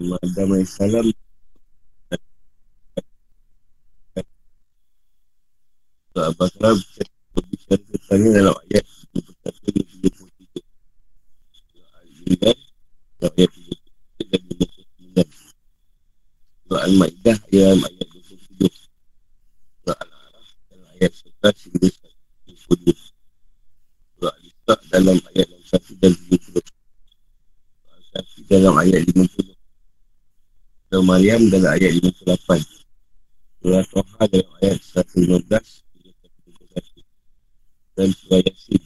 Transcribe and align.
Nama 0.00 0.16
Adam 0.24 0.56
AS 0.56 0.80
Al-Baqarah 6.16 6.76
berbicara 7.36 8.24
dalam 8.32 8.56
ayat 8.64 8.84
21 9.12 9.84
Surah 11.68 11.92
Al-Imran 12.00 12.56
dalam 13.20 13.32
ayat 13.36 13.52
33 14.24 14.24
dan 14.24 14.40
29 15.20 15.28
Surah 16.64 16.82
Al-Ma'idah 16.88 17.38
dalam 17.52 17.80
ayat 17.84 18.06
27 18.08 18.72
Surah 19.84 19.98
Al-Araf 20.00 20.48
dalam 20.72 20.88
ayat 20.96 21.12
11 21.12 21.60
hingga 21.68 21.88
22 22.48 22.96
Surah 24.16 24.32
Al-Isra 24.32 24.74
dalam 24.88 25.18
ayat 25.28 25.48
61 25.68 26.00
dan 26.00 26.12
70 26.16 26.56
Surah 26.56 27.96
Al-Kafi 28.00 28.40
dalam 28.48 28.74
ayat 28.80 29.04
50 29.04 29.28
Surah 30.90 30.99
Maryam 31.10 31.50
dalam 31.50 31.74
ayat 31.74 31.98
58 31.98 32.62
Surah 33.60 33.84
Toha 33.90 34.22
dalam 34.30 34.50
ayat 34.62 34.78
115 34.94 35.50
dan 37.98 38.08
surah 38.16 38.40
Yasin 38.40 38.82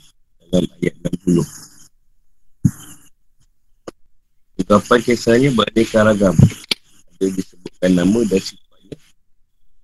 dalam 0.50 0.66
ayat 0.82 0.94
60. 1.22 1.44
Ungkapan 4.58 5.00
kisahnya 5.06 5.54
beraneka 5.54 6.02
ragam. 6.02 6.34
Ada 7.14 7.26
disebutkan 7.30 7.94
nama 7.94 8.20
dan 8.26 8.42
sifatnya. 8.42 8.96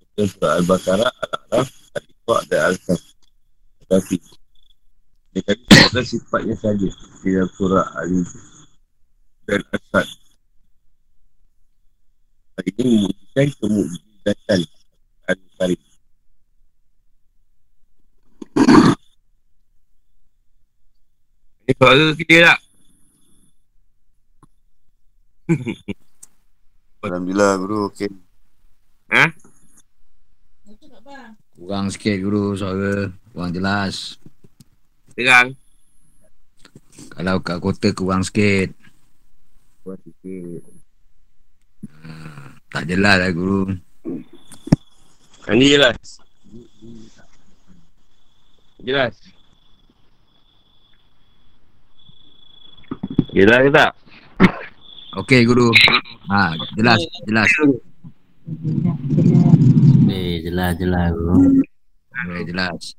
Seperti 0.03 0.35
surah 0.35 0.51
Al-Baqarah, 0.59 1.07
Al-Araf, 1.07 1.69
Al-Iqqa' 1.95 2.41
dan 2.51 2.61
Al-Kaf. 2.75 3.01
Tetapi, 3.79 4.15
dia 5.31 5.41
kata 5.47 6.01
sifatnya 6.03 6.55
saja. 6.59 6.89
Dalam 7.23 7.47
surah 7.55 7.87
Al-Iqqa' 8.03 8.51
dan 9.47 9.61
Asad. 9.71 10.07
Hal 12.59 12.65
ini 12.83 13.07
membutuhkan 13.41 13.57
kemujizatan 13.57 14.61
Al-Karim. 15.25 15.81
Ni 21.65 21.73
suara 21.73 22.05
kita 22.13 22.35
tak? 22.45 22.59
Alhamdulillah 27.01 27.51
guru 27.57 27.89
okey. 27.89 28.11
Ha? 29.09 29.25
Kurang 31.57 31.89
sikit 31.89 32.17
guru 32.21 32.53
suara. 32.53 33.09
Kurang 33.33 33.51
jelas. 33.55 34.21
Terang. 35.17 35.57
Kalau 37.11 37.41
kat 37.41 37.57
kota 37.57 37.89
kurang 37.97 38.21
sikit. 38.21 38.69
Buat 39.81 39.99
sikit. 40.05 40.61
Tak 42.71 42.87
jelas 42.87 43.19
lah 43.19 43.31
guru. 43.35 43.67
Yang 45.43 45.55
ni 45.59 45.65
jelas. 45.75 45.97
Jelas. 48.79 49.13
Jelas 53.35 53.59
ke 53.67 53.71
tak? 53.75 53.91
Okey 55.19 55.43
guru. 55.43 55.67
Ha, 56.31 56.55
jelas, 56.79 57.03
jelas. 57.27 57.51
Eh, 60.07 60.39
jelas 60.47 60.71
jelas 60.79 61.11
bro. 61.11 61.35
Okey, 62.23 62.41
jelas. 62.47 62.95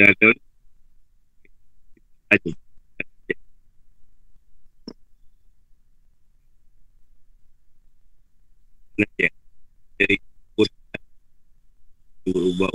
Dah 0.00 0.10
tahu. 0.16 0.32
Aja. 2.32 2.63
Nanti 8.94 9.26
dari 9.98 10.16
kurang 10.54 11.02
berubah 12.22 12.70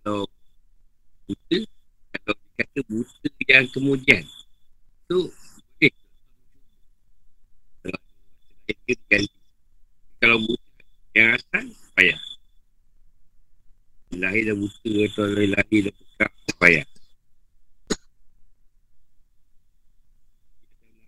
kalau 0.00 0.24
buta 1.28 1.58
kalau 2.14 2.34
dikata 2.56 2.80
buta 2.88 3.28
yang 3.50 3.66
kemudian 3.74 4.24
tu 5.10 5.28
boleh. 5.76 5.92
Kalau 7.82 8.00
dia 8.64 8.74
diganti 8.86 9.39
kalau 10.30 10.46
buta 10.46 10.70
yang 11.18 11.34
asal 11.34 11.66
payah. 11.98 12.22
Lahir 14.14 14.42
dah 14.46 14.56
buta 14.62 14.92
atau 15.10 15.26
lahir 15.26 15.80
dah 15.90 15.94
pekak 15.98 16.30
payah. 16.54 16.86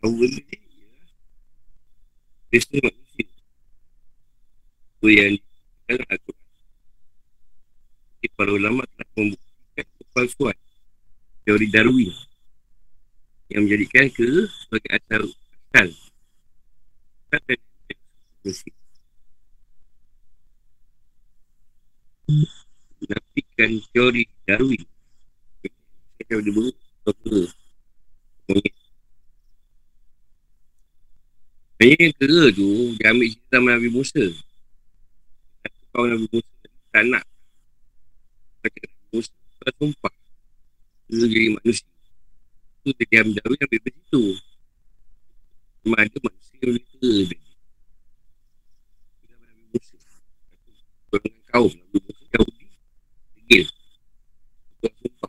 Tahu 0.02 0.10
benda 0.18 0.42
ni 0.42 0.58
ialah 0.58 1.06
Kristen 2.50 2.82
manusia. 2.82 3.26
Tu 4.98 5.06
yang 5.14 5.34
dalam 5.86 6.06
Al-Quran. 6.10 6.50
Jadi 8.18 8.26
para 8.34 8.50
ulama 8.50 8.82
telah 8.90 9.08
membuktikan 9.14 9.86
kepalsuan 10.02 10.56
teori 11.46 11.66
Darwin 11.70 12.10
yang 13.54 13.70
menjadikan 13.70 14.10
ke 14.10 14.50
sebagai 14.50 14.90
asal 14.98 15.22
asal 15.70 15.88
asal 17.30 17.58
manusia 18.42 18.81
menafikan 23.02 23.70
teori 23.92 24.24
Darwin. 24.46 24.82
Buruk 26.32 26.76
atau 27.02 27.12
ke 27.18 27.34
monyet 28.48 28.74
Sebenarnya 31.82 31.98
yang 31.98 32.14
kera 32.14 32.42
tu 32.54 32.68
Dia 32.94 33.06
ambil 33.10 33.26
cerita 33.26 33.56
Nabi 33.58 33.88
Musa. 33.90 34.24
Satu 35.60 35.82
kawan 35.90 36.08
Nabi 36.14 36.26
Musa 36.30 36.52
Tak 36.94 37.04
nak. 37.10 37.24
Baca 38.62 38.78
Nabi 38.78 39.06
Musa 39.10 39.34
Dia 39.34 39.70
sumpah. 39.76 40.14
Dia 41.10 41.26
jadi 41.26 41.48
manusia. 41.58 41.90
Tu 42.86 42.90
dia 42.96 43.06
diam 43.10 43.28
jauh 43.34 43.56
Ambil 43.58 43.78
dari 43.82 43.92
situ 43.98 44.22
Cuma 45.82 45.96
ada 45.98 46.16
manusia 46.22 46.54
yang 46.62 46.70
boleh 46.70 46.84
kera 46.86 47.12
Nabi 49.42 49.62
Musa. 49.74 49.94
Golongan 51.10 51.42
kaum 51.50 51.72
Nabi 51.74 51.98
Degil 53.52 53.68
Tuan 54.80 54.92
sumpah 55.04 55.28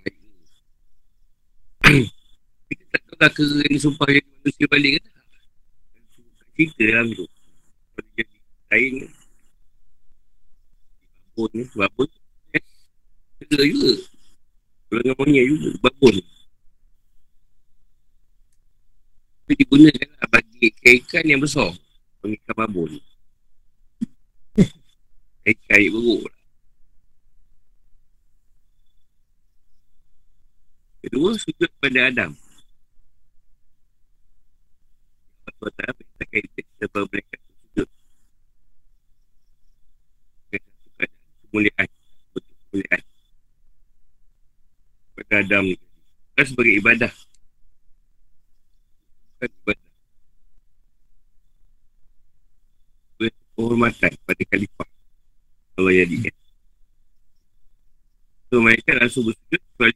Kita 2.71 2.83
tak 2.87 3.01
tahu 3.19 3.31
kera 3.35 3.59
yang 3.67 3.73
disumpah 3.75 4.07
Jadi 4.07 4.29
manusia 4.39 4.65
balik 4.71 4.91
ke 4.95 4.99
tak 5.03 6.47
cerita 6.55 6.83
dalam 6.85 7.07
tu. 7.11 7.25
Kalau 7.93 8.09
dia 8.15 8.23
jadi 8.23 8.37
lain 8.71 8.93
kan 9.03 9.11
Babon 11.33 11.49
ni 11.57 11.65
eh, 12.55 12.63
Kena 13.43 13.63
juga. 13.67 13.93
Kalau 14.87 15.01
dengan 15.03 15.15
monyet 15.19 15.45
juga 15.51 15.69
Babon 15.83 16.15
Tapi 19.43 19.53
digunakan 19.59 20.09
lah 20.15 20.27
Bagi 20.31 20.71
ikan 20.71 21.25
yang 21.27 21.41
besar. 21.43 21.75
Bagi 22.23 22.39
ikan 22.39 22.55
babon 22.55 22.91
Ikan 25.43 25.75
air 25.75 25.91
beruk 25.91 26.23
lah 26.23 26.42
Kedua 31.03 31.35
sujud 31.35 31.71
pada 31.83 31.99
Adam 32.07 32.31
perintahkan 35.63 36.43
kita 36.55 36.83
sebab 36.87 37.03
mereka 37.11 37.35
sujud. 37.39 37.89
Kemuliaan. 41.47 41.89
Kemuliaan. 42.33 43.03
Pada 45.13 45.33
Adam. 45.39 45.63
Bukan 45.71 46.45
sebagai 46.49 46.73
ibadah. 46.81 47.11
Bukan 49.37 49.49
ibadah. 49.63 49.91
Penghormatan 53.53 54.11
pada 54.25 54.43
khalifah. 54.49 54.89
Allah 55.77 55.93
jadikan. 55.93 56.35
So 58.49 58.61
mereka 58.61 58.97
langsung 58.97 59.29
bersujud 59.29 59.61
kecuali 59.61 59.93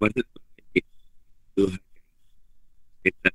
dia. 0.00 0.24
Patut 0.24 0.26
Tuhan 1.60 1.80
kita. 3.04 3.30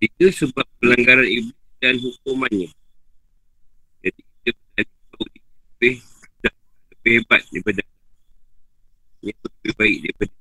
Tiga 0.00 0.32
sebab 0.32 0.64
pelanggaran 0.80 1.28
iblis 1.28 1.60
dan 1.76 2.00
hukumannya. 2.00 2.72
Jadi 4.00 4.20
kita 4.48 4.80
dia 4.80 5.12
lebih, 5.20 6.00
lebih 6.88 7.12
hebat 7.20 7.44
daripada 7.52 7.84
yang 9.20 9.36
lebih 9.44 9.72
baik 9.76 9.96
daripada 10.08 10.32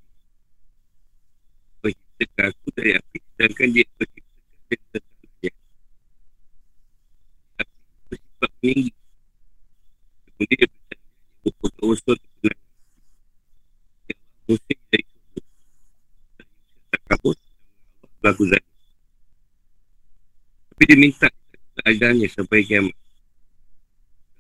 Penciptakan 1.84 2.46
aku 2.56 2.68
dari 2.72 2.92
api 2.96 3.18
Sedangkan 3.36 3.68
dia 3.76 3.86
penciptakan 4.00 4.48
dari 4.72 4.80
sesuatu 4.88 5.28
Api 7.60 8.49
meninggi 8.60 8.92
Kemudian 10.28 10.58
dia 10.60 10.68
bertanya 10.68 11.08
Ukur-ukur 11.48 11.98
terkenal 12.04 12.58
Yang 14.08 14.22
musim 14.48 14.78
dari 14.92 15.04
sumber 15.08 15.44
Tak 16.92 17.02
kabut 17.08 17.38
Berlaku 18.20 18.44
zalim 18.48 18.74
Tapi 20.70 20.84
dia 20.88 20.98
minta 21.00 21.28
keadaannya 21.80 22.28
sampai 22.28 22.68
kiamat 22.68 22.96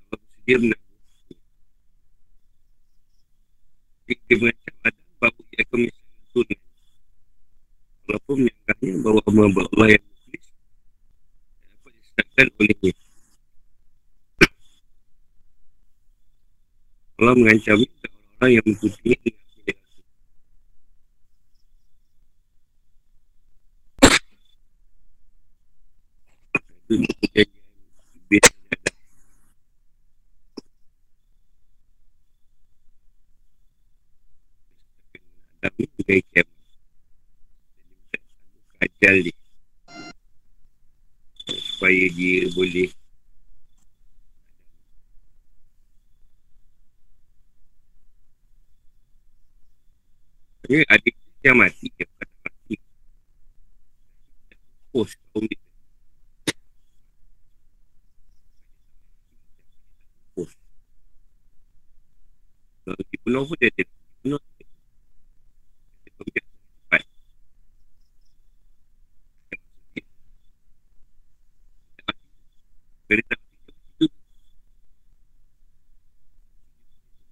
Allah 0.10 0.19
bersedia 0.19 0.57
menanggung 0.60 0.89
dia 4.30 4.38
mengancam 4.38 4.75
Adam 4.86 5.06
bahawa 5.18 5.42
ia 5.50 5.62
akan 5.65 5.77
menyesal 5.81 6.10
turun. 6.33 6.60
Walaupun 8.06 8.36
menyangkanya 8.45 8.92
bahawa 9.06 9.22
hamba 9.25 9.62
Allah 9.69 9.88
yang 9.94 10.06
muklis 10.06 10.45
dapat 11.69 11.92
disesatkan 11.98 12.48
olehnya. 12.57 12.94
Allah 17.19 17.36
mengancam 17.36 17.83
orang-orang 17.83 18.51
yang 18.56 18.63
mengikutinya 18.63 19.18
dengan 19.19 19.44
pilih 19.44 19.77
Itu 26.88 26.95
kejadian 27.19 27.60
biasa 28.31 28.51
Adam 35.60 35.74
ni 35.75 35.86
budaya 35.92 36.22
kiamat. 36.24 36.56
Dan 36.56 37.04
dia 37.36 37.68
minta 37.83 38.19
ajal 38.80 39.15
dia. 39.27 39.36
Supaya 41.51 42.06
dia 42.15 42.48
boleh 42.56 42.88
Sebenarnya 50.69 50.86
adik 50.94 51.18
dia 51.42 51.54
mati 51.57 51.89
dia 51.98 52.06
mati. 52.45 52.77
Pos 54.94 55.18
kaum 55.33 55.50
dia. 55.50 55.57
Kalau 62.86 63.01
dibunuh 63.10 63.50
pun 63.50 63.57
dia 63.57 63.74
ada 63.74 63.81
dibunuh. 63.81 64.42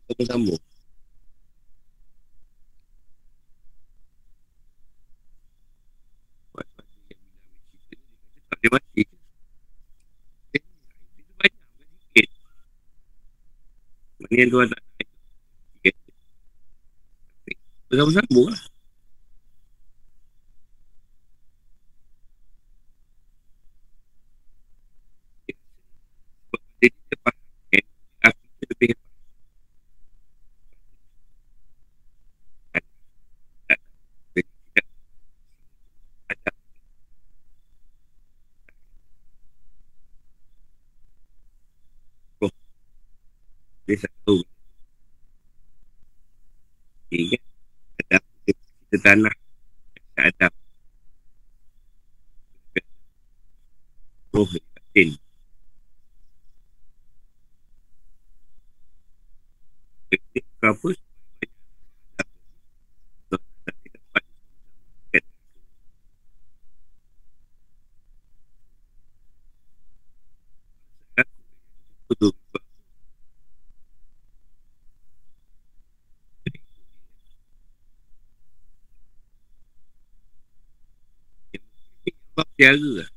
Sambung-sambung. 0.09 0.57
Dia 8.57 8.73
mati. 8.73 9.05
Itu 10.49 10.65
banyak, 11.37 11.61
sikit. 12.09 12.27
Yang 14.37 14.49
tuan 14.53 14.67
tak. 14.69 14.81
Bersambung-sambung 17.89 18.47
lah. 18.53 18.61
Jadi 26.77 26.93
kita 26.93 27.15
faham 27.25 27.41
kan, 27.73 27.85
aku 28.29 28.41
tu 28.61 28.65
lebih 28.69 28.87
hebat. 28.93 29.09
Tak, 32.71 32.83
tak, 33.65 33.79
jadi 34.37 34.41
tidak 34.45 34.85
ada. 36.29 36.51
Oh, 42.45 42.53
dia 43.89 43.95
tak 43.97 44.13
tahu. 44.21 44.39
Okay, 47.09 47.23
kan? 47.33 47.41
Ada 47.97 48.17
kita, 48.45 48.63
kita 48.85 48.97
tanah. 49.01 49.35
Tak 50.13 50.25
ada. 50.29 50.47
Oh, 54.37 54.45
batin. 54.45 55.17
teknik 60.09 60.45
ke 60.61 60.65
apa 60.67 60.89
Betul. 72.07 72.31
Allah 82.59 83.05
piara 83.05 83.16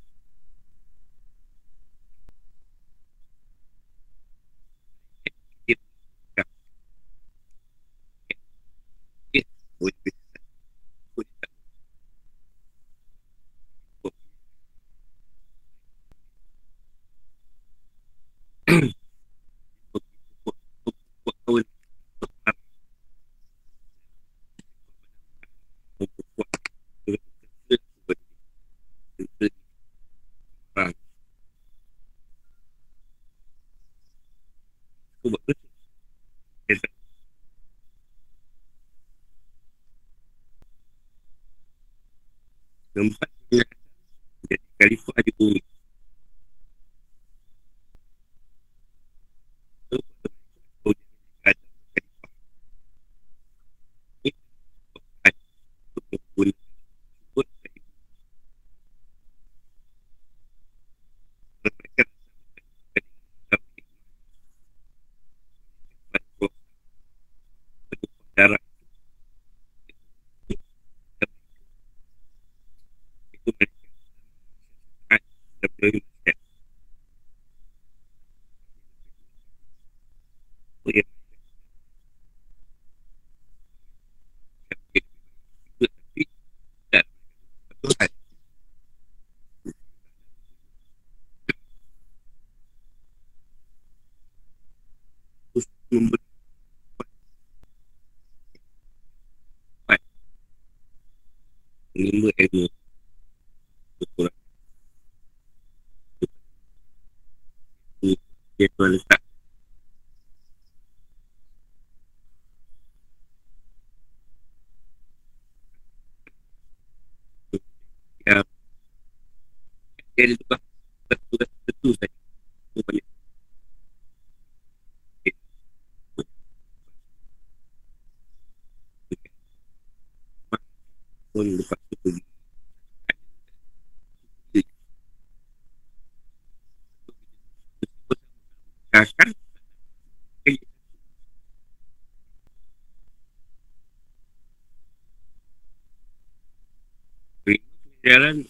pengajaran 148.10 148.42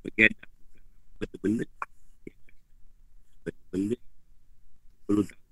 bagi 0.00 0.20
anak 0.24 0.48
benda-benda 1.20 1.64
benda-benda 3.44 3.96
perlu 5.04 5.22
tahu 5.28 5.44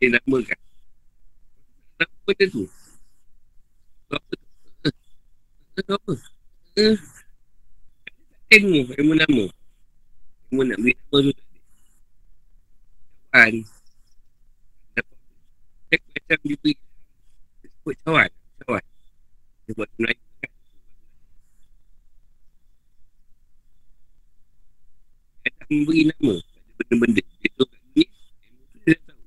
dia 0.00 0.08
namakan 0.16 0.60
Nama 2.00 2.16
benda 2.24 2.44
tu 2.48 2.64
Apa 4.08 4.32
tu 4.32 4.46
Eh, 5.76 5.84
Apa 5.84 6.12
Eh 6.80 6.96
Ilmu 8.56 8.88
Ilmu 8.96 9.12
nama 9.20 9.44
Ilmu 10.48 10.60
nak 10.64 10.78
beri 10.80 10.96
nama 11.12 11.32
tak 13.36 13.52
ada 13.52 13.60
Cawan 13.60 13.60
Dapat 13.60 13.68
Cek 13.68 13.85
macam 16.26 16.42
diberi 16.42 16.74
Dia 17.62 17.70
sebut 17.70 17.94
cawan 18.02 18.26
Cawan 18.66 18.82
Dia 19.62 19.72
buat 19.78 19.86
Dia 19.94 20.10
tak 25.54 25.66
memberi 25.70 26.10
nama. 26.10 26.34
Pada 26.42 26.82
benda-benda 26.98 27.22
Dia 27.22 27.50
tu 27.54 27.62
kat 27.62 27.78
dunia 27.78 28.06
Ilmu 28.42 28.62
tu 28.74 28.78
dia 28.82 28.98
tahu 29.06 29.22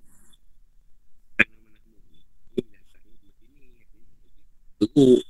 teruk. 4.79 5.23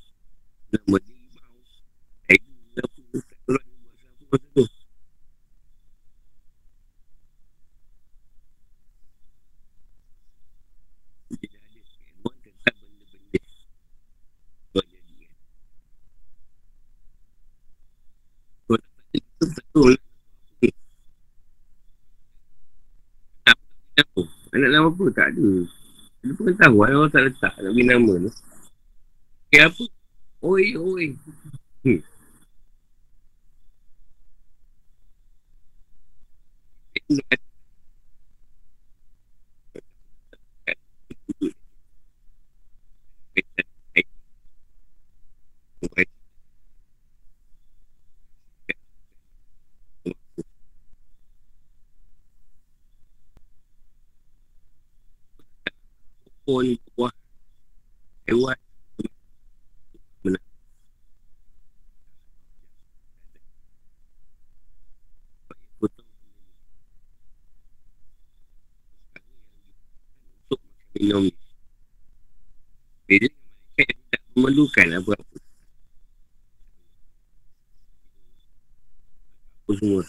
Nama 0.74 0.98
dia 1.06 1.14
rimau 1.14 1.62
Tiger 2.26 2.82
apa 2.82 3.18
tak 3.30 3.38
tahu 3.46 3.54
lah 3.54 3.64
dia 3.70 4.26
buat 4.26 4.42
apa 4.42 4.64
masa 10.70 10.86
tu 11.22 11.34
dia 11.38 11.46
dah 11.50 11.62
ada 11.62 11.82
ilmuan 12.10 12.36
tentang 12.42 12.76
benda-benda 12.82 13.40
buat 14.74 14.86
jadi 14.86 15.14
kan 15.14 15.32
kalau 18.66 18.78
tak 18.78 18.94
ada 18.98 19.18
itu 19.18 19.46
betul 19.50 19.94
nak 23.46 23.58
apa 23.98 24.22
anak 24.54 24.69
nama 24.80 24.88
apa 24.88 25.04
tak 25.12 25.28
ada 25.36 25.50
ada 26.20 26.32
pengetahuan 26.36 26.90
orang 26.96 27.12
tak 27.12 27.24
letak 27.28 27.54
nak 27.60 27.72
beri 27.76 27.84
nama 27.84 28.14
tu 28.24 28.32
Okay, 29.50 29.66
apa? 29.66 29.82
Oi, 30.46 30.78
oi. 30.78 31.06
Hmm. 31.82 32.06
Pun 56.50 56.66
buah 56.98 57.14
hewan 58.26 58.58
minum 60.26 60.42
malaikat 65.78 65.94
yang 70.98 71.30
tidak 73.78 74.22
memerlukan 74.34 74.88
apa-apa. 74.98 75.38
Apa 79.70 79.72
semua. 79.78 80.02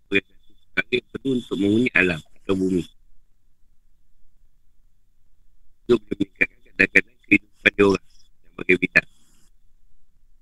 sebagai 0.07 0.23
satu 0.23 0.51
perkara 0.55 0.87
yang 0.93 1.05
perlu 1.11 1.29
untuk 1.35 1.57
menghuni 1.59 1.89
alam 1.91 2.21
atau 2.23 2.55
bumi 2.55 2.83
meningkatkan 5.83 6.22
kadang-kadang 6.83 7.19
kehidupan 7.23 7.71
dia 7.71 7.85
orang 7.87 8.05
yang 8.43 8.53
bagi 8.59 8.75
bidang 8.75 9.09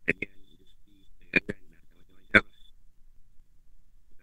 tanian, 0.01 0.31
industri, 0.41 0.95
perdagangan 1.29 1.69
dan 1.69 1.85
macam-macam. 1.85 2.43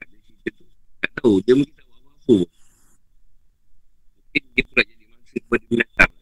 Ada 0.03 0.17
cerita 0.27 0.49
tu 0.51 0.65
tak 0.99 1.11
tahu. 1.23 1.35
Dia 1.47 1.55
mungkin 1.55 1.75
tak 1.79 1.87
buat 1.87 2.01
apa-apa. 2.03 2.27
Pun. 2.27 2.47
mungkin 4.19 4.43
dia 4.53 4.65
pula 4.67 4.83
jadi 4.83 5.05
mangsa 5.07 5.37
kepada 5.39 5.65
binatang. 5.71 6.13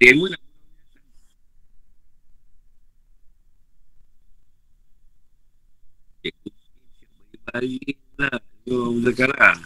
Demo 0.00 0.24
nak 0.28 0.42
Cikgu 6.20 6.48
siap 7.00 7.10
bagi-bagi 7.16 7.96
lah. 8.20 8.36
Ni 8.68 8.72
orang 8.76 9.00
sekarang 9.08 9.58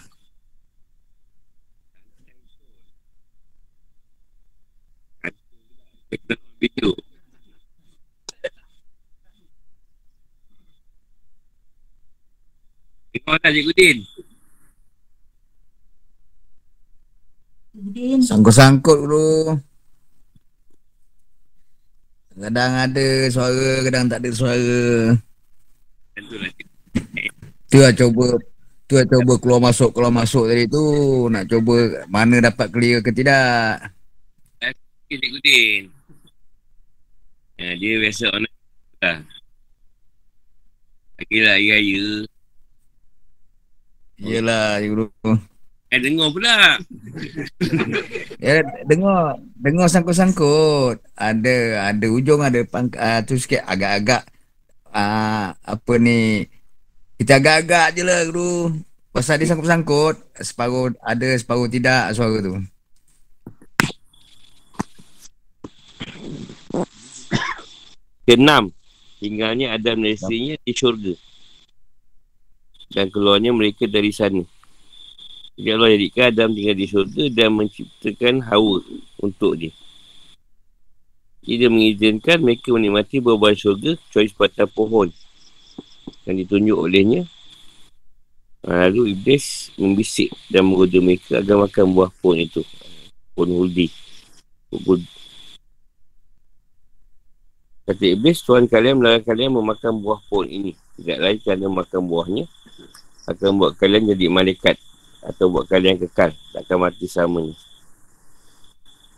Kita 6.15 6.35
video 6.63 6.95
Tengok 13.11 13.39
tak 13.43 13.51
Cikgu 13.51 13.73
Din 13.75 13.99
Sangkut-sangkut 18.23 18.99
bro. 19.03 19.59
Kadang 22.35 22.75
ada 22.75 23.07
suara, 23.31 23.83
kadang 23.87 24.11
tak 24.11 24.19
ada 24.23 24.31
suara. 24.35 24.79
Lah 26.15 26.51
Tu 27.71 27.79
lah 27.83 27.91
cuba 27.95 28.39
Tu 28.87 28.95
lah 28.99 29.07
cuba 29.07 29.33
keluar 29.43 29.63
masuk 29.63 29.91
keluar 29.91 30.15
masuk 30.15 30.47
tadi 30.47 30.71
tu 30.71 30.83
nak 31.31 31.51
cuba 31.51 32.07
mana 32.07 32.39
dapat 32.39 32.71
clear 32.71 33.03
ke 33.03 33.11
tidak. 33.11 33.83
Okay, 34.63 35.19
Cikgu 35.19 35.39
Din. 35.43 35.94
Ya, 37.65 37.73
dia 37.81 37.93
biasa 37.97 38.25
online 38.29 38.61
lah. 39.01 39.19
Lagi 41.17 41.39
lah 41.41 41.55
hari 41.57 41.69
raya. 41.73 42.05
Yelah 44.21 44.85
guru. 44.85 45.09
Eh, 45.89 46.01
dengar 46.05 46.29
pula. 46.29 46.57
Ya 48.45 48.61
dengar 48.85 49.41
dengar 49.57 49.89
sangkut-sangkut. 49.89 51.01
Ada 51.17 51.89
ada 51.89 52.07
ujung 52.13 52.45
ada 52.45 52.61
pang 52.69 52.93
uh, 52.93 53.25
tu 53.25 53.41
sikit 53.41 53.65
agak-agak 53.65 54.29
uh, 54.93 55.57
apa 55.57 55.93
ni 55.97 56.45
kita 57.17 57.41
agak-agak 57.41 57.97
je 57.97 58.03
lah 58.05 58.29
guru. 58.29 58.77
Pasal 59.09 59.41
dia 59.41 59.49
sangkut-sangkut, 59.49 60.21
separuh 60.37 60.93
ada 61.01 61.33
separuh 61.41 61.73
tidak 61.73 62.13
suara 62.13 62.45
tu. 62.45 62.61
Keenam. 68.25 68.73
Tinggalnya 69.21 69.73
Adam 69.73 70.05
dan 70.05 70.13
isterinya 70.17 70.57
di 70.61 70.73
syurga. 70.73 71.15
Dan 72.93 73.09
keluarnya 73.09 73.53
mereka 73.53 73.89
dari 73.89 74.13
sana. 74.13 74.45
Jadi 75.55 75.69
Allah 75.71 75.91
jadikan 75.95 76.25
Adam 76.35 76.49
tinggal 76.53 76.77
di 76.77 76.87
syurga 76.91 77.25
dan 77.31 77.49
menciptakan 77.55 78.35
Hawa 78.45 78.83
untuk 79.23 79.55
dia. 79.55 79.73
Dia 81.45 81.69
mengizinkan 81.69 82.41
mereka 82.41 82.73
menikmati 82.73 83.21
buah-buah 83.21 83.55
syurga 83.55 84.01
kecuali 84.01 84.29
sebatang 84.33 84.71
pohon 84.73 85.09
yang 86.25 86.37
ditunjuk 86.41 86.77
olehnya. 86.77 87.23
Lalu 88.65 89.13
Iblis 89.13 89.77
membisik 89.77 90.33
dan 90.49 90.65
menggoda 90.65 90.97
mereka 91.05 91.45
agar 91.45 91.69
makan 91.69 91.93
buah 91.93 92.11
pohon 92.25 92.41
itu. 92.41 92.65
Pohon 93.37 93.61
huldi. 93.61 93.93
Kata 97.85 98.01
Iblis, 98.01 98.41
Tuhan 98.41 98.65
kalian 98.65 98.97
melarang 98.97 99.21
kalian 99.21 99.61
memakan 99.61 100.01
buah 100.01 100.21
pohon 100.33 100.49
ini. 100.49 100.73
Tidak 100.97 101.19
lain 101.21 101.37
kerana 101.45 101.69
makan 101.69 102.01
buahnya 102.09 102.45
akan 103.25 103.57
buat 103.57 103.73
kalian 103.81 104.13
jadi 104.13 104.29
malaikat 104.29 104.77
atau 105.25 105.49
buat 105.53 105.69
kalian 105.69 106.01
kekal. 106.01 106.33
Takkan 106.53 106.81
mati 106.81 107.09
samanya. 107.09 107.53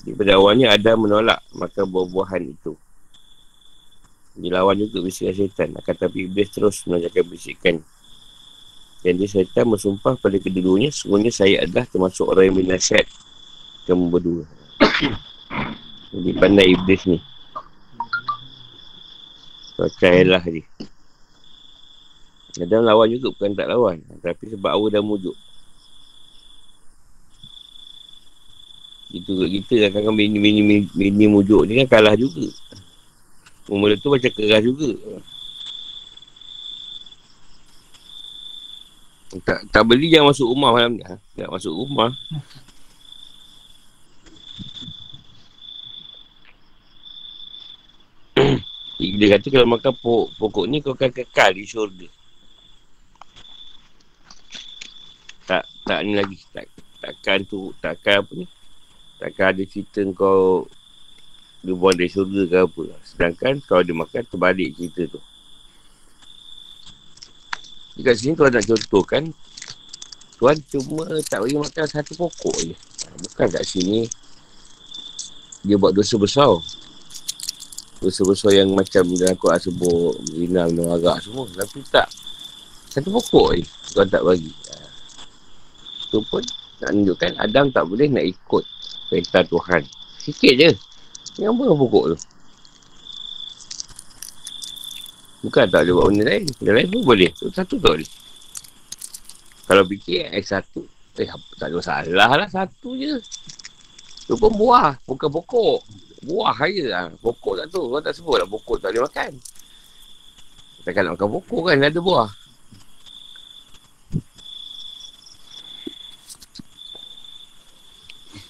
Di 0.02 0.14
pada 0.14 0.38
awalnya 0.38 0.74
ada 0.74 0.94
menolak 0.94 1.42
makan 1.54 1.84
buah-buahan 1.90 2.42
itu. 2.42 2.78
Dilawan 4.38 4.78
juga 4.78 5.02
bisikan 5.02 5.34
syaitan. 5.34 5.70
Akan 5.78 5.94
tapi 5.94 6.26
Iblis 6.30 6.50
terus 6.54 6.82
menanyakan 6.86 7.24
bisikan. 7.26 7.76
Dan 9.02 9.18
dia 9.18 9.30
syaitan 9.30 9.66
bersumpah 9.66 10.18
pada 10.18 10.38
kedudukannya. 10.38 10.90
Semuanya 10.90 11.30
saya 11.30 11.62
adalah 11.66 11.86
termasuk 11.86 12.26
orang 12.30 12.50
yang 12.50 12.56
binasihat. 12.66 13.06
Kamu 13.86 14.10
berdua. 14.10 14.42
Jadi 16.14 16.30
pandai 16.34 16.74
Iblis 16.74 17.02
ni. 17.10 17.18
Percayalah 19.76 20.42
dia. 20.48 20.64
Adam 22.56 22.88
lawan 22.88 23.12
juga 23.12 23.28
bukan 23.36 23.52
tak 23.52 23.68
lawan. 23.68 24.00
Tapi 24.24 24.44
sebab 24.48 24.72
awal 24.72 24.88
dah 24.88 25.04
mujuk. 25.04 25.36
Itu 29.12 29.36
juga 29.36 29.46
kita 29.46 29.92
kan 29.92 30.02
kan 30.08 30.14
bini, 30.16 30.40
bini, 30.40 30.60
bini, 30.64 30.88
bini 30.96 31.24
mujuk 31.28 31.68
ni 31.68 31.84
kan 31.84 32.00
kalah 32.00 32.16
juga. 32.16 32.48
Mula 33.68 33.98
tu 34.00 34.08
macam 34.08 34.32
keras 34.32 34.62
juga. 34.64 34.90
Tak, 39.44 39.68
tak 39.68 39.82
beli 39.84 40.08
jangan 40.08 40.32
masuk 40.32 40.48
rumah 40.48 40.70
malam 40.72 40.96
ni. 40.96 41.04
Ha? 41.04 41.20
Tak 41.36 41.50
masuk 41.52 41.74
rumah. 41.76 42.10
Dia 48.96 49.36
kata 49.36 49.52
kalau 49.52 49.68
makan 49.68 49.92
pokok, 50.00 50.26
pokok 50.40 50.64
ni 50.64 50.80
kau 50.80 50.96
akan 50.96 51.12
kekal 51.12 51.52
di 51.52 51.68
syurga. 51.68 52.08
Tak, 55.44 55.64
tak 55.84 56.00
ni 56.08 56.16
lagi. 56.16 56.40
Tak, 56.48 56.64
takkan 57.04 57.44
tu, 57.44 57.76
takkan 57.84 58.24
apa 58.24 58.32
ni. 58.32 58.46
Takkan 59.20 59.46
ada 59.52 59.62
cerita 59.68 60.00
kau 60.16 60.64
dia 61.60 61.76
buang 61.76 61.92
dari 61.92 62.08
syurga 62.08 62.42
ke 62.48 62.56
apa. 62.56 62.82
Sedangkan 63.04 63.54
kalau 63.68 63.82
dia 63.84 63.92
makan, 63.92 64.22
terbalik 64.32 64.72
cerita 64.80 65.02
tu. 65.12 65.20
Dekat 68.00 68.16
sini 68.16 68.32
tuan 68.32 68.52
nak 68.52 68.64
contohkan, 68.64 69.22
tuan 70.40 70.56
cuma 70.72 71.04
tak 71.24 71.44
bagi 71.44 71.56
makan 71.56 71.84
satu 71.84 72.12
pokok 72.16 72.56
je. 72.64 72.76
Bukan 73.28 73.48
kat 73.48 73.64
sini, 73.64 74.08
dia 75.64 75.76
buat 75.76 75.92
dosa 75.92 76.16
besar. 76.16 76.60
Dosa-dosa 77.96 78.52
yang 78.52 78.76
macam 78.76 79.08
dalam 79.16 79.36
Quran 79.40 79.60
sebut 79.60 80.20
Zina, 80.36 80.68
minum 80.68 80.92
arak 80.92 81.24
semua. 81.24 81.48
Tapi 81.48 81.80
tak 81.88 82.08
Satu 82.92 83.08
pokok 83.08 83.56
je 83.56 83.64
Tuan 83.96 84.08
tak 84.12 84.20
bagi. 84.20 84.52
Itu 86.04 86.20
pun 86.28 86.44
Nak 86.84 86.92
tunjukkan 86.92 87.32
Adam 87.40 87.72
tak 87.72 87.84
boleh 87.88 88.08
nak 88.12 88.24
ikut 88.28 88.64
Perintah 89.08 89.42
Tuhan. 89.48 89.82
Sikit 90.20 90.52
je. 90.60 90.70
Yang 91.40 91.56
apa 91.56 91.64
pokok 91.72 92.04
tu? 92.12 92.18
Bukan 95.46 95.64
tak 95.70 95.80
boleh 95.86 95.94
buat 95.94 96.06
benda 96.10 96.24
lain. 96.26 96.44
Benda 96.58 96.72
lain 96.74 96.88
pun 96.90 97.02
boleh. 97.06 97.30
Satu 97.54 97.78
tak 97.78 97.90
boleh. 97.96 98.10
Kalau 99.66 99.82
fikir 99.88 100.28
Eh 100.36 100.44
satu. 100.44 100.82
Eh 101.16 101.28
tak 101.56 101.72
ada 101.72 101.74
masalah 101.80 102.30
lah. 102.36 102.48
Satu 102.50 102.92
je. 102.98 103.16
Itu 104.26 104.34
pun 104.36 104.52
buah. 104.52 104.98
Bukan 105.06 105.32
pokok 105.32 105.80
Buah 106.26 106.54
saja 106.58 106.84
lah. 106.90 107.04
Pokok 107.22 107.54
tak 107.62 107.66
tu. 107.70 107.86
Kau 107.86 108.02
tak 108.02 108.14
sebut 108.18 108.42
lah 108.42 108.48
pokok 108.50 108.82
tak 108.82 108.90
boleh 108.90 109.06
makan. 109.06 109.32
Takkan 110.82 111.02
nak 111.06 111.12
makan 111.14 111.28
pokok 111.38 111.62
kan 111.70 111.78
ada 111.86 112.00
buah. 112.02 112.30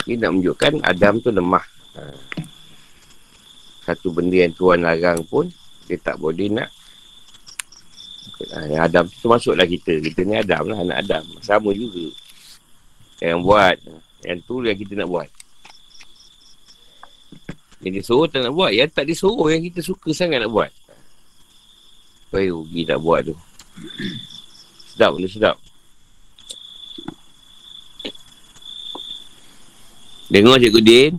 Ini 0.07 0.23
nak 0.23 0.31
menunjukkan 0.39 0.73
Adam 0.87 1.15
tu 1.21 1.31
lemah. 1.35 1.67
Ha. 1.99 2.03
Satu 3.85 4.15
benda 4.15 4.39
yang 4.39 4.55
Tuhan 4.55 4.83
larang 4.83 5.27
pun 5.27 5.51
dia 5.87 5.99
tak 6.01 6.19
boleh 6.19 6.51
nak 6.51 6.71
Ha, 8.53 8.85
Adam 8.85 9.09
tu 9.09 9.33
masuklah 9.33 9.65
kita. 9.65 9.97
Kita 9.97 10.21
ni 10.29 10.37
Adam 10.37 10.69
lah, 10.69 10.85
anak 10.85 11.09
Adam. 11.09 11.25
Sama 11.41 11.73
juga. 11.73 12.12
Yang 13.25 13.39
buat. 13.41 13.77
Yang 14.29 14.39
tu 14.45 14.55
yang 14.61 14.77
kita 14.77 14.93
nak 14.93 15.09
buat. 15.09 15.29
Yang 17.85 17.93
dia 17.93 18.03
suruh 18.05 18.29
tak 18.29 18.41
nak 18.45 18.53
buat. 18.57 18.73
Yang 18.73 18.91
tak 18.97 19.05
disuruh 19.05 19.49
yang 19.53 19.61
kita 19.61 19.81
suka 19.85 20.09
sangat 20.17 20.41
nak 20.41 20.53
buat. 20.53 20.71
Supaya 22.27 22.47
rugi 22.49 22.83
tak 22.89 22.99
buat 23.01 23.21
tu. 23.27 23.35
Sedap 24.97 25.12
benda 25.12 25.29
sedap. 25.29 25.57
Dengar 30.27 30.59
Cikgu 30.59 30.83
Din. 30.83 31.12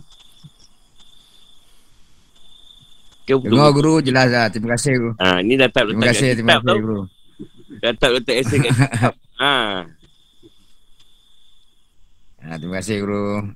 Dengar 3.28 3.70
guru 3.76 4.00
jelas 4.00 4.28
lah. 4.32 4.48
Terima 4.48 4.76
kasih 4.76 4.92
guru. 4.96 5.12
Ha, 5.20 5.40
ni 5.44 5.56
dah 5.56 5.68
tak 5.68 5.88
Terima 5.88 6.00
letak 6.00 6.12
kasih, 6.16 6.28
kat 6.28 6.36
terima 6.40 6.52
kasih 6.60 6.80
guru. 6.80 7.00
Dah 7.78 7.92
tak 7.94 8.10
letak 8.16 8.34
kat 8.42 8.46
kitab. 8.50 9.14
Ha. 9.38 9.86
Ha, 12.42 12.58
terima 12.58 12.82
kasih 12.82 13.06
guru. 13.06 13.54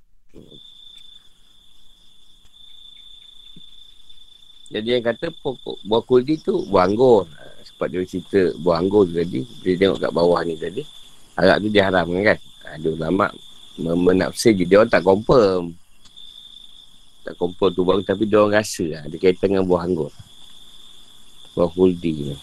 Jadi 4.73 4.89
yang 4.89 5.05
kata 5.05 5.29
pokok 5.45 5.85
buah 5.85 6.03
kuldi 6.09 6.41
tu 6.41 6.65
buah 6.73 6.89
anggur. 6.89 7.29
Ha, 7.29 7.61
Sebab 7.61 7.87
dia 7.93 8.09
cerita 8.09 8.57
buah 8.57 8.81
anggur 8.81 9.05
tu 9.05 9.21
tadi. 9.21 9.45
Dia 9.61 9.77
tengok 9.77 10.01
kat 10.01 10.13
bawah 10.17 10.41
ni 10.49 10.57
tadi. 10.57 10.81
Arak 11.37 11.61
tu 11.61 11.69
diharamkan 11.69 12.21
kan. 12.33 12.39
Ada 12.73 12.89
ulama 12.89 13.27
menafsir 13.77 14.57
je. 14.57 14.65
Dia 14.65 14.81
orang 14.81 14.89
tak 14.89 15.05
confirm. 15.05 15.77
Tak 17.23 17.37
confirm 17.37 17.71
tu 17.77 17.85
baru 17.85 18.01
tapi 18.01 18.25
dia 18.25 18.41
orang 18.41 18.65
rasa 18.65 18.85
lah. 18.89 19.05
Dia 19.13 19.21
kaitan 19.21 19.53
dengan 19.53 19.69
buah 19.69 19.85
anggur. 19.85 20.13
Buah 21.53 21.69
kuldi 21.69 22.33
tu. 22.33 22.37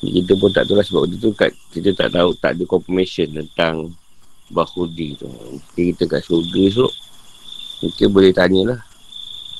Kita 0.00 0.32
pun 0.40 0.48
tak 0.48 0.64
tahu 0.64 0.80
lah 0.80 0.86
sebab 0.88 1.04
benda 1.04 1.16
tu 1.20 1.28
kat, 1.36 1.52
kita 1.76 1.92
tak 1.92 2.16
tahu, 2.16 2.32
tak 2.40 2.56
ada 2.56 2.64
confirmation 2.64 3.28
tentang 3.36 3.92
buah 4.48 4.64
kuldi 4.72 5.12
tu. 5.20 5.28
Kita 5.76 6.08
kat 6.08 6.24
surga 6.24 6.60
esok, 6.72 6.92
mungkin 7.80 8.08
boleh 8.12 8.36
tanya 8.36 8.76
lah 8.76 8.80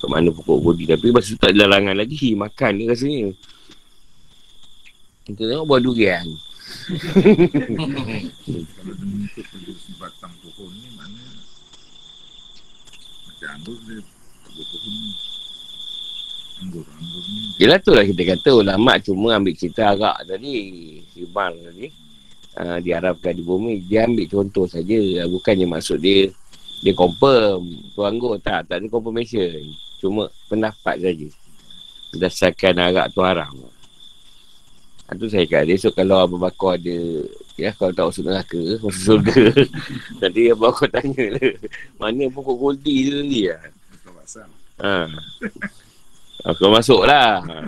kat 0.01 0.09
mana 0.09 0.33
pokok 0.33 0.65
kuldi. 0.65 0.89
Tapi 0.89 1.13
masa 1.13 1.37
tu 1.37 1.37
tak 1.37 1.53
ada 1.53 1.69
larangan 1.69 1.93
lagi, 1.93 2.33
makan 2.33 2.81
dia 2.81 2.89
rasanya. 2.89 3.37
Kita 5.29 5.45
tengok 5.45 5.69
buah 5.69 5.85
durian. 5.85 6.25
Kalau 6.81 7.37
dia 8.97 9.45
pada 9.45 9.73
batang 10.01 10.33
pohon 10.41 10.73
ni 10.73 10.89
mana 10.97 11.21
macam 13.29 13.49
anggur 13.53 13.77
dia 13.85 14.01
pada 14.01 14.89
ni. 14.89 15.13
Anggur, 16.61 16.85
anggur 16.89 17.25
ni 17.29 17.41
Yelah 17.61 17.81
tu 17.85 17.93
lah 17.93 18.05
kita 18.09 18.25
kata 18.25 18.57
ulama 18.57 18.97
cuma 19.05 19.37
ambil 19.37 19.53
cerita 19.53 19.93
arak 19.93 20.25
tadi. 20.25 20.57
Hibang 21.13 21.61
tadi. 21.61 21.93
Uh, 22.57 22.81
diharapkan 22.83 23.37
di 23.37 23.45
bumi. 23.45 23.85
Dia 23.85 24.09
ambil 24.09 24.25
contoh 24.27 24.67
saja. 24.67 24.99
Bukannya 25.29 25.69
maksud 25.69 26.01
dia 26.01 26.33
dia 26.81 26.93
confirm. 26.97 27.69
Tu 27.93 28.01
anggur 28.01 28.41
tak. 28.41 28.69
Tak 28.69 28.81
ada 28.81 28.87
confirmation. 28.89 29.61
Cuma 30.01 30.33
pendapat 30.49 30.97
saja. 31.01 31.29
Berdasarkan 32.11 32.75
arak 32.81 33.07
tu 33.13 33.21
haram. 33.21 33.55
Ha, 35.11 35.19
tu 35.19 35.27
saya 35.27 35.43
kata 35.43 35.75
esok 35.75 35.99
kalau 35.99 36.23
Abu 36.23 36.39
Bakar 36.39 36.79
ada 36.79 37.27
ya 37.59 37.75
kalau 37.75 37.91
tak 37.91 38.15
masuk 38.15 38.31
neraka 38.31 38.63
masuk 38.87 39.03
surga 39.19 39.43
nanti 40.23 40.55
Abu 40.55 40.71
Bakar 40.71 40.87
tanya 40.87 41.35
lah 41.35 41.51
mana 41.99 42.31
pokok 42.31 42.55
goldi 42.55 43.11
tu 43.11 43.19
tadi 43.19 43.43
bukan 43.51 44.13
pasal. 44.23 44.47
Ha. 44.79 45.11
Aku 46.47 46.71
masuk 46.71 47.03
lah. 47.11 47.43
Ha. 47.43 47.59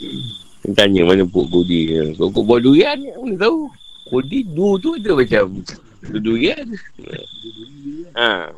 Dia 0.64 0.72
tanya 0.80 1.04
mana 1.04 1.28
pokok 1.28 1.60
goldi. 1.60 1.92
Pokok 2.16 2.42
buah 2.48 2.60
durian 2.64 2.96
mana 2.96 3.36
tahu. 3.36 3.68
Goldi 4.08 4.48
du 4.48 4.80
tu 4.80 4.96
ada 4.96 5.12
macam 5.12 5.44
durian. 6.10 6.66
Ha. 8.18 8.50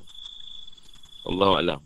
Allah 1.25 1.53
Alam. 1.61 1.81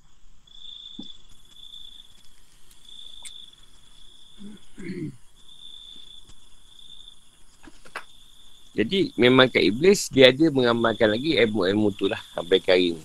Jadi 8.78 9.10
memang 9.18 9.50
kat 9.50 9.66
Iblis 9.66 10.06
dia 10.06 10.30
ada 10.30 10.54
mengamalkan 10.54 11.10
lagi 11.10 11.34
ilmu-ilmu 11.34 11.90
tu 11.98 12.06
lah 12.06 12.22
sampai 12.30 12.62
ni. 12.94 13.02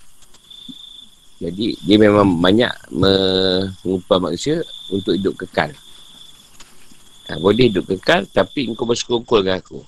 Jadi 1.42 1.74
dia 1.82 1.98
memang 1.98 2.30
banyak 2.38 2.70
mengupah 2.94 4.22
manusia 4.22 4.62
untuk 4.94 5.18
hidup 5.18 5.34
kekal. 5.34 5.74
Ha, 7.26 7.42
boleh 7.42 7.74
hidup 7.74 7.90
kekal 7.90 8.30
tapi 8.30 8.70
kau 8.78 8.86
bersekongkol 8.86 9.42
dengan 9.42 9.58
aku. 9.58 9.82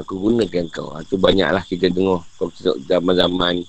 Aku 0.00 0.16
gunakan 0.16 0.64
kau. 0.72 0.96
Ha, 0.96 1.04
tu 1.04 1.20
banyaklah 1.20 1.60
kita 1.64 1.92
dengar. 1.92 2.24
Kau 2.40 2.48
tengok 2.48 2.80
zaman-zaman 2.88 3.60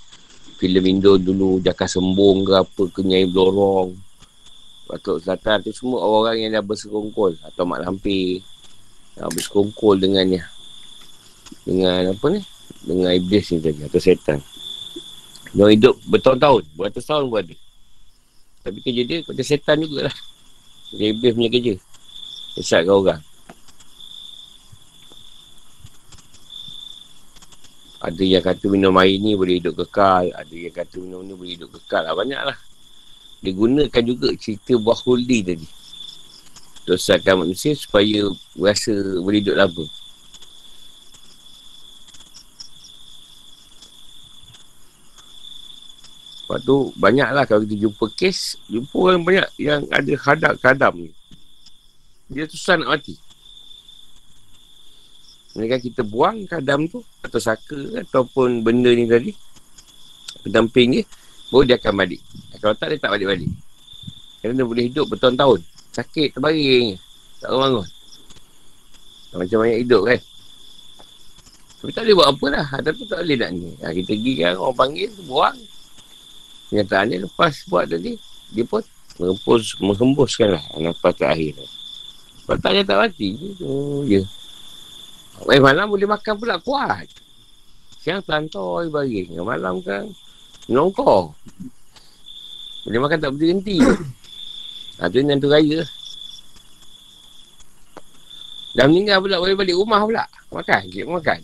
filem 0.55 0.85
Indo 0.97 1.19
dulu 1.19 1.59
Jaka 1.59 1.89
Sembung 1.89 2.47
ke 2.47 2.53
apa 2.55 2.83
ke 2.87 3.01
Nyai 3.03 3.27
Blorong. 3.27 3.91
Batuk 4.87 5.23
Selatan 5.23 5.63
tu 5.67 5.71
semua 5.75 6.03
orang 6.03 6.39
yang 6.39 6.55
dah 6.55 6.63
bersekongkol 6.63 7.35
atau 7.43 7.63
Mak 7.67 7.79
Lampir. 7.83 8.39
Ha, 9.19 9.27
bersekongkol 9.27 9.99
dengannya 9.99 10.41
dengan 11.67 12.15
apa 12.15 12.25
ni 12.31 12.41
dengan 12.81 13.11
iblis 13.13 13.53
ni 13.53 13.59
tadi 13.61 13.81
atau 13.85 14.01
setan 14.01 14.39
dia 15.51 15.65
hidup 15.67 15.95
bertahun-tahun 16.07 16.63
beratus 16.73 17.05
tahun 17.05 17.27
pun 17.29 17.39
ada 17.43 17.55
tapi 18.61 18.77
kerja 18.81 19.01
dia 19.05 19.17
macam 19.25 19.45
setan 19.45 19.77
jugalah 19.83 20.15
dia 20.95 21.07
iblis 21.13 21.33
punya 21.35 21.49
kerja 21.51 21.73
sesatkan 22.57 22.93
orang 22.93 23.21
ada 28.01 28.23
yang 28.25 28.41
kata 28.41 28.65
minum 28.65 28.97
air 28.97 29.21
ni 29.21 29.37
boleh 29.37 29.61
hidup 29.61 29.77
kekal 29.85 30.33
ada 30.33 30.55
yang 30.55 30.73
kata 30.73 30.97
minum 30.97 31.21
ni 31.21 31.37
boleh 31.37 31.53
hidup 31.53 31.69
kekal 31.77 32.01
lah 32.01 32.17
banyak 32.17 32.41
lah 32.41 32.57
dia 33.41 33.53
gunakan 33.53 34.03
juga 34.05 34.33
cerita 34.37 34.77
buah 34.77 34.99
huldi 35.01 35.39
tadi 35.41 35.67
Dosatkan 36.81 37.45
manusia 37.45 37.77
supaya 37.77 38.25
rasa 38.57 38.93
boleh 39.21 39.37
hidup 39.37 39.53
lama 39.53 39.85
Lepas 46.51 46.67
tu 46.67 46.91
banyaklah 46.99 47.47
kalau 47.47 47.63
kita 47.63 47.87
jumpa 47.87 48.11
kes, 48.11 48.59
jumpa 48.67 48.91
orang 48.99 49.23
banyak 49.23 49.47
yang 49.55 49.87
ada 49.87 50.13
hadap 50.19 50.59
kadam 50.59 51.07
ni. 51.07 51.15
Dia 52.27 52.43
susah 52.43 52.75
nak 52.75 52.91
mati. 52.91 53.15
Mereka 55.51 55.83
kita 55.83 56.01
buang 56.07 56.47
kadam 56.47 56.87
tu 56.87 57.03
atau 57.19 57.39
saka 57.39 58.03
ataupun 58.07 58.63
benda 58.63 58.87
ni 58.95 59.03
tadi 59.03 59.31
pendamping 60.47 60.95
dia 60.95 61.03
baru 61.51 61.63
dia 61.67 61.75
akan 61.75 61.93
balik. 61.99 62.21
Kalau 62.61 62.75
tak 62.79 62.95
dia 62.95 63.03
tak 63.03 63.11
balik-balik. 63.17 63.51
Kerana 64.39 64.61
boleh 64.63 64.87
hidup 64.87 65.05
bertahun-tahun. 65.11 65.59
Sakit 65.91 66.39
terbaring. 66.39 66.95
Tak 67.43 67.51
bangun. 67.51 67.87
Macam 69.35 69.57
banyak 69.59 69.79
hidup 69.83 70.01
kan. 70.07 70.19
Tapi 71.81 71.91
tak 71.97 72.03
boleh 72.05 72.15
buat 72.15 72.27
apa 72.31 72.45
lah. 72.53 72.65
Tu 72.93 73.05
tak 73.09 73.19
boleh 73.25 73.37
nak 73.41 73.51
ni. 73.51 73.69
Ha, 73.81 73.91
kita 73.91 74.11
pergi 74.13 74.33
kan 74.39 74.53
orang 74.55 74.77
panggil, 74.77 75.09
buang. 75.25 75.57
Kenyataan 76.69 77.05
dia 77.11 77.19
lepas 77.25 77.53
buat 77.67 77.85
tadi, 77.89 78.15
dia 78.55 78.63
pun 78.63 78.79
menghembus, 79.19 79.75
menghembuskan 79.83 80.55
lah 80.55 80.63
nafas 80.79 81.13
terakhir. 81.19 81.59
Kalau 82.47 82.59
tak 82.63 82.71
dia 82.77 82.83
tak 82.87 82.97
mati, 83.01 83.29
oh, 83.65 84.07
je. 84.07 84.23
Eh, 85.49 85.57
malam 85.57 85.89
boleh 85.89 86.05
makan 86.05 86.33
pula 86.37 86.61
kuat. 86.61 87.09
Siang 88.05 88.21
terlantar 88.21 88.85
bagi. 88.93 89.25
Yang 89.33 89.45
malam 89.45 89.75
kan, 89.81 90.05
nongkor. 90.69 91.33
Boleh 92.85 92.99
makan 93.01 93.17
tak 93.17 93.33
berhenti. 93.33 93.81
ha, 94.97 95.05
tu 95.11 95.17
yang 95.17 95.41
tu 95.41 95.49
raya. 95.49 95.81
Dah 98.71 98.85
meninggal 98.87 99.19
pula, 99.19 99.41
boleh 99.41 99.57
balik 99.57 99.75
rumah 99.75 100.01
pula. 100.05 100.23
Makan, 100.53 100.81
cik 100.89 101.05
makan. 101.09 101.39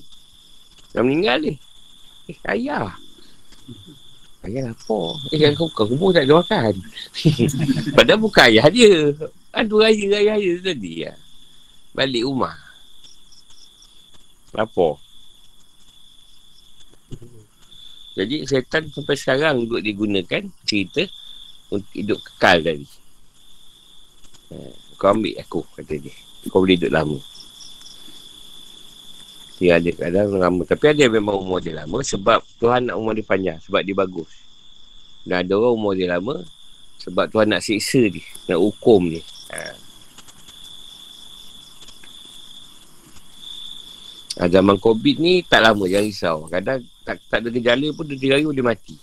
Dah 0.93 1.01
meninggal 1.03 1.37
ni. 1.43 1.53
Eh, 2.29 2.37
ayah. 2.53 2.93
Ayah 4.45 4.71
lapar. 4.71 5.19
Eh, 5.33 5.39
yang 5.41 5.57
kau 5.57 5.67
kubur 5.73 6.15
tak 6.15 6.23
ada 6.23 6.39
makan. 6.39 6.73
Padahal 7.97 8.21
bukan 8.21 8.45
ayah 8.47 8.67
dia. 8.71 9.11
Aduh, 9.51 9.83
raya, 9.83 10.07
ayah 10.21 10.37
dia 10.39 10.55
tadi. 10.61 10.93
Ya. 11.03 11.13
Balik 11.91 12.23
rumah. 12.23 12.66
Lapar. 14.55 14.99
Jadi, 18.17 18.49
setan 18.49 18.89
sampai 18.89 19.15
sekarang 19.15 19.67
duduk 19.67 19.81
digunakan 19.85 20.41
cerita 20.65 21.05
untuk 21.69 21.91
hidup 21.93 22.19
kekal 22.23 22.63
tadi. 22.63 22.87
Ha, 24.47 24.55
kau 24.97 25.13
ambil 25.13 25.37
aku, 25.37 25.61
kata 25.75 25.95
dia. 25.99 26.15
Kau 26.49 26.63
boleh 26.63 26.79
hidup 26.79 26.91
lama. 26.95 27.19
Dia 29.57 29.81
ada 29.81 29.89
kadang 29.89 30.37
lama. 30.37 30.61
Tapi 30.69 30.85
ada 30.93 30.99
yang 31.09 31.13
memang 31.17 31.41
umur 31.41 31.57
dia 31.57 31.73
lama 31.73 31.97
sebab 32.05 32.45
Tuhan 32.61 32.89
nak 32.89 32.95
umur 32.97 33.17
dia 33.17 33.25
panjang. 33.25 33.57
Sebab 33.65 33.81
dia 33.81 33.97
bagus. 33.97 34.29
Dan 35.25 35.43
ada 35.43 35.53
orang 35.57 35.73
umur 35.73 35.93
dia 35.97 36.13
lama 36.13 36.45
sebab 37.01 37.25
Tuhan 37.33 37.49
nak 37.49 37.65
siksa 37.65 38.05
dia. 38.05 38.25
Nak 38.45 38.59
hukum 38.61 39.09
dia. 39.09 39.25
Ha. 39.49 39.86
Ha, 44.37 44.45
zaman 44.45 44.77
COVID 44.77 45.17
ni 45.17 45.41
tak 45.41 45.65
lama. 45.65 45.89
Jangan 45.89 46.05
risau. 46.05 46.37
Kadang 46.45 46.85
tak, 47.01 47.17
tak 47.25 47.41
ada 47.41 47.49
gejala 47.49 47.87
pun 47.93 48.05
dia 48.05 48.37
hari 48.37 48.45
boleh 48.45 48.65
mati. 48.65 48.95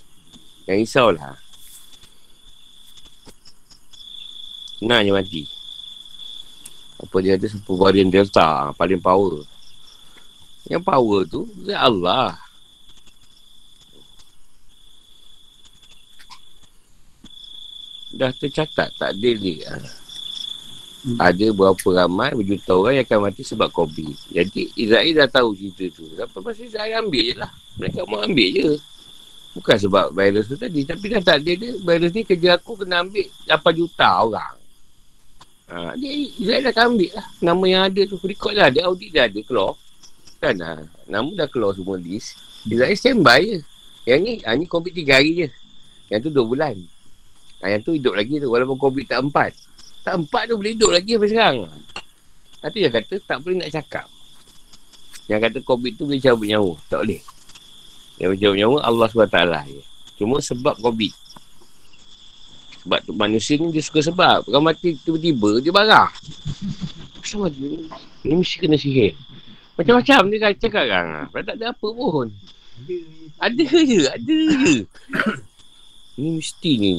Jangan 0.67 0.79
risau 0.79 1.09
lah. 1.11 1.35
Senang 4.79 5.03
je 5.03 5.11
mati. 5.11 5.43
Apa 7.03 7.17
dia 7.19 7.35
ada 7.35 7.47
super 7.51 7.75
varian 7.75 8.11
Delta. 8.11 8.71
Paling 8.79 9.03
power. 9.03 9.43
Yang 10.65 10.83
power 10.85 11.21
tu 11.29 11.45
Ya 11.69 11.85
Allah 11.85 12.41
Dah 18.17 18.33
tercatat 18.33 18.97
Tak 18.97 19.11
ada 19.13 19.31
dia. 19.37 19.77
Ada 21.05 21.53
berapa 21.53 21.89
ramai 21.93 22.33
Berjuta 22.33 22.73
orang 22.73 22.97
yang 22.97 23.05
akan 23.05 23.21
mati 23.29 23.45
sebab 23.45 23.69
COVID 23.69 24.33
Jadi 24.33 24.73
Israel 24.73 25.13
dah 25.13 25.29
tahu 25.29 25.53
cerita 25.53 25.85
tu. 25.93 26.09
Kenapa 26.09 26.37
masih 26.41 26.69
saya 26.73 27.05
ambil 27.05 27.25
je 27.29 27.35
lah. 27.37 27.53
Mereka 27.77 28.01
mau 28.09 28.25
ambil 28.25 28.49
je. 28.49 28.69
Bukan 29.53 29.77
sebab 29.77 30.17
virus 30.17 30.49
tu 30.49 30.57
tadi. 30.57 30.81
Tapi 30.89 31.05
dah 31.13 31.21
tak 31.21 31.45
ada 31.45 31.53
dia. 31.53 31.73
Virus 31.77 32.11
ni 32.17 32.25
kerja 32.25 32.57
aku 32.57 32.81
kena 32.81 33.05
ambil 33.05 33.29
8 33.45 33.61
juta 33.77 34.09
orang. 34.25 34.57
Ha, 35.65 35.93
dia, 36.01 36.11
Israel 36.41 36.73
dah 36.73 36.75
ambil 36.89 37.11
lah. 37.13 37.27
Nama 37.45 37.65
yang 37.69 37.83
ada 37.93 38.01
tu. 38.09 38.17
Record 38.25 38.55
dah 38.57 38.67
ada 38.73 38.81
Audit 38.89 39.11
dah 39.13 39.25
ada 39.29 39.41
keluar. 39.45 39.77
Kan 40.41 40.57
ha. 40.65 40.89
Nama 41.05 41.31
dah 41.45 41.49
keluar 41.53 41.77
semua 41.77 42.01
list. 42.01 42.33
Israel 42.65 42.97
standby 42.97 43.41
je. 43.45 43.59
Yang 44.09 44.21
ni 44.25 44.33
ha, 44.41 44.57
Ni 44.57 44.65
COVID 44.65 44.93
3 45.05 45.13
hari 45.13 45.33
je. 45.45 45.49
Yang 46.09 46.21
tu 46.27 46.31
2 46.33 46.49
bulan. 46.49 46.75
Ha, 47.61 47.77
Yang 47.77 47.81
tu 47.85 47.91
hidup 47.93 48.17
lagi 48.17 48.41
tu. 48.41 48.49
Walaupun 48.49 48.81
COVID 48.81 49.05
tak 49.05 49.21
4 49.21 49.74
Tak 50.05 50.15
4 50.29 50.53
tu 50.53 50.55
boleh 50.61 50.73
hidup 50.77 50.91
lagi 50.93 51.17
sampai 51.17 51.31
sekarang. 51.33 51.59
Nanti 52.61 52.79
dia 52.81 52.93
kata 52.93 53.15
Tak 53.25 53.37
boleh 53.41 53.57
nak 53.65 53.73
cakap. 53.73 54.07
Yang 55.27 55.41
kata 55.49 55.59
COVID 55.65 55.93
tu 55.97 56.05
boleh 56.05 56.21
cabut 56.21 56.47
nyawa. 56.47 56.73
Tak 56.93 56.99
boleh. 57.03 57.21
Yang 58.21 58.29
boleh 58.29 58.41
cabut 58.45 58.59
nyawa 58.61 58.77
Allah 58.85 59.07
SWT 59.09 59.39
je 59.73 59.83
Cuma 60.21 60.37
sebab 60.45 60.75
COVID. 60.85 61.13
Sebab 62.85 62.99
tu 63.09 63.13
manusia 63.17 63.57
ni 63.57 63.73
dia 63.73 63.81
suka 63.81 64.05
sebab. 64.05 64.45
Kalau 64.45 64.61
mati 64.61 64.93
tiba-tiba 65.01 65.65
Dia 65.65 65.73
barah 65.73 66.13
Kenapa 67.25 67.49
dia 67.57 67.89
Ini 68.29 68.35
mesti 68.37 68.57
kena 68.61 68.77
sihir. 68.77 69.17
Macam-macam 69.75 70.21
dia 70.31 70.39
kan 70.39 70.53
cakap 70.55 70.85
kan. 70.87 71.07
Padahal 71.33 71.47
tak 71.49 71.57
ada 71.59 71.67
apa 71.73 71.89
pun. 71.89 72.29
Ada 73.43 73.65
je, 73.65 74.01
ada 74.07 74.37
je. 74.63 74.75
Ni 76.15 76.39
mesti 76.39 76.73
ni. 76.79 76.95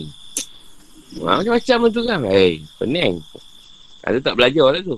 Ha, 1.13 1.39
macam-macam 1.41 1.77
tu 1.93 2.01
kan. 2.03 2.19
Hei, 2.25 2.65
pening. 2.81 3.21
Ada 4.05 4.17
tak 4.21 4.35
belajar 4.37 4.73
lah 4.73 4.81
tu. 4.81 4.97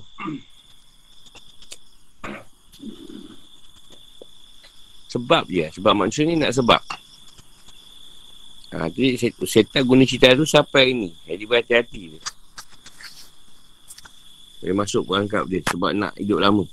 Sebab 5.11 5.43
je. 5.47 5.67
Sebab 5.79 5.93
manusia 5.95 6.23
ni 6.27 6.35
nak 6.35 6.55
sebab. 6.55 6.81
Ha, 8.75 8.91
jadi 8.91 9.31
setan 9.47 9.87
guna 9.87 10.03
cerita 10.03 10.35
tu 10.35 10.43
sampai 10.43 10.91
ini. 10.91 11.09
Jadi 11.23 11.43
berhati-hati 11.47 12.01
dia. 12.15 12.21
Dia 14.57 14.73
masuk 14.73 15.05
perangkap 15.07 15.45
dia 15.47 15.61
sebab 15.69 15.93
nak 15.93 16.11
hidup 16.17 16.41
lama. 16.41 16.65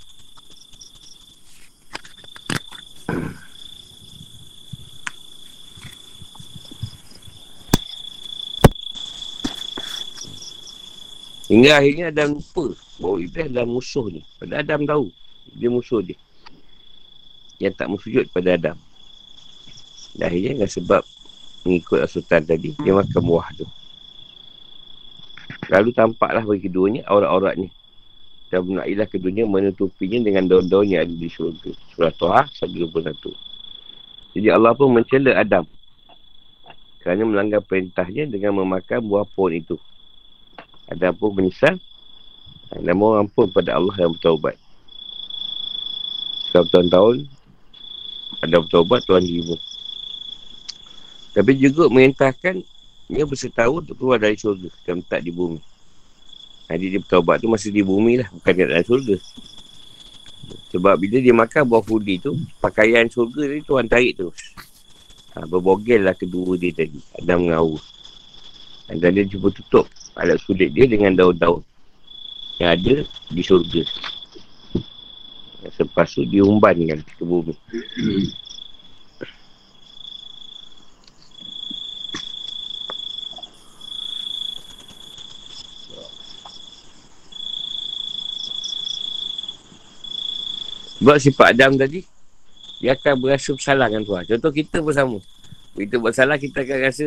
Hingga 11.45 11.73
akhirnya 11.77 12.05
Adam 12.09 12.41
lupa 12.41 12.73
bahawa 12.97 13.17
Iblis 13.21 13.45
adalah 13.53 13.69
musuh 13.69 14.07
ni. 14.09 14.21
Pada 14.41 14.65
Adam 14.65 14.81
tahu 14.89 15.05
dia 15.53 15.69
musuh 15.69 16.01
dia. 16.01 16.17
Yang 17.61 17.75
tak 17.77 17.89
bersujud 17.93 18.25
pada 18.33 18.49
Adam. 18.57 18.77
Dan 20.17 20.25
akhirnya 20.31 20.51
dengan 20.57 20.71
sebab 20.71 21.03
mengikut 21.69 22.07
sultan 22.09 22.43
tadi, 22.49 22.73
dia 22.81 22.93
makan 22.97 23.23
buah 23.25 23.49
tu. 23.61 23.67
Lalu 25.69 25.91
tampaklah 25.93 26.45
bagi 26.45 26.69
keduanya 26.69 27.05
aurat-auratnya. 27.09 27.69
Dan 28.49 28.71
menailah 28.71 29.09
keduanya 29.11 29.45
menutupinya 29.45 30.23
dengan 30.23 30.47
daun-daun 30.47 30.87
yang 30.87 31.05
ada 31.05 31.15
di 31.15 31.29
syurga. 31.29 31.73
Surah 31.93 32.15
Tuha 32.15 32.43
121. 32.63 33.33
Jadi 34.35 34.49
Allah 34.49 34.73
pun 34.73 34.95
mencela 34.95 35.35
Adam. 35.37 35.67
Kerana 37.05 37.23
melanggar 37.29 37.61
perintahnya 37.61 38.31
dengan 38.31 38.57
memakan 38.65 39.05
buah 39.05 39.29
pohon 39.29 39.53
itu. 39.61 39.77
Adam 40.95 41.13
pun 41.19 41.35
menyesal. 41.35 41.75
Dan 42.75 42.95
mohon 42.99 43.27
ampun 43.27 43.51
pada 43.51 43.79
Allah 43.79 43.95
yang 43.99 44.15
bertaubat. 44.15 44.59
Setelah 46.47 46.65
bertahun-tahun, 46.71 47.17
Adam 48.43 48.61
bertaubat, 48.67 49.01
Tuhan 49.07 49.23
terima. 49.23 49.57
Tapi 51.35 51.51
juga 51.59 51.91
merintahkan 51.91 52.63
dia 53.11 53.25
bersetahun 53.27 53.85
untuk 53.85 53.99
keluar 53.99 54.19
dari 54.23 54.39
syurga 54.39 54.71
dan 54.87 55.03
letak 55.03 55.23
di 55.23 55.31
bumi. 55.35 55.61
Jadi 56.71 56.85
dia 56.95 57.01
bertaubat 57.03 57.43
tu 57.43 57.51
masih 57.51 57.71
di 57.71 57.83
bumi 57.85 58.23
lah, 58.23 58.29
bukan 58.33 58.53
kat 58.55 58.67
dalam 58.67 58.87
syurga. 58.87 59.17
Sebab 60.75 60.95
bila 60.99 61.17
dia 61.23 61.35
makan 61.35 61.63
buah 61.69 61.85
fudi 61.85 62.19
tu, 62.19 62.35
pakaian 62.59 63.07
syurga 63.07 63.51
tadi 63.51 63.63
Tuhan 63.63 63.87
tarik 63.87 64.13
tu. 64.19 64.29
Ha, 65.35 65.47
berbogel 65.47 66.07
lah 66.07 66.15
kedua 66.15 66.59
dia 66.59 66.75
tadi. 66.75 66.99
Ada 67.19 67.39
mengawu. 67.39 67.79
Dan 68.91 69.11
dia 69.15 69.27
cuba 69.27 69.51
tutup 69.51 69.87
alat 70.15 70.39
sulit 70.43 70.71
dia 70.71 70.87
dengan 70.87 71.15
daun-daun 71.15 71.63
yang 72.63 72.75
ada 72.79 73.03
di 73.31 73.43
syurga. 73.43 73.83
Selepas 75.75 76.07
tu 76.13 76.23
diumbankan 76.29 77.03
ke 77.03 77.25
bumi. 77.25 77.57
Sebab 91.05 91.21
sifat 91.21 91.53
Adam 91.53 91.77
tadi, 91.77 92.01
dia 92.81 92.97
akan 92.97 93.21
berasa 93.21 93.53
bersalah 93.53 93.93
dengan 93.93 94.09
Tuhan. 94.09 94.25
Contoh 94.25 94.53
kita 94.53 94.81
pun 94.81 94.95
sama. 94.95 95.19
Kita 95.77 96.01
bersalah, 96.01 96.41
kita 96.41 96.65
akan 96.65 96.79
rasa 96.81 97.07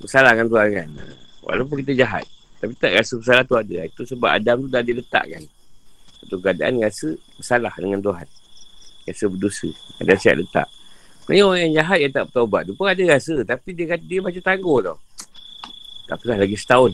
bersalah 0.00 0.32
dengan 0.32 0.48
Tuhan 0.48 0.68
kan. 0.72 0.88
Walaupun 1.46 1.86
kita 1.86 1.94
jahat. 1.94 2.26
Tapi 2.58 2.74
tak 2.74 2.90
rasa 2.98 3.14
bersalah 3.14 3.44
tu 3.46 3.54
ada. 3.54 3.86
Itu 3.86 4.02
sebab 4.02 4.28
Adam 4.34 4.66
tu 4.66 4.68
dah 4.68 4.82
diletakkan. 4.82 5.46
Satu 6.18 6.42
keadaan 6.42 6.82
rasa 6.82 7.14
bersalah 7.38 7.74
dengan 7.78 8.02
Tuhan. 8.02 8.26
Rasa 9.06 9.24
berdosa. 9.30 9.70
Ada 10.02 10.18
siap 10.18 10.34
letak. 10.42 10.68
Sebenarnya 11.22 11.44
orang 11.46 11.60
yang 11.70 11.74
jahat 11.82 11.98
yang 12.02 12.12
tak 12.14 12.24
bertaubat 12.30 12.62
tu 12.66 12.72
pun 12.74 12.86
ada 12.90 13.02
rasa. 13.06 13.34
Tapi 13.46 13.68
dia 13.78 13.86
kata 13.94 14.02
dia 14.02 14.18
macam 14.18 14.42
tangguh 14.42 14.78
tau. 14.82 14.96
Tak 16.10 16.16
pernah 16.22 16.38
lagi 16.42 16.56
setahun. 16.58 16.92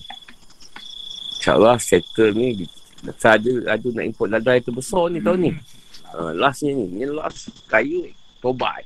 InsyaAllah 1.40 1.76
settle 1.80 2.32
ni. 2.36 2.68
Ada, 3.02 3.50
ada 3.66 3.86
nak 3.98 4.04
import 4.06 4.28
ladai 4.30 4.62
tu 4.62 4.70
besar 4.70 5.08
ni 5.10 5.18
tahun 5.18 5.48
ni. 5.48 5.52
Uh, 6.12 6.32
last 6.36 6.60
ni 6.60 6.76
ni. 6.76 6.86
Ni 7.00 7.04
last 7.08 7.48
kaya 7.72 8.12
tobat. 8.44 8.84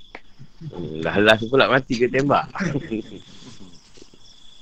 Hmm, 0.62 1.02
dah 1.02 1.18
last 1.20 1.42
pula 1.50 1.66
mati 1.66 1.98
ke 1.98 2.06
tembak. 2.06 2.46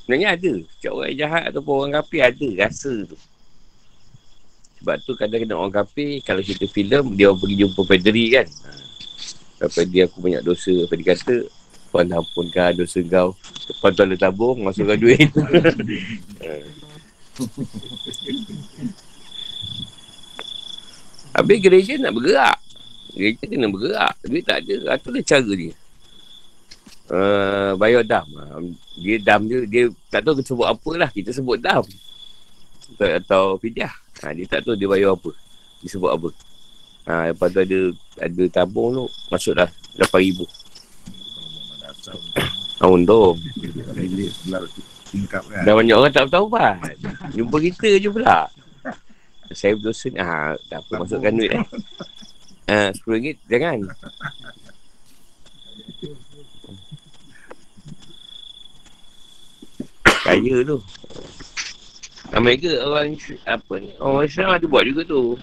Sebenarnya 0.04 0.36
ada. 0.36 0.52
Setiap 0.76 0.92
orang 1.00 1.08
yang 1.08 1.20
jahat 1.24 1.42
ataupun 1.48 1.74
orang 1.80 1.92
kapi 2.04 2.20
ada 2.20 2.48
rasa 2.60 2.92
tu. 3.08 3.16
Sebab 4.84 5.00
tu 5.00 5.16
kadang-kadang 5.16 5.56
orang 5.56 5.72
kapi 5.80 6.20
kalau 6.20 6.44
cerita 6.44 6.68
filem 6.68 7.16
dia 7.16 7.32
pergi 7.32 7.56
jumpa 7.64 7.80
Pedri 7.88 8.36
kan. 8.36 8.44
Ha. 8.44 9.64
Pedri 9.72 10.04
aku 10.04 10.20
banyak 10.20 10.44
dosa. 10.44 10.76
Apa 10.84 10.92
dia 11.00 11.16
kata 11.16 11.48
Tuhan 11.88 12.12
ampunkan 12.12 12.76
dosa 12.76 13.00
kau. 13.08 13.32
Lepas 13.64 13.90
tu 13.96 14.04
ada 14.04 14.16
tabung 14.20 14.60
masukkan 14.60 15.00
duit. 15.00 15.24
Habis 21.34 21.58
gereja 21.58 21.98
nak 21.98 22.14
bergerak. 22.14 22.58
Gereja 23.16 23.42
kena 23.48 23.72
bergerak. 23.72 24.14
Duit 24.22 24.44
tak 24.46 24.62
ada. 24.68 25.00
Itu 25.00 25.08
lah 25.10 25.24
cara 25.24 25.52
dia. 25.56 25.74
Uh, 27.04 27.76
bayar 27.76 28.00
dam. 28.00 28.24
Dia 28.96 29.20
dam 29.20 29.44
dia, 29.44 29.60
dia 29.68 29.92
tak 30.08 30.24
tahu 30.24 30.40
kita 30.40 30.56
sebut 30.56 30.68
apa 30.68 30.90
lah. 30.96 31.10
Kita 31.12 31.30
sebut 31.36 31.60
dam. 31.60 31.84
Atau, 32.96 33.08
atau 33.20 33.42
fidyah. 33.60 33.92
Ha, 34.24 34.32
dia 34.32 34.48
tak 34.48 34.64
tahu 34.64 34.72
dia 34.78 34.88
bayar 34.88 35.12
apa. 35.12 35.30
Dia 35.84 35.88
sebut 35.92 36.08
apa. 36.08 36.28
Ha, 37.04 37.36
lepas 37.36 37.52
tu 37.52 37.60
ada, 37.60 37.80
ada 38.16 38.42
tabung 38.48 38.96
tu. 38.96 39.04
Masuklah 39.28 39.68
RM8,000. 40.00 40.38
Tahun 42.80 43.00
tu. 43.04 43.20
Dah 45.64 45.72
banyak 45.76 45.96
orang 45.96 46.12
tak 46.12 46.32
tahu 46.32 46.48
apa. 46.56 46.80
Jumpa 47.36 47.56
kita 47.60 48.00
je 48.00 48.08
pula. 48.08 48.48
Saya 49.52 49.76
berdosa 49.76 50.08
ni. 50.08 50.18
Ha, 50.18 50.56
tak 50.72 50.80
apa 50.80 50.92
masukkan 51.04 51.32
duit 51.36 51.52
eh. 51.52 51.64
Ha, 52.72 52.96
RM10 52.96 53.36
jangan. 53.44 53.78
Kaya 60.24 60.64
tu. 60.64 60.80
Amerika 62.32 62.72
orang 62.80 63.20
apa 63.44 63.74
ni? 63.76 63.92
Orang 64.00 64.24
Islam 64.24 64.56
ada 64.56 64.64
buat 64.64 64.88
juga 64.88 65.04
tu. 65.04 65.36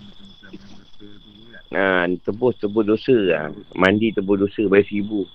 Ha, 1.72 2.10
tebus 2.26 2.58
tebus 2.58 2.84
dosa 2.84 3.14
lah. 3.14 3.54
Mandi 3.78 4.10
tebus 4.10 4.42
dosa 4.42 4.66
bayar 4.66 4.90
seribu. 4.90 5.30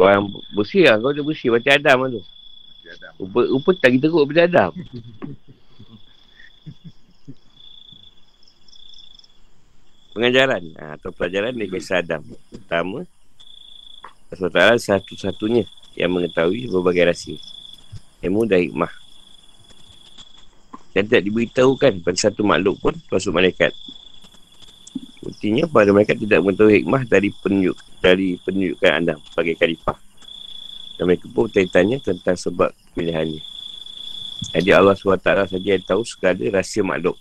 Orang 0.00 0.32
bersih 0.56 0.88
lah. 0.88 0.96
Kau 0.98 1.12
dah 1.12 1.20
bersih 1.20 1.52
macam 1.52 1.76
Adam 1.76 1.98
lah 2.00 2.10
tu. 2.16 2.22
Rupa, 3.20 3.40
rupa 3.46 3.70
tak 3.76 3.94
kita 3.94 4.08
teruk 4.08 4.24
macam 4.26 4.44
Adam. 4.48 4.72
Pengajaran 10.10 10.64
ha, 10.80 10.98
atau 10.98 11.14
pelajaran 11.14 11.54
dari 11.54 11.70
kisah 11.70 12.02
Adam. 12.02 12.24
Pertama, 12.50 13.06
Allah 14.34 14.80
satu-satunya 14.80 15.68
yang 15.96 16.10
mengetahui 16.12 16.70
berbagai 16.70 17.10
rahsia. 17.10 17.38
Ilmu 18.20 18.46
dan 18.46 18.66
hikmah. 18.66 18.92
Dan 20.90 21.06
tidak 21.06 21.22
diberitahukan 21.30 22.02
pada 22.02 22.18
satu 22.18 22.42
makhluk 22.42 22.76
pun 22.82 22.94
termasuk 23.06 23.30
malaikat. 23.30 23.70
Buktinya 25.22 25.64
pada 25.70 25.94
mereka 25.94 26.18
tidak 26.18 26.42
mengetahui 26.42 26.82
hikmah 26.82 27.02
dari 27.06 27.28
penunjuk 27.30 27.76
dari 28.00 28.40
penunjukan 28.42 28.90
anda 28.90 29.14
sebagai 29.30 29.54
khalifah. 29.60 29.98
Dan 30.98 31.08
mereka 31.08 31.26
pun 31.32 31.48
bertanya 31.48 31.96
tentang 32.02 32.36
sebab 32.36 32.70
pilihannya. 32.92 33.40
Jadi 34.56 34.70
Allah 34.72 34.96
SWT 34.96 35.52
saja 35.52 35.68
yang 35.76 35.84
tahu 35.84 36.02
segala 36.04 36.60
rahsia 36.60 36.80
makhluk. 36.80 37.16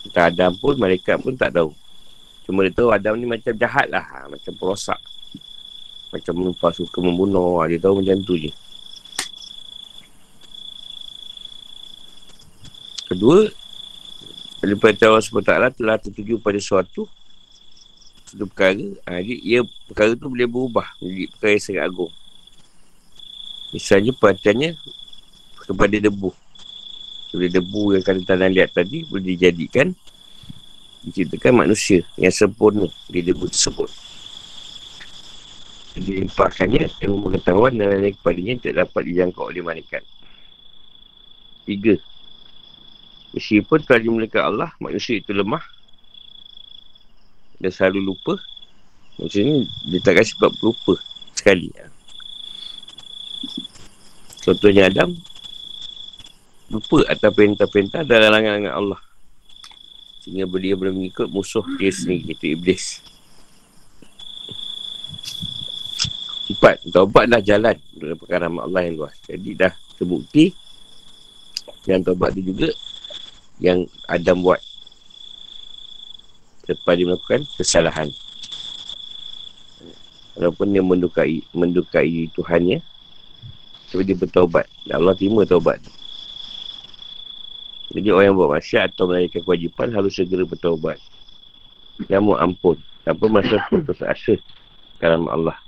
Entah 0.00 0.32
Adam 0.32 0.56
pun, 0.56 0.74
mereka 0.80 1.20
pun 1.20 1.36
tak 1.36 1.52
tahu. 1.52 1.76
Cuma 2.48 2.64
dia 2.64 2.72
tahu 2.72 2.88
Adam 2.88 3.14
ni 3.20 3.28
macam 3.28 3.52
jahat 3.52 3.86
lah. 3.92 4.02
Macam 4.32 4.52
perosak. 4.56 4.96
Macam 6.10 6.32
menumpah 6.34 6.74
suka 6.74 6.98
membunuh. 6.98 7.62
Dia 7.70 7.78
tahu 7.78 8.02
macam 8.02 8.18
tu 8.26 8.34
je. 8.38 8.50
Kedua, 13.10 13.46
daripada 14.62 15.10
Allah 15.10 15.22
SWT 15.22 15.78
telah 15.78 15.96
tertuju 15.98 16.38
pada 16.38 16.58
suatu 16.62 17.10
satu 18.30 18.46
perkara, 18.46 18.86
ha, 19.10 19.18
jadi 19.18 19.42
ia 19.42 19.60
perkara 19.90 20.14
tu 20.14 20.30
boleh 20.30 20.46
berubah 20.46 20.86
menjadi 21.02 21.26
perkara 21.34 21.50
yang 21.50 21.64
sangat 21.66 21.82
agung. 21.90 22.12
Misalnya 23.74 24.12
perhatiannya 24.14 24.70
kepada 25.66 25.96
debu. 25.98 26.30
Kepada 27.34 27.48
debu 27.58 27.82
yang 27.98 28.02
kata 28.06 28.22
tanah 28.22 28.48
lihat 28.54 28.70
tadi 28.70 29.02
boleh 29.10 29.34
dijadikan 29.34 29.90
diciptakan 31.02 31.66
manusia 31.66 32.06
yang 32.14 32.30
sempurna 32.30 32.86
di 33.10 33.18
debu 33.18 33.50
tersebut. 33.50 33.90
Dilimpahkannya 35.98 36.86
ilmu 37.02 37.30
pengetahuan 37.30 37.74
dan 37.74 37.90
lain-lain 37.90 38.14
kepadanya 38.14 38.54
tidak 38.62 38.76
dapat 38.86 39.02
dijangkau 39.10 39.50
oleh 39.50 39.62
malaikat. 39.62 40.02
Tiga, 41.66 41.98
Meskipun 43.30 43.78
telah 43.86 44.02
dimulakan 44.02 44.42
Allah, 44.42 44.70
manusia 44.82 45.22
itu 45.22 45.30
lemah 45.30 45.62
dan 47.62 47.70
selalu 47.70 48.10
lupa. 48.10 48.34
Maksudnya 49.22 49.62
ni, 49.62 49.70
dia 49.86 50.00
tak 50.02 50.18
kasi 50.18 50.34
sebab 50.34 50.50
lupa 50.58 50.98
sekali. 51.36 51.70
Contohnya 54.42 54.90
Adam, 54.90 55.14
lupa 56.74 57.06
atas 57.06 57.30
perintah-perintah 57.30 58.02
dan 58.02 58.18
larangan-larangan 58.26 58.74
Allah. 58.74 59.00
Sehingga 60.26 60.50
dia 60.58 60.74
boleh 60.74 60.90
mengikut 60.90 61.30
musuh 61.30 61.62
dia 61.78 61.94
sendiri, 61.94 62.34
itu 62.34 62.58
Iblis. 62.58 62.98
Empat, 66.50 66.82
taubatlah 66.90 67.38
jalan 67.38 67.78
dalam 67.94 68.18
perkara 68.18 68.50
Allah 68.50 68.82
yang 68.82 68.94
luas. 68.98 69.14
Jadi 69.22 69.54
dah 69.54 69.70
terbukti 69.94 70.50
yang 71.86 72.02
taubat 72.02 72.34
tu 72.34 72.42
juga 72.42 72.68
yang 73.62 73.86
Adam 74.10 74.42
buat 74.42 74.58
lepas 76.66 76.94
dia 76.94 77.06
melakukan 77.06 77.40
kesalahan 77.54 78.08
Walaupun 80.40 80.72
dia 80.72 80.80
mendukai, 80.80 81.44
mendukai 81.52 82.30
Tuhannya. 82.32 82.80
Tapi 83.92 84.02
dia 84.08 84.16
bertaubat. 84.16 84.64
Dan 84.88 85.04
Allah 85.04 85.12
terima 85.12 85.44
taubat. 85.44 85.84
Jadi 87.92 88.08
orang 88.08 88.32
yang 88.32 88.36
buat 88.40 88.56
masyarakat 88.56 88.96
atau 88.96 89.04
melayakan 89.04 89.42
kewajipan 89.44 89.92
harus 89.92 90.16
segera 90.16 90.48
bertaubat. 90.48 90.96
Dan 92.08 92.24
mohon 92.24 92.40
ampun. 92.40 92.80
Tanpa 93.04 93.28
masa 93.28 93.60
putus 93.68 94.00
asa. 94.00 94.40
Kerana 94.96 95.28
Allah. 95.28 95.60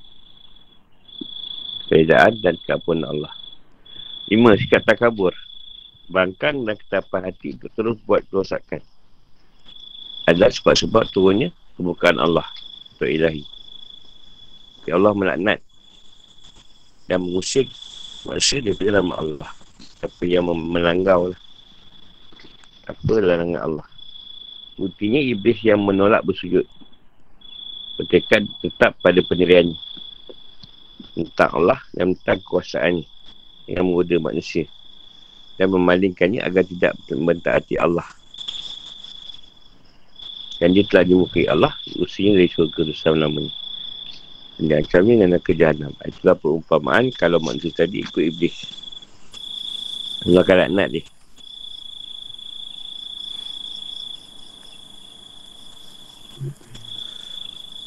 Keredaan 1.92 2.40
dan 2.40 2.56
keampunan 2.64 3.04
Allah. 3.04 3.28
Lima, 4.32 4.56
sikap 4.56 4.80
takabur. 4.88 5.36
Bangkang 6.08 6.64
dan 6.64 6.80
ketapan 6.80 7.28
hati 7.28 7.52
untuk 7.52 7.68
terus 7.76 8.00
buat 8.08 8.24
kerosakan. 8.32 8.80
Adalah 10.24 10.48
sebab-sebab 10.56 11.12
turunnya 11.12 11.52
kebukaan 11.76 12.16
Allah. 12.16 12.48
Untuk 12.96 13.12
ilahi. 13.12 13.44
Ya 14.88 14.96
Allah 14.96 15.12
melaknat. 15.12 15.60
Dan 17.12 17.28
mengusik 17.28 17.68
manusia 18.24 18.64
daripada 18.64 18.96
nama 18.96 19.12
Allah. 19.20 19.50
Apa 20.00 20.24
yang 20.24 20.48
melanggar 20.48 21.36
lah. 21.36 21.40
Apa 22.88 23.20
larangan 23.20 23.68
Allah. 23.68 23.88
Buktinya 24.80 25.20
iblis 25.20 25.60
yang 25.60 25.84
menolak 25.84 26.24
bersujud. 26.24 26.64
Bertekad 28.00 28.48
tetap 28.64 28.96
pada 29.04 29.20
pendiriannya. 29.20 29.76
Tentang 31.12 31.50
Allah 31.52 31.80
dan 31.92 32.16
tentang 32.16 32.40
kekuasaannya. 32.44 33.06
Yang 33.68 33.84
menggoda 33.84 34.16
manusia. 34.20 34.64
Dan 35.60 35.72
memalingkannya 35.72 36.40
agar 36.40 36.64
tidak 36.64 36.92
mentaati 37.12 37.76
Allah. 37.76 38.06
Dan 40.62 40.78
dia 40.78 40.86
telah 40.86 41.04
dimukai 41.04 41.50
Allah. 41.50 41.74
Usianya 41.98 42.42
dari 42.42 42.50
syurga 42.50 42.86
bersama 42.86 43.26
namanya. 43.26 43.52
Dan 44.56 44.64
diancamnya 44.70 45.12
dengan 45.18 45.28
neraka 45.36 45.52
jahanam. 45.52 45.92
Itulah 46.06 46.36
perumpamaan 46.38 47.10
kalau 47.16 47.42
manusia 47.42 47.74
tadi 47.74 48.00
ikut 48.02 48.22
iblis. 48.22 48.56
Allah 50.22 50.46
akan 50.46 50.56
laknat 50.62 50.88
dia. 50.94 51.04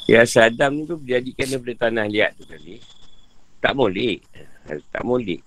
Ya, 0.06 0.22
Saddam 0.22 0.78
ni 0.78 0.86
tu 0.86 1.02
dijadikan 1.02 1.50
daripada 1.50 1.90
tanah 1.90 2.06
liat 2.06 2.38
tu 2.38 2.46
tadi. 2.46 2.78
Tak 3.66 3.74
molek. 3.74 4.22
Tak 4.94 5.02
molek. 5.02 5.42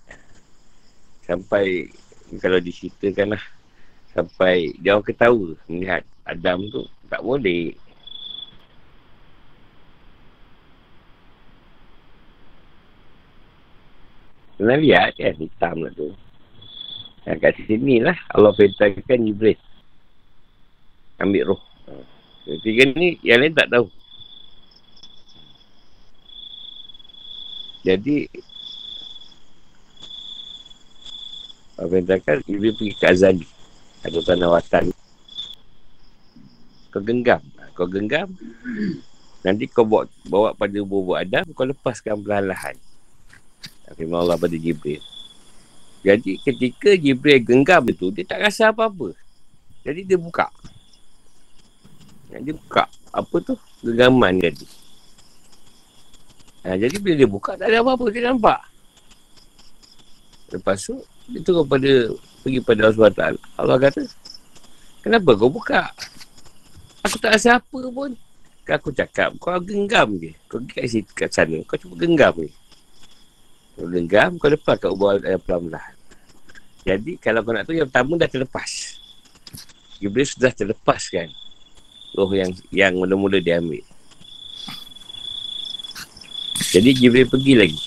Sampai, 1.23 1.87
kalau 2.43 2.59
diceritakan 2.59 3.39
lah. 3.39 3.45
Sampai 4.11 4.75
dia 4.83 4.99
orang 4.99 5.07
ketawa 5.07 5.55
melihat 5.71 6.03
Adam 6.27 6.67
tu. 6.67 6.83
Tak 7.07 7.23
molek. 7.23 7.79
Pernah 14.59 14.79
lihat 14.83 15.15
kan 15.15 15.39
hitam 15.39 15.87
lah 15.87 15.95
tu. 15.95 16.11
Yang 17.23 17.39
kat 17.39 17.55
sini 17.71 18.03
lah 18.03 18.19
Allah 18.35 18.51
perintahkan 18.51 19.19
Jibril. 19.31 19.55
Ambil 21.23 21.55
roh. 21.55 21.63
Ketiga 22.43 22.91
ni 22.99 23.15
yang 23.23 23.47
lain 23.47 23.55
tak 23.55 23.71
tahu. 23.71 23.87
Jadi 27.87 28.31
perintahkan 31.79 32.43
Jibril 32.45 32.75
pergi 32.75 32.95
ke 32.99 33.07
Azali. 33.07 33.47
Atau 34.03 34.23
tanah 34.23 34.51
watan. 34.51 34.91
Kau 36.91 37.03
genggam. 37.03 37.43
Kau 37.75 37.87
genggam. 37.87 38.31
Nanti 39.47 39.71
kau 39.71 39.87
bawa, 39.87 40.11
bawa 40.27 40.49
pada 40.55 40.79
bubuk 40.83 41.19
Adam. 41.19 41.47
Kau 41.55 41.67
lepaskan 41.67 42.19
perlahan-lahan. 42.23 42.75
Firman 43.97 44.27
Allah 44.27 44.37
pada 44.37 44.55
Jibril. 44.59 45.01
Jadi 46.03 46.39
ketika 46.43 46.95
Jibril 46.95 47.43
genggam 47.43 47.83
itu, 47.91 48.11
dia 48.15 48.23
tak 48.23 48.47
rasa 48.47 48.71
apa-apa. 48.71 49.15
Jadi 49.83 50.07
dia 50.07 50.19
buka. 50.21 50.47
Dia 52.29 52.55
buka. 52.55 52.85
Apa 53.11 53.37
tu? 53.41 53.55
Genggaman 53.83 54.39
tadi. 54.39 54.78
Ha, 56.67 56.75
jadi 56.75 56.97
bila 56.99 57.15
dia 57.15 57.29
buka, 57.31 57.55
tak 57.55 57.71
ada 57.71 57.85
apa-apa. 57.85 58.11
Dia 58.11 58.31
nampak. 58.31 58.61
Lepas 60.49 60.79
tu, 60.89 60.97
dia 61.29 61.41
turun 61.45 61.69
pada, 61.69 61.93
pergi 62.43 62.61
pada 62.65 62.81
Allah 62.89 63.11
SWT. 63.13 63.23
Allah 63.61 63.77
kata, 63.79 64.03
kenapa 65.05 65.31
kau 65.37 65.53
buka? 65.53 65.93
Aku 67.05 67.17
tak 67.21 67.37
rasa 67.37 67.61
apa 67.61 67.79
pun. 67.93 68.11
Kan 68.65 68.75
aku 68.81 68.91
cakap, 68.93 69.33
kau 69.39 69.57
genggam 69.61 70.19
je. 70.19 70.33
Kau 70.49 70.61
pergi 70.61 70.73
kat, 70.75 70.85
situ, 70.89 71.13
kat 71.13 71.31
sana, 71.33 71.57
kau 71.69 71.77
cuba 71.77 71.95
genggam 72.01 72.35
je. 72.43 72.51
Kau 73.77 73.87
genggam, 73.87 74.31
kau 74.41 74.49
lepas 74.51 74.77
kat 74.81 74.91
ubah 74.91 75.21
ayam 75.21 75.41
pelan-pelan. 75.45 75.93
Jadi, 76.89 77.13
kalau 77.21 77.41
kau 77.45 77.53
nak 77.53 77.69
tahu, 77.69 77.77
yang 77.77 77.89
pertama 77.89 78.17
dah 78.17 78.29
terlepas. 78.29 78.71
Jibril 79.99 80.27
sudah 80.27 80.55
terlepas 80.55 81.11
kan. 81.11 81.29
Roh 82.17 82.31
yang 82.33 82.55
yang 82.73 82.97
mula-mula 82.97 83.43
dia 83.43 83.61
ambil. 83.61 83.85
Jadi, 86.69 86.91
Jibril 86.93 87.29
pergi 87.29 87.53
lagi. 87.57 87.81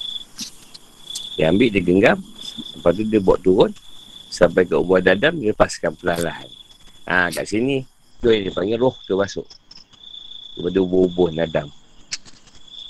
Dia 1.37 1.53
ambil, 1.53 1.69
dia 1.69 1.81
genggam. 1.85 2.17
Lepas 2.77 2.91
tu, 2.97 3.03
dia 3.05 3.21
buat 3.21 3.39
turun. 3.41 3.71
Sampai 4.31 4.63
ke 4.63 4.79
ubah 4.79 5.03
dadam, 5.03 5.37
dia 5.37 5.51
lepaskan 5.51 5.93
perlahan-lahan. 5.99 6.49
Ha, 7.05 7.27
kat 7.29 7.45
sini, 7.45 7.83
tu 8.23 8.31
yang 8.31 8.47
dia 8.47 8.53
panggil 8.55 8.79
roh 8.79 8.95
tu 9.03 9.19
masuk. 9.19 9.43
Kepada 10.55 10.77
ubah-ubah 10.81 11.29
dadam. 11.43 11.67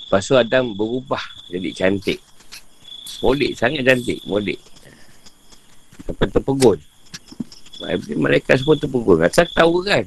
Lepas 0.06 0.22
tu, 0.28 0.34
Adam 0.38 0.76
berubah 0.76 1.22
jadi 1.48 1.70
cantik. 1.72 2.20
Molek, 3.22 3.54
sangat 3.54 3.86
cantik. 3.86 4.18
Molek. 4.26 4.58
Sampai 6.06 6.26
terpegun. 6.30 6.78
Mereka 8.18 8.58
semua 8.58 8.76
terpegun. 8.78 9.22
Asal 9.22 9.46
tahu 9.50 9.82
kan? 9.86 10.06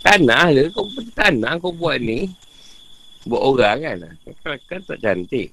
Tanah 0.00 0.48
lah. 0.52 0.66
Kau 0.72 0.88
tanah 1.12 1.60
kau 1.60 1.72
buat 1.72 2.00
ni. 2.00 2.28
Buat 3.28 3.42
orang 3.42 3.76
kan? 3.84 3.96
Kan, 4.40 4.56
kan 4.64 4.80
tak 4.84 4.98
cantik. 5.04 5.52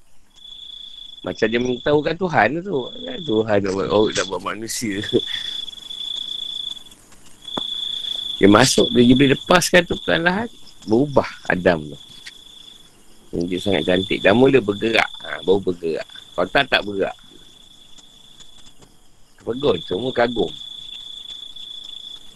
Macam 1.26 1.46
dia 1.50 1.60
mengetahukan 1.60 2.14
Tuhan 2.16 2.48
tu. 2.62 2.78
Ya, 3.02 3.14
Tuhan 3.20 3.58
nak 3.60 3.72
buat, 3.74 3.88
oh, 3.90 4.06
nak 4.08 4.24
buat 4.30 4.42
manusia. 4.42 5.02
Dia 8.38 8.46
masuk, 8.46 8.86
dia 8.94 9.18
boleh 9.18 9.34
lepaskan 9.34 9.82
tu 9.82 9.98
perlahan 10.06 10.46
Berubah 10.86 11.26
Adam 11.50 11.84
tu. 11.90 11.98
Dia 13.44 13.60
sangat 13.60 13.84
cantik. 13.84 14.24
Dan 14.24 14.40
mula 14.40 14.62
bergerak. 14.62 15.10
Ha, 15.26 15.44
baru 15.44 15.60
bergerak. 15.60 16.06
Kalau 16.32 16.48
tak, 16.48 16.64
tak 16.70 16.80
bergerak. 16.86 17.16
Pegun, 19.44 19.80
semua 19.84 20.12
kagum. 20.12 20.52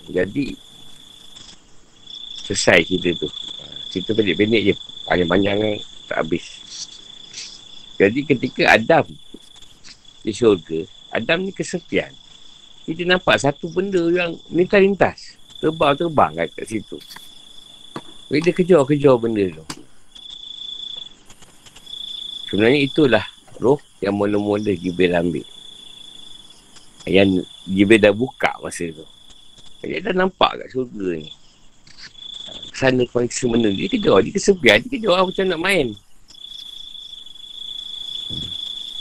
Jadi, 0.08 0.56
selesai 2.44 2.88
cerita 2.88 3.24
tu. 3.24 3.28
Cerita 3.88 4.16
pendek-pendek 4.16 4.72
je. 4.72 4.74
Panjang-panjang 5.06 5.56
kan, 5.58 5.74
tak 6.08 6.18
habis. 6.24 6.46
Jadi, 7.98 8.20
ketika 8.26 8.62
Adam 8.74 9.06
di 10.22 10.32
syurga, 10.34 10.86
Adam 11.12 11.44
ni 11.44 11.52
kesepian. 11.52 12.10
Kita 12.82 13.06
nampak 13.06 13.38
satu 13.38 13.70
benda 13.70 14.02
yang 14.10 14.34
lintas-lintas. 14.50 15.38
Terbang-terbang 15.62 16.34
kat, 16.34 16.48
kat 16.56 16.66
situ. 16.66 16.98
Dia 18.32 18.50
kejar-kejar 18.50 19.14
benda 19.20 19.44
tu. 19.52 19.64
Sebenarnya 22.48 22.80
itulah 22.84 23.24
roh 23.60 23.78
yang 24.02 24.16
mula-mula 24.16 24.72
Jibril 24.74 25.14
ambil. 25.14 25.46
Yang 27.06 27.46
Jibril 27.68 28.00
dah 28.02 28.12
buka 28.12 28.56
masa 28.58 28.88
tu. 28.90 29.06
Dia 29.84 30.02
dah 30.02 30.14
nampak 30.16 30.58
kat 30.58 30.68
surga 30.74 31.22
ni. 31.22 31.30
Sana 32.82 33.06
kuasa 33.06 33.46
mana. 33.46 33.70
Dia 33.70 33.86
kejar. 33.86 34.18
Dia 34.26 34.34
kesepian. 34.34 34.82
Dia 34.82 34.90
kejar 34.90 35.10
orang 35.14 35.26
macam 35.30 35.44
nak 35.46 35.60
main. 35.62 35.86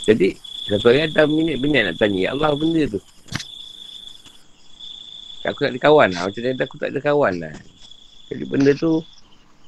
Jadi, 0.06 0.38
satu 0.70 0.86
hari 0.94 1.10
ada 1.10 1.26
minit-minit 1.26 1.90
nak 1.90 1.96
tanya. 1.98 2.18
Ya 2.22 2.28
Allah 2.30 2.54
benda 2.54 2.86
tu. 2.86 3.02
Aku 5.42 5.58
tak 5.66 5.74
ada 5.74 5.80
kawan 5.82 6.14
lah. 6.14 6.30
Macam 6.30 6.40
dia 6.46 6.54
aku 6.54 6.78
tak 6.78 6.94
ada 6.94 7.00
kawan 7.02 7.34
lah. 7.42 7.54
Jadi 8.30 8.44
benda 8.46 8.70
tu, 8.78 9.02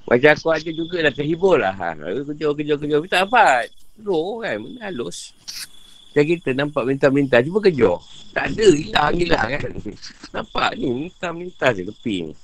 macam 0.06 0.30
aku 0.30 0.48
aja 0.54 0.70
juga 0.70 0.96
dah 1.02 1.12
terhibur 1.14 1.58
lah. 1.58 1.74
Ha. 1.74 1.98
Kejar-kejar-kejar. 1.98 3.02
Tapi 3.02 3.10
tak 3.10 3.20
dapat. 3.26 3.66
Roh 4.06 4.46
kan. 4.46 4.62
Benda 4.62 4.94
halus. 4.94 5.34
Macam 6.14 6.24
kita 6.30 6.50
nampak 6.54 6.82
minta-minta. 6.86 7.42
Cuba 7.42 7.58
kejar. 7.58 7.98
Tak 8.30 8.54
ada. 8.54 8.66
Hilang-hilang 8.78 9.48
kan. 9.58 9.70
Nampak 10.38 10.70
ni. 10.78 11.10
Minta-minta 11.10 11.74
je 11.74 11.82
tepi 11.82 12.30
ni. 12.30 12.34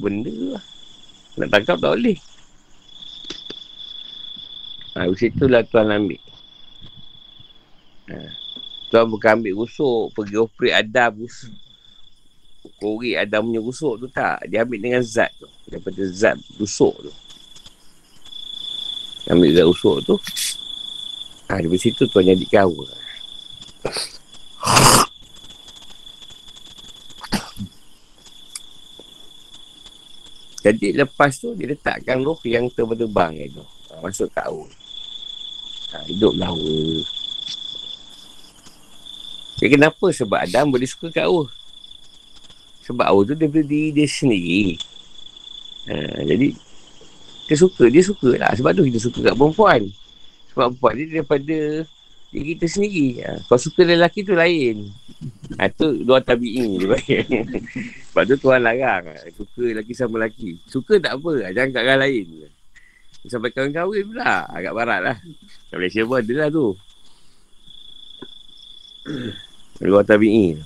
Benda 0.00 0.32
lah. 0.56 0.64
Nak 1.36 1.48
tangkap 1.52 1.76
tak 1.80 1.92
boleh. 1.96 2.18
Ha, 4.96 5.04
usia 5.12 5.28
tu 5.36 5.44
lah 5.44 5.60
Tuan 5.68 5.92
ambil. 5.92 6.20
Ha. 8.08 8.16
Tuan 8.88 9.12
bukan 9.12 9.40
ambil 9.40 9.52
rusuk. 9.64 10.16
Pergi 10.16 10.36
operate 10.40 10.76
Adam 10.80 11.20
rusuk. 11.20 11.52
Korek 12.80 13.16
Adam 13.16 13.52
punya 13.52 13.60
rusuk 13.62 13.94
tu 14.00 14.06
tak. 14.10 14.42
Dia 14.48 14.64
ambil 14.64 14.80
dengan 14.80 15.02
zat 15.04 15.30
tu. 15.36 15.48
Daripada 15.68 16.02
zat 16.08 16.36
rusuk 16.56 16.94
tu. 17.04 17.12
Ambil 19.28 19.52
zat 19.52 19.66
usuk 19.68 19.96
tu. 20.04 20.14
Ha, 21.46 21.62
dari 21.62 21.78
situ 21.78 22.08
tuan 22.10 22.26
jadikan 22.26 22.66
hawa. 22.66 22.86
Jadi 30.66 30.98
lepas 30.98 31.30
tu 31.38 31.54
dia 31.54 31.70
letakkan 31.70 32.18
roh 32.26 32.42
yang 32.42 32.66
terbang 32.74 33.38
itu. 33.38 33.62
Ha, 33.86 34.02
masuk 34.02 34.26
kat 34.34 34.50
hawa. 34.50 34.66
Ha, 35.94 36.02
hiduplah 36.10 36.50
hawa. 36.50 36.74
Ya, 39.62 39.66
kenapa? 39.70 40.06
Sebab 40.10 40.42
Adam 40.42 40.74
boleh 40.74 40.90
suka 40.90 41.06
kat 41.14 41.30
hawa. 41.30 41.46
Sebab 42.82 43.06
hawa 43.06 43.20
tu 43.22 43.38
daripada 43.38 43.62
diri 43.62 43.94
dia 43.94 44.10
sendiri. 44.10 44.74
Ha, 45.86 46.26
jadi 46.34 46.50
dia 47.46 47.56
suka, 47.62 47.86
dia 47.86 48.02
suka 48.02 48.30
lah. 48.34 48.50
Sebab 48.58 48.74
tu 48.74 48.90
kita 48.90 48.98
suka 48.98 49.18
kat 49.22 49.34
perempuan. 49.38 49.86
Sebab 50.50 50.74
perempuan 50.74 50.92
dia 50.98 51.06
daripada 51.22 51.58
diri 52.34 52.58
kita 52.58 52.66
sendiri. 52.66 53.22
Ha, 53.22 53.38
kalau 53.46 53.62
suka 53.62 53.86
lelaki 53.86 54.26
tu 54.26 54.34
lain. 54.34 54.90
Ha, 55.62 55.70
tu 55.70 56.02
dua 56.02 56.18
tabi'i 56.18 56.74
dia 56.74 56.90
panggil. 56.90 57.22
Sebab 58.16 58.32
tu 58.32 58.48
Tuhan 58.48 58.64
larang. 58.64 59.12
Ha, 59.12 59.28
suka 59.28 59.60
lelaki 59.60 59.92
sama 59.92 60.16
lelaki. 60.16 60.56
Suka 60.64 60.96
tak 60.96 61.20
apa. 61.20 61.36
Ha, 61.36 61.52
jangan 61.52 61.68
kat 61.68 61.84
orang 61.84 62.00
lain. 62.00 62.48
Sampai 63.28 63.52
kahwin-kahwin 63.52 64.08
pula. 64.08 64.48
Agak 64.48 64.72
barat 64.72 65.04
lah. 65.04 65.20
Kat 65.68 65.76
Malaysia 65.76 66.00
pun 66.08 66.24
ada 66.24 66.32
lah 66.32 66.48
tu. 66.48 66.72
Dua 69.84 70.00
tabi'i. 70.00 70.56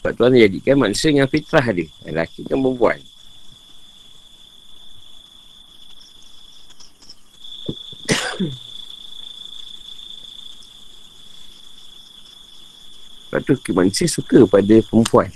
Sebab 0.00 0.16
Tuhan 0.16 0.32
jadikan 0.48 0.80
manusia 0.80 1.12
yang 1.12 1.28
fitrah 1.28 1.76
dia. 1.76 1.92
Lelaki 2.08 2.40
kan 2.48 2.56
perempuan. 2.56 3.04
Sebab 13.28 13.44
tu 13.44 13.60
manusia 13.76 14.08
suka 14.08 14.48
pada 14.48 14.80
perempuan. 14.88 15.28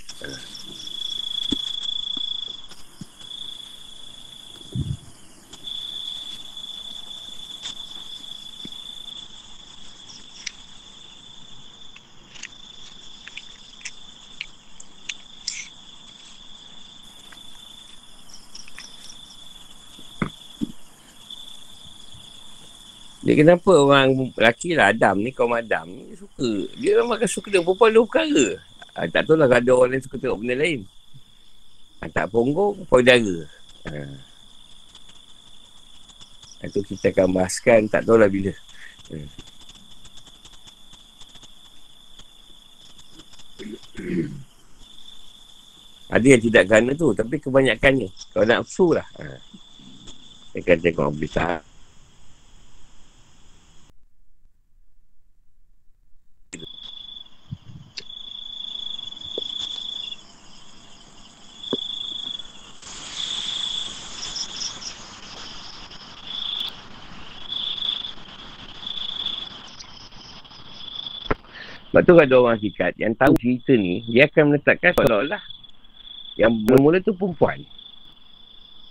Dia 23.31 23.47
kenapa 23.47 23.71
orang 23.71 24.27
lelaki 24.35 24.75
lah 24.75 24.91
Adam 24.91 25.23
ni, 25.23 25.31
kaum 25.31 25.55
Adam 25.55 25.87
ni 25.87 26.11
suka. 26.19 26.67
Dia 26.75 26.99
memang 26.99 27.15
akan 27.15 27.31
suka 27.31 27.47
dia 27.47 27.63
perempuan 27.63 27.95
dua 27.95 28.03
perkara. 28.03 28.59
Ha, 28.91 29.07
tak 29.07 29.23
tahu 29.23 29.39
lah 29.39 29.47
kalau 29.47 29.63
ada 29.63 29.71
orang 29.71 29.89
lain 29.95 30.03
suka 30.03 30.19
tengok 30.19 30.39
benda 30.43 30.55
lain. 30.59 30.83
Ha, 32.03 32.11
tak 32.11 32.27
ponggong, 32.27 32.83
payudara. 32.91 33.47
Ha. 33.87 34.03
Itu 36.67 36.83
kita 36.83 37.15
akan 37.15 37.31
bahaskan, 37.31 37.87
tak 37.87 38.03
tahulah 38.03 38.27
bila. 38.27 38.51
Ha. 38.51 39.15
Ada 46.19 46.25
yang 46.35 46.43
tidak 46.51 46.63
kerana 46.67 46.91
tu, 46.99 47.15
tapi 47.15 47.39
kebanyakannya. 47.39 48.11
Kalau 48.35 48.43
nak 48.43 48.67
nafsu 48.67 48.91
lah. 48.91 49.07
Ha. 49.23 49.39
Dia 50.51 50.59
akan 50.67 50.77
tengok 50.83 51.15
berita. 51.15 51.70
Sebab 71.91 72.07
tu 72.07 72.15
ada 72.15 72.35
orang 72.39 72.55
hakikat 72.55 72.95
yang 72.95 73.11
tahu 73.19 73.35
cerita 73.35 73.75
ni, 73.75 73.99
dia 74.07 74.23
akan 74.23 74.55
meletakkan 74.55 74.95
seolah-olah 74.95 75.43
yang 76.39 76.47
mula-mula 76.47 77.03
tu 77.03 77.11
perempuan. 77.11 77.59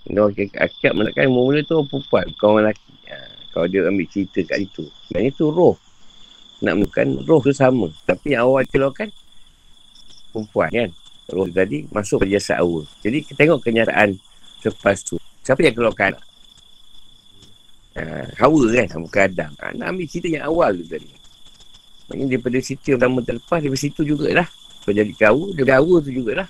Dia 0.04 0.20
orang 0.20 0.36
hakikat 0.36 0.92
meletakkan 0.92 1.32
mula-mula 1.32 1.64
tu 1.64 1.80
orang 1.80 1.88
perempuan, 1.88 2.24
bukan 2.36 2.44
orang 2.44 2.60
lelaki. 2.68 2.92
Ha, 3.08 3.16
kalau 3.56 3.66
dia 3.72 3.88
ambil 3.88 4.04
cerita 4.04 4.38
kat 4.44 4.58
situ. 4.60 4.84
Dan 5.08 5.22
itu 5.32 5.48
roh. 5.48 5.80
Nak 6.60 6.76
menemukan 6.76 7.06
roh 7.24 7.40
tu 7.40 7.56
sama. 7.56 7.88
Tapi 8.04 8.36
yang 8.36 8.44
awal 8.52 8.68
keluarkan 8.68 9.08
perempuan 10.28 10.68
kan. 10.68 10.90
Roh 11.32 11.48
tadi 11.48 11.88
masuk 11.88 12.20
pada 12.20 12.36
jasad 12.36 12.60
awal. 12.60 12.84
Jadi 13.00 13.24
kita 13.24 13.48
tengok 13.48 13.64
kenyataan 13.64 14.20
lepas 14.60 15.00
tu. 15.00 15.16
Siapa 15.40 15.64
yang 15.64 15.72
keluarkan? 15.72 16.20
Ha, 17.96 18.28
hawa 18.44 18.60
kan, 18.76 19.00
bukan 19.00 19.22
Adam. 19.24 19.50
Ha, 19.56 19.72
nak 19.72 19.88
ambil 19.88 20.04
cerita 20.04 20.28
yang 20.36 20.44
awal 20.44 20.76
tu 20.76 20.84
tadi. 20.84 21.19
Maksudnya 22.10 22.26
daripada 22.26 22.58
situ 22.58 22.84
yang 22.90 22.98
pertama 22.98 23.22
terlepas, 23.22 23.58
daripada 23.62 23.82
situ 23.86 24.00
jugalah. 24.02 24.48
Kau 24.82 24.90
jadi 24.90 25.14
kawa, 25.14 25.54
daripada 25.54 25.78
kawa 25.78 25.94
tu 26.02 26.10
jugalah. 26.10 26.48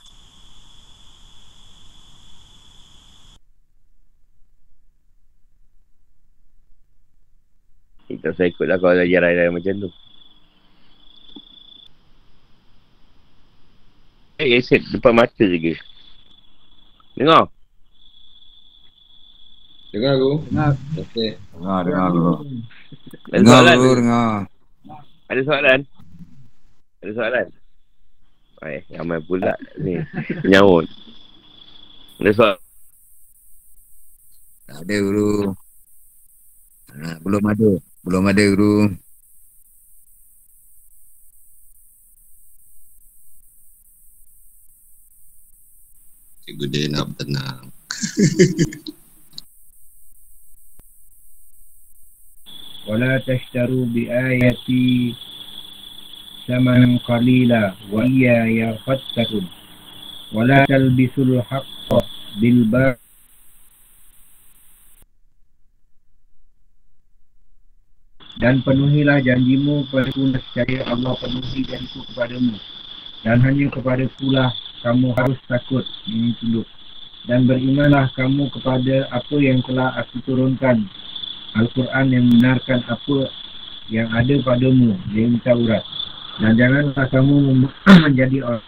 Kita 8.09 8.33
usah 8.35 8.47
ikutlah 8.49 8.77
kalau 8.81 8.93
ada 8.97 9.05
ajaran-ajaran 9.07 9.53
macam 9.55 9.75
tu. 9.87 9.91
Eh, 14.41 14.57
aset 14.57 14.81
depan 14.91 15.13
mata 15.13 15.45
je. 15.45 15.77
Dengar? 17.15 17.53
Dengar 19.93 20.13
aku? 20.17 20.33
Dengar. 20.49 20.73
Okey. 20.97 21.31
Dengar, 21.53 21.81
dengar 21.85 22.07
dulu. 22.09 22.33
Ada 23.29 23.37
Dengar 23.37 23.61
soalan? 23.61 23.77
dulu, 23.77 23.93
dengar. 24.01 24.33
Ada 25.31 25.47
soalan? 25.47 25.81
Ada 27.07 27.13
soalan? 27.15 27.47
Eh, 28.67 28.83
ramai 28.99 29.23
pula 29.23 29.55
ni. 29.79 29.95
Nyaut. 30.43 30.91
Ada 32.19 32.31
soalan? 32.35 32.61
Tak 34.67 34.83
ada, 34.83 34.97
guru. 34.99 35.55
Ha, 36.91 37.23
belum 37.23 37.45
ada. 37.47 37.71
Belum 38.03 38.25
ada, 38.27 38.43
guru. 38.43 38.91
Cikgu 46.43 46.67
dia 46.75 46.91
nak 46.91 47.07
tenang. 47.15 47.71
ولا 52.88 53.18
تشتروا 53.18 53.86
بآياتي 53.86 55.16
ثمنا 56.48 57.00
قليلا 57.08 57.74
وإياي 57.92 58.78
فاتقون 58.86 59.48
ولا 60.34 60.66
تلبسوا 60.66 61.26
الحق 61.26 61.90
بالباطل 62.40 63.06
dan 68.36 68.60
penuhilah 68.68 69.24
janjimu 69.24 69.88
kepada 69.88 70.12
nescaya 70.12 70.84
Allah 70.92 71.16
penuhi 71.24 71.64
janjiku 71.64 72.04
kepadamu 72.12 72.60
dan 73.24 73.40
hanya 73.42 73.72
kepada 73.72 74.06
kulah 74.20 74.52
kamu 74.84 75.16
harus 75.16 75.40
takut 75.48 75.88
ini 76.04 76.36
tunduk 76.44 76.68
dan 77.26 77.48
berimanlah 77.50 78.12
kamu 78.14 78.52
kepada 78.54 79.08
apa 79.10 79.36
yang 79.40 79.64
telah 79.64 79.96
aku 79.98 80.20
turunkan 80.28 80.86
Al-Quran 81.59 82.07
yang 82.15 82.27
benarkan 82.31 82.81
apa 82.87 83.19
yang 83.91 84.07
ada 84.15 84.35
padamu 84.47 84.95
yang 85.11 85.35
Taurat 85.43 85.83
dan 86.41 86.55
janganlah 86.57 87.07
kamu 87.11 87.35
mem- 87.53 87.75
menjadi 88.07 88.39
orang 88.47 88.65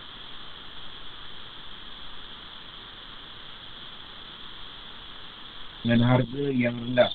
dengan 5.82 6.00
harga 6.06 6.44
yang 6.54 6.78
rendah. 6.78 7.10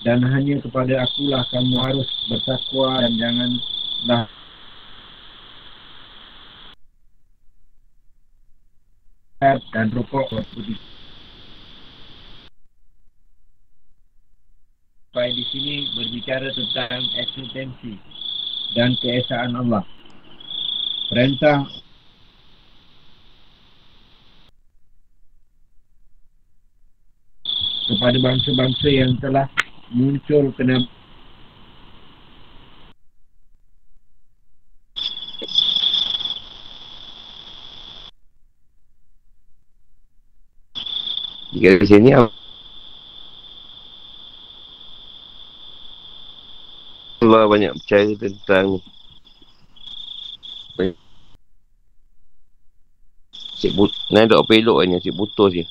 Dan 0.00 0.24
hanya 0.24 0.56
kepada 0.64 1.04
akulah 1.04 1.44
kamu 1.52 1.76
harus 1.76 2.08
bertakwa 2.32 3.04
dan 3.04 3.12
janganlah 3.20 4.24
dan 9.72 9.86
rokok 9.92 10.32
putih 10.56 10.76
sampai 15.10 15.34
di 15.34 15.42
sini 15.50 15.90
berbicara 15.98 16.54
tentang 16.54 17.02
eksistensi 17.18 17.98
dan 18.78 18.94
keesaan 19.02 19.58
Allah. 19.58 19.82
Perintah 21.10 21.66
kepada 27.90 28.22
bangsa-bangsa 28.22 28.86
yang 28.86 29.18
telah 29.18 29.50
muncul 29.90 30.54
kena 30.54 30.78
Jika 41.50 41.82
di 41.82 41.86
sini 41.90 42.14
Allah 47.30 47.46
banyak 47.46 47.78
percaya 47.78 48.10
tentang 48.18 48.82
Cik 53.60 53.76
but, 53.76 53.92
Nah, 54.10 54.24
dok 54.24 54.48
pelok 54.48 54.82
ni, 54.88 54.96
cik 54.98 55.14
putus 55.14 55.52
je. 55.52 55.64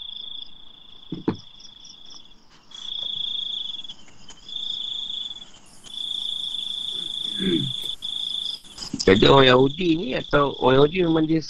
Jadi 9.09 9.25
orang 9.25 9.49
Yahudi 9.49 9.89
ni 9.97 10.07
atau 10.13 10.53
orang 10.61 10.85
Yahudi 10.85 10.97
memang 11.01 11.25
dia 11.25 11.41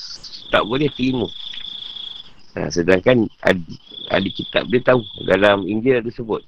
tak 0.47 0.63
boleh 0.63 0.87
terima. 0.95 1.27
Ha, 2.55 2.71
sedangkan 2.71 3.27
ad, 3.43 3.59
adik 4.15 4.39
kitab 4.39 4.71
dia 4.71 4.79
tahu 4.79 5.03
dalam 5.27 5.67
Injil 5.67 5.99
ada 5.99 6.07
sebut. 6.07 6.39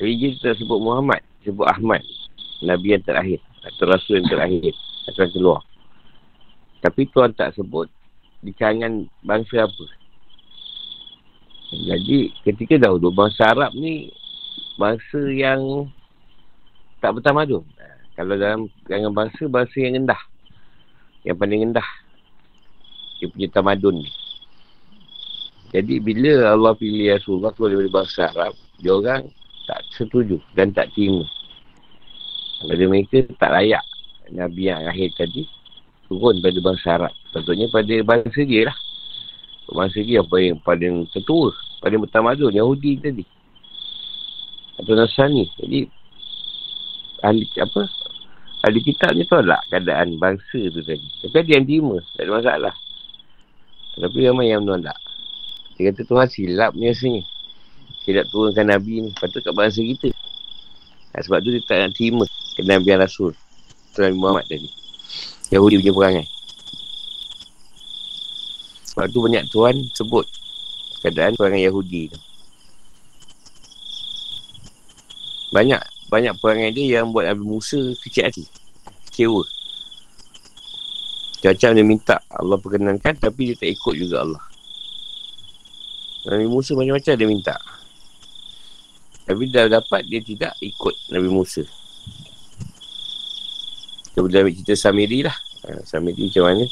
Dalam 0.00 0.08
Injil 0.08 0.40
tak 0.40 0.56
sebut 0.56 0.80
Muhammad, 0.80 1.20
sebut 1.44 1.66
Ahmad. 1.68 2.02
Nabi 2.62 2.94
yang 2.94 3.02
terakhir 3.02 3.42
atau 3.66 3.84
Rasul 3.90 4.22
yang 4.22 4.30
terakhir 4.30 4.70
akan 5.10 5.28
keluar. 5.34 5.60
Tapi 6.82 7.06
Tuhan 7.10 7.34
tak 7.34 7.54
sebut 7.58 7.90
di 8.42 8.50
kalangan 8.54 9.06
bangsa 9.22 9.66
apa. 9.66 9.86
Jadi 11.72 12.34
ketika 12.46 12.76
dahulu 12.76 13.14
bangsa 13.14 13.54
Arab 13.54 13.72
ni 13.74 14.10
bangsa 14.76 15.20
yang 15.30 15.88
tak 17.02 17.18
bertamadun. 17.18 17.66
Ha, 17.78 17.86
Kalau 18.14 18.34
dalam 18.38 18.70
kalangan 18.86 19.14
bangsa, 19.14 19.42
bangsa 19.50 19.76
yang 19.82 20.04
rendah. 20.04 20.22
Yang 21.26 21.36
paling 21.38 21.60
rendah. 21.70 21.88
Dia 23.18 23.26
punya 23.30 23.48
tamadun 23.50 24.02
ni. 24.02 24.10
Jadi 25.72 26.02
bila 26.04 26.52
Allah 26.52 26.76
pilih 26.76 27.16
Rasulullah 27.16 27.50
keluar 27.56 27.72
daripada 27.72 27.96
bangsa 28.04 28.20
Arab, 28.28 28.52
dia 28.76 28.92
orang 28.92 29.22
tak 29.66 29.80
setuju 29.94 30.38
dan 30.54 30.74
tak 30.74 30.90
terima. 30.94 31.26
Pada 32.62 32.84
mereka 32.86 33.26
tak 33.38 33.50
layak 33.50 33.84
Nabi 34.30 34.70
yang 34.70 34.86
akhir 34.86 35.18
tadi 35.18 35.46
turun 36.06 36.38
pada 36.44 36.58
bangsa 36.62 36.88
Arab. 37.00 37.14
Tentunya 37.32 37.66
pada 37.72 37.94
bangsa 38.04 38.40
dia 38.44 38.68
lah. 38.68 38.76
Bangsa 39.72 40.04
dia 40.04 40.20
apa 40.20 40.36
yang 40.36 40.60
paling 40.60 41.08
tertua, 41.08 41.48
paling 41.80 42.04
bertamadun, 42.04 42.52
Yahudi 42.52 43.00
tadi. 43.00 43.24
Atau 44.76 44.92
Nasrani. 44.92 45.48
Jadi 45.56 45.88
ahli 47.22 47.46
apa 47.56 47.86
ahli 48.66 48.78
kitab 48.82 49.14
ni 49.14 49.24
tolak 49.24 49.62
keadaan 49.72 50.20
bangsa 50.20 50.60
tu 50.70 50.80
tadi. 50.84 51.08
Tapi 51.24 51.36
ada 51.40 51.50
yang 51.56 51.64
terima, 51.64 51.96
tak 52.14 52.22
ada 52.28 52.30
masalah. 52.36 52.74
Tapi 53.96 54.18
ramai 54.24 54.52
yang 54.52 54.64
menolak. 54.64 54.96
Dia 55.76 55.90
kata 55.92 56.04
Tuhan 56.04 56.28
silap 56.28 56.72
ni 56.76 56.88
rasanya. 56.92 57.22
Silap 58.02 58.26
turunkan 58.30 58.66
Nabi 58.66 59.06
ni. 59.06 59.10
Patut 59.14 59.38
kat 59.42 59.54
bangsa 59.54 59.82
kita. 59.82 60.10
Ha, 61.14 61.22
sebab 61.22 61.38
tu 61.44 61.54
dia 61.54 61.62
tak 61.62 61.78
nak 61.78 61.90
terima 61.94 62.24
kenabian 62.58 62.98
Rasul. 62.98 63.36
Tuhan 63.94 64.16
Muhammad 64.16 64.48
tadi. 64.48 64.66
Yahudi 65.52 65.78
punya 65.78 65.92
perangai. 65.92 66.26
Sebab 68.92 69.06
tu 69.12 69.18
banyak 69.24 69.44
Tuhan 69.52 69.76
sebut 69.92 70.24
keadaan 71.04 71.36
perangai 71.36 71.64
Yahudi 71.64 72.12
tu. 72.12 72.18
Banyak 75.52 75.80
banyak 76.08 76.34
perangai 76.40 76.72
dia 76.72 77.00
yang 77.00 77.12
buat 77.12 77.28
Nabi 77.28 77.44
Musa 77.44 77.80
kecil 78.00 78.28
hati. 78.28 78.44
Kecewa. 79.08 79.44
Macam-macam 81.42 81.70
dia 81.74 81.84
minta 81.84 82.16
Allah 82.30 82.56
perkenankan 82.60 83.14
tapi 83.18 83.52
dia 83.52 83.56
tak 83.58 83.68
ikut 83.72 83.94
juga 83.98 84.24
Allah. 84.24 84.42
Nabi 86.28 86.46
Musa 86.48 86.72
macam-macam 86.78 87.12
dia 87.16 87.28
minta. 87.28 87.54
Tapi 89.22 89.42
dah 89.48 89.70
dapat 89.70 90.02
dia 90.10 90.18
tidak 90.18 90.58
ikut 90.58 90.94
Nabi 91.14 91.30
Musa. 91.30 91.62
Kita 94.12 94.18
boleh 94.20 94.44
ambil 94.44 94.54
cerita 94.58 94.74
Samiri 94.76 95.24
lah. 95.24 95.36
Ha, 95.64 95.86
Samiri 95.86 96.28
macam 96.28 96.44
mana? 96.50 96.64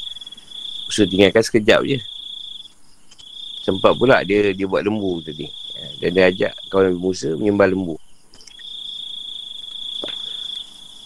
Musa 0.85 1.03
tinggalkan 1.07 1.41
sekejap 1.41 1.81
je. 1.87 1.97
Sempat 3.65 3.95
pula 3.95 4.21
dia 4.27 4.51
dia 4.51 4.67
buat 4.67 4.83
lembu 4.83 5.23
tadi. 5.23 5.47
Ha, 5.47 5.81
dan 6.03 6.09
dia 6.11 6.23
ajak 6.27 6.53
kawan 6.69 6.91
Nabi 6.91 6.99
Musa 6.99 7.33
menyembah 7.33 7.67
lembu. 7.71 7.95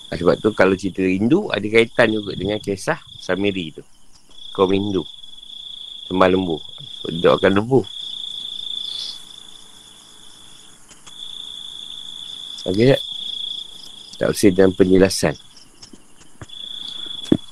Ha, 0.09 0.17
sebab 0.17 0.35
tu 0.41 0.49
kalau 0.51 0.73
cerita 0.75 1.05
Hindu 1.05 1.47
ada 1.53 1.63
kaitan 1.69 2.09
juga 2.11 2.33
dengan 2.33 2.57
kisah 2.59 2.99
Samiri 3.21 3.79
tu. 3.79 3.83
Kaum 4.51 4.73
Hindu. 4.73 5.05
Sembah 6.09 6.29
lembu. 6.31 6.57
Doakan 7.05 7.53
lembu. 7.63 7.85
Okey 12.65 12.97
tak? 12.97 13.01
Tafsir 14.17 14.51
dan 14.57 14.73
penjelasan. 14.73 15.37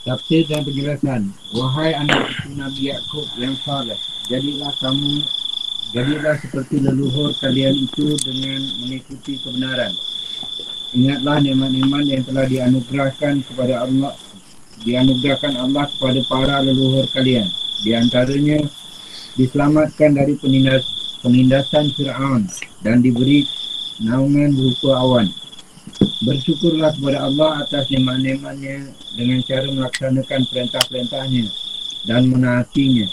Tafsir 0.03 0.41
dan 0.49 0.65
penjelasan. 0.65 1.29
Wahai 1.53 1.93
anak 1.93 2.33
Nabi 2.57 2.89
Yaakob 2.89 3.27
yang 3.37 3.53
saleh, 3.61 3.99
jadilah 4.25 4.73
kamu 4.81 5.21
jadilah 5.93 6.35
seperti 6.41 6.81
leluhur 6.81 7.29
kalian 7.37 7.77
itu 7.77 8.17
dengan 8.25 8.59
mengikuti 8.81 9.37
kebenaran. 9.37 9.93
Ingatlah 10.97 11.37
nikmat-nikmat 11.45 12.03
yang 12.09 12.23
telah 12.25 12.45
dianugerahkan 12.49 13.45
kepada 13.45 13.85
Allah 13.85 14.17
dianugerahkan 14.81 15.53
Allah 15.61 15.85
kepada 15.93 16.19
para 16.25 16.55
leluhur 16.65 17.05
kalian. 17.13 17.45
Di 17.85 17.93
antaranya 17.93 18.65
diselamatkan 19.37 20.17
dari 20.17 20.33
penindas, 20.41 20.83
penindasan 21.21 21.93
Fir'aun 21.93 22.49
dan 22.81 23.05
diberi 23.05 23.45
naungan 24.01 24.55
berupa 24.57 24.97
awan. 24.97 25.27
Bersyukurlah 26.23 26.95
kepada 26.95 27.27
Allah 27.27 27.67
atas 27.67 27.91
nikmat-nikmatnya 27.91 28.87
dengan 29.19 29.39
cara 29.43 29.67
melaksanakan 29.67 30.41
perintah-perintahnya 30.47 31.45
dan 32.07 32.31
menaatinya. 32.31 33.07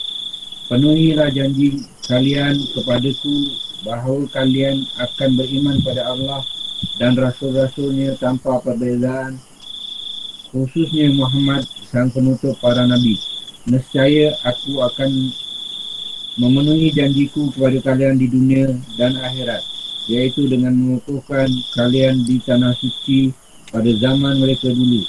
Penuhilah 0.70 1.34
janji 1.34 1.82
kalian 2.06 2.54
kepadaku 2.78 3.36
bahawa 3.82 4.22
kalian 4.30 4.86
akan 5.02 5.30
beriman 5.34 5.82
pada 5.82 6.06
Allah 6.06 6.40
dan 7.02 7.18
Rasul-Rasulnya 7.18 8.14
tanpa 8.22 8.62
perbezaan 8.62 9.42
khususnya 10.54 11.10
Muhammad 11.14 11.66
sang 11.90 12.14
penutup 12.14 12.54
para 12.62 12.86
Nabi. 12.86 13.18
Nescaya 13.66 14.30
aku 14.46 14.78
akan 14.78 15.10
memenuhi 16.38 16.94
janjiku 16.94 17.50
kepada 17.50 17.92
kalian 17.92 18.16
di 18.16 18.30
dunia 18.30 18.70
dan 18.94 19.18
akhirat 19.18 19.69
iaitu 20.10 20.50
dengan 20.50 20.74
mengukuhkan 20.74 21.46
kalian 21.78 22.26
di 22.26 22.42
tanah 22.42 22.74
suci 22.74 23.30
pada 23.70 23.86
zaman 24.02 24.42
mereka 24.42 24.66
dulu. 24.66 25.06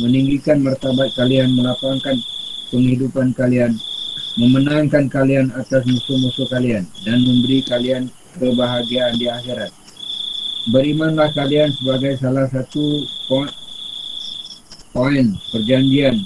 Meninggikan 0.00 0.64
martabat 0.64 1.12
kalian 1.12 1.52
melapangkan 1.52 2.16
penghidupan 2.72 3.36
kalian 3.36 3.76
memenangkan 4.40 5.12
kalian 5.12 5.52
atas 5.52 5.84
musuh-musuh 5.84 6.48
kalian 6.48 6.88
dan 7.04 7.20
memberi 7.20 7.60
kalian 7.68 8.08
kebahagiaan 8.40 9.20
di 9.20 9.28
akhirat. 9.28 9.68
Berimanlah 10.72 11.28
kalian 11.36 11.68
sebagai 11.76 12.16
salah 12.16 12.48
satu 12.48 13.04
poin, 14.96 15.26
perjanjian. 15.52 16.16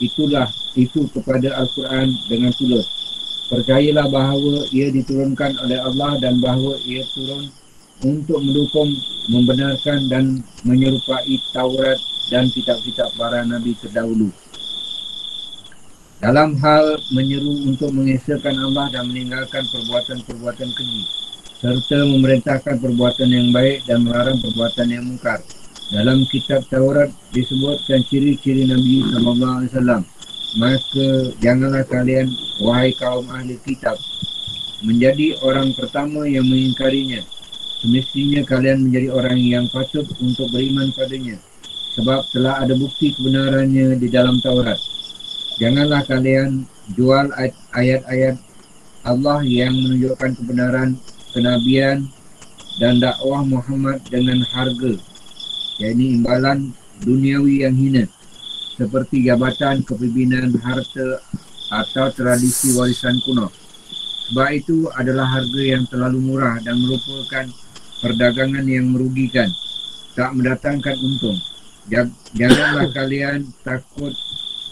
Itulah 0.00 0.48
itu 0.72 1.04
kepada 1.12 1.60
Al-Quran 1.60 2.08
dengan 2.32 2.50
tulus 2.56 3.01
Percayalah 3.52 4.08
bahawa 4.08 4.64
ia 4.72 4.88
diturunkan 4.88 5.60
oleh 5.60 5.76
Allah 5.76 6.16
dan 6.24 6.40
bahawa 6.40 6.72
ia 6.88 7.04
turun 7.12 7.52
untuk 8.00 8.40
mendukung, 8.40 8.88
membenarkan 9.28 10.08
dan 10.08 10.40
menyerupai 10.64 11.36
Taurat 11.52 12.00
dan 12.32 12.48
kitab-kitab 12.48 13.12
para 13.20 13.44
Nabi 13.44 13.76
terdahulu. 13.76 14.32
Dalam 16.24 16.56
hal 16.64 16.96
menyeru 17.12 17.68
untuk 17.68 17.92
mengesahkan 17.92 18.56
Allah 18.56 18.88
dan 18.88 19.12
meninggalkan 19.12 19.68
perbuatan-perbuatan 19.68 20.72
keji 20.72 21.02
serta 21.60 22.08
memerintahkan 22.08 22.80
perbuatan 22.80 23.28
yang 23.28 23.52
baik 23.52 23.84
dan 23.84 24.00
melarang 24.00 24.40
perbuatan 24.40 24.86
yang 24.88 25.04
mungkar. 25.04 25.44
Dalam 25.92 26.24
kitab 26.32 26.64
Taurat 26.72 27.12
disebutkan 27.36 28.00
ciri-ciri 28.08 28.64
Nabi 28.64 29.04
SAW 29.12 30.21
maka 30.58 31.32
janganlah 31.40 31.84
kalian 31.88 32.28
wahai 32.60 32.92
kaum 32.92 33.24
ahli 33.32 33.56
kitab 33.64 33.96
menjadi 34.82 35.38
orang 35.40 35.72
pertama 35.72 36.26
yang 36.26 36.44
mengingkarinya. 36.44 37.22
Semestinya 37.82 38.46
kalian 38.46 38.86
menjadi 38.86 39.08
orang 39.10 39.38
yang 39.42 39.66
patut 39.74 40.06
untuk 40.22 40.46
beriman 40.54 40.94
padanya 40.94 41.34
sebab 41.98 42.22
telah 42.30 42.62
ada 42.62 42.78
bukti 42.78 43.10
kebenarannya 43.10 43.98
di 43.98 44.06
dalam 44.06 44.38
Taurat. 44.38 44.78
Janganlah 45.58 46.06
kalian 46.06 46.62
jual 46.94 47.30
ayat-ayat 47.74 48.38
Allah 49.02 49.42
yang 49.42 49.74
menunjukkan 49.74 50.30
kebenaran 50.38 50.94
kenabian 51.34 52.06
dan 52.78 53.02
dakwah 53.02 53.42
Muhammad 53.42 53.98
dengan 54.08 54.46
harga 54.46 54.94
yakni 55.82 56.22
imbalan 56.22 56.70
duniawi 57.02 57.66
yang 57.66 57.74
hina 57.74 58.06
seperti 58.76 59.28
jabatan, 59.28 59.84
kepimpinan, 59.84 60.52
harta 60.60 61.20
atau 61.72 62.06
tradisi 62.12 62.72
warisan 62.76 63.16
kuno. 63.24 63.48
Sebab 64.30 64.48
itu 64.52 64.88
adalah 64.96 65.28
harga 65.28 65.60
yang 65.60 65.84
terlalu 65.88 66.20
murah 66.20 66.56
dan 66.64 66.80
merupakan 66.80 67.44
perdagangan 68.00 68.64
yang 68.64 68.88
merugikan, 68.88 69.48
tak 70.16 70.32
mendatangkan 70.32 70.96
untung. 71.00 71.38
Ja- 71.90 72.08
Janganlah 72.32 72.88
kalian 72.96 73.52
takut 73.60 74.14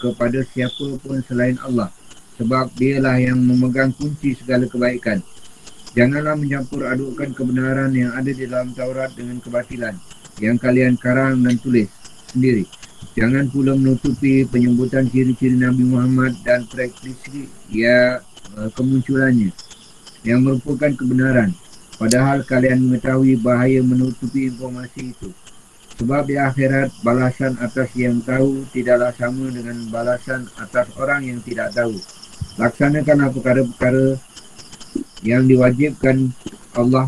kepada 0.01 0.41
siapa 0.49 0.97
pun 0.97 1.21
selain 1.29 1.61
Allah 1.61 1.93
sebab 2.41 2.73
dialah 2.73 3.21
yang 3.21 3.37
memegang 3.37 3.93
kunci 3.93 4.33
segala 4.33 4.65
kebaikan. 4.65 5.21
Janganlah 5.93 6.39
mencampur 6.39 6.87
adukkan 6.87 7.35
kebenaran 7.35 7.91
yang 7.93 8.15
ada 8.15 8.31
di 8.31 8.47
dalam 8.49 8.71
Taurat 8.73 9.11
dengan 9.13 9.37
kebatilan 9.43 9.93
yang 10.41 10.57
kalian 10.57 10.97
karang 10.97 11.43
dan 11.45 11.59
tulis 11.61 11.91
sendiri. 12.31 12.65
Jangan 13.11 13.51
pula 13.51 13.75
menutupi 13.75 14.47
penyebutan 14.47 15.09
ciri-ciri 15.11 15.59
Nabi 15.59 15.83
Muhammad 15.83 16.31
dan 16.47 16.63
praktisi 16.63 17.49
ya 17.67 18.23
uh, 18.55 18.69
kemunculannya 18.71 19.51
yang 20.23 20.45
merupakan 20.45 20.91
kebenaran. 20.95 21.51
Padahal 21.99 22.41
kalian 22.47 22.89
mengetahui 22.89 23.37
bahaya 23.37 23.83
menutupi 23.85 24.49
informasi 24.49 25.13
itu. 25.13 25.29
Sebab 26.01 26.25
di 26.25 26.39
akhirat 26.39 26.89
balasan 27.05 27.53
atas 27.61 27.93
yang 27.93 28.25
tahu 28.25 28.65
tidaklah 28.73 29.13
sama 29.13 29.53
dengan 29.53 29.77
balasan 29.93 30.49
atas 30.57 30.89
orang 30.97 31.29
yang 31.29 31.39
tidak 31.45 31.69
tahu. 31.77 31.93
Laksanakanlah 32.57 33.29
perkara-perkara 33.37 34.17
yang 35.21 35.45
diwajibkan 35.45 36.33
Allah 36.73 37.05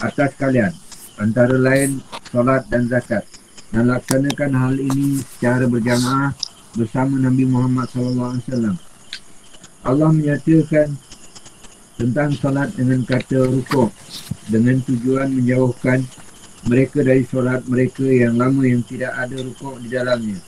atas 0.00 0.32
kalian. 0.40 0.72
Antara 1.20 1.54
lain 1.60 2.00
solat 2.32 2.64
dan 2.72 2.88
zakat. 2.88 3.28
Dan 3.74 3.90
laksanakan 3.90 4.52
hal 4.54 4.74
ini 4.78 5.18
secara 5.34 5.66
berjamaah 5.66 6.30
bersama 6.78 7.18
Nabi 7.18 7.42
Muhammad 7.42 7.90
SAW. 7.90 8.78
Allah 9.82 10.10
menyatakan 10.14 10.94
tentang 11.98 12.30
solat 12.38 12.70
dengan 12.78 13.02
kata 13.02 13.50
rukuk 13.50 13.90
dengan 14.46 14.78
tujuan 14.86 15.26
menjauhkan 15.34 16.06
mereka 16.70 17.02
dari 17.02 17.26
solat 17.26 17.66
mereka 17.66 18.06
yang 18.06 18.38
lama 18.38 18.62
yang 18.62 18.86
tidak 18.86 19.10
ada 19.10 19.42
rukuk 19.42 19.74
di 19.82 19.88
dalamnya. 19.90 20.38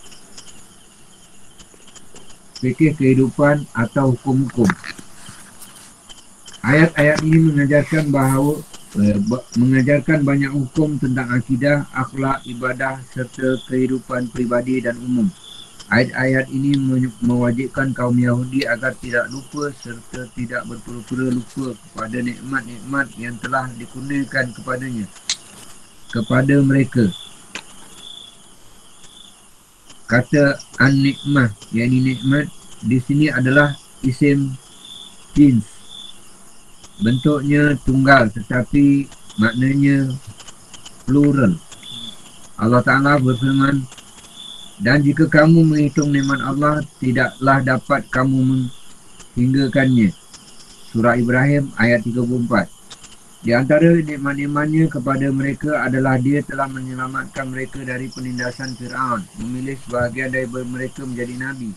Fikir 2.63 2.95
kehidupan 2.95 3.67
atau 3.75 4.15
hukum-hukum. 4.15 4.71
Ayat-ayat 6.63 7.27
ini 7.27 7.39
mengajarkan 7.53 8.11
bahawa 8.15 8.63
ba- 8.63 8.76
mengajarkan 9.57 10.25
banyak 10.25 10.53
hukum 10.53 10.97
tentang 10.97 11.29
akidah, 11.29 11.85
akhlak, 11.93 12.41
ibadah 12.49 13.01
serta 13.13 13.61
kehidupan 13.69 14.33
pribadi 14.33 14.81
dan 14.81 14.97
umum. 14.99 15.29
Ayat-ayat 15.87 16.51
ini 16.51 16.75
me- 16.75 17.15
mewajibkan 17.23 17.95
kaum 17.95 18.19
Yahudi 18.19 18.67
agar 18.67 18.97
tidak 18.99 19.31
lupa 19.31 19.71
serta 19.71 20.27
tidak 20.35 20.67
berpura-pura 20.67 21.31
lupa 21.31 21.79
kepada 21.79 22.19
nikmat-nikmat 22.27 23.07
yang 23.15 23.39
telah 23.39 23.71
dikurniakan 23.79 24.51
kepadanya 24.51 25.07
kepada 26.11 26.59
mereka. 26.65 27.07
Kata 30.11 30.59
an-nikmah, 30.83 31.51
yakni 31.75 32.15
nikmat 32.15 32.51
di 32.83 32.99
sini 33.03 33.27
adalah 33.31 33.75
isim 34.03 34.55
jins. 35.35 35.76
Bentuknya 36.97 37.77
tunggal 37.85 38.33
tetapi 38.33 39.05
maknanya 39.37 40.17
plural. 41.05 41.53
Allah 42.57 42.81
Ta'ala 42.81 43.21
berfirman, 43.21 43.85
dan 44.81 45.05
jika 45.05 45.29
kamu 45.29 45.61
menghitung 45.65 46.09
nikmat 46.09 46.41
Allah, 46.41 46.81
tidaklah 47.01 47.61
dapat 47.61 48.05
kamu 48.09 48.65
menghinggakannya. 49.37 50.13
Surah 50.93 51.21
Ibrahim 51.21 51.69
ayat 51.77 52.01
34. 52.05 52.73
Di 53.45 53.53
antara 53.55 53.93
nikmat-nikmatnya 53.93 54.89
kepada 54.89 55.29
mereka 55.31 55.85
adalah 55.85 56.17
dia 56.17 56.41
telah 56.43 56.67
menyelamatkan 56.67 57.47
mereka 57.53 57.85
dari 57.85 58.09
penindasan 58.09 58.73
Fir'aun, 58.75 59.23
memilih 59.39 59.77
sebahagian 59.85 60.33
daripada 60.33 60.65
mereka 60.65 61.05
menjadi 61.05 61.35
Nabi, 61.39 61.71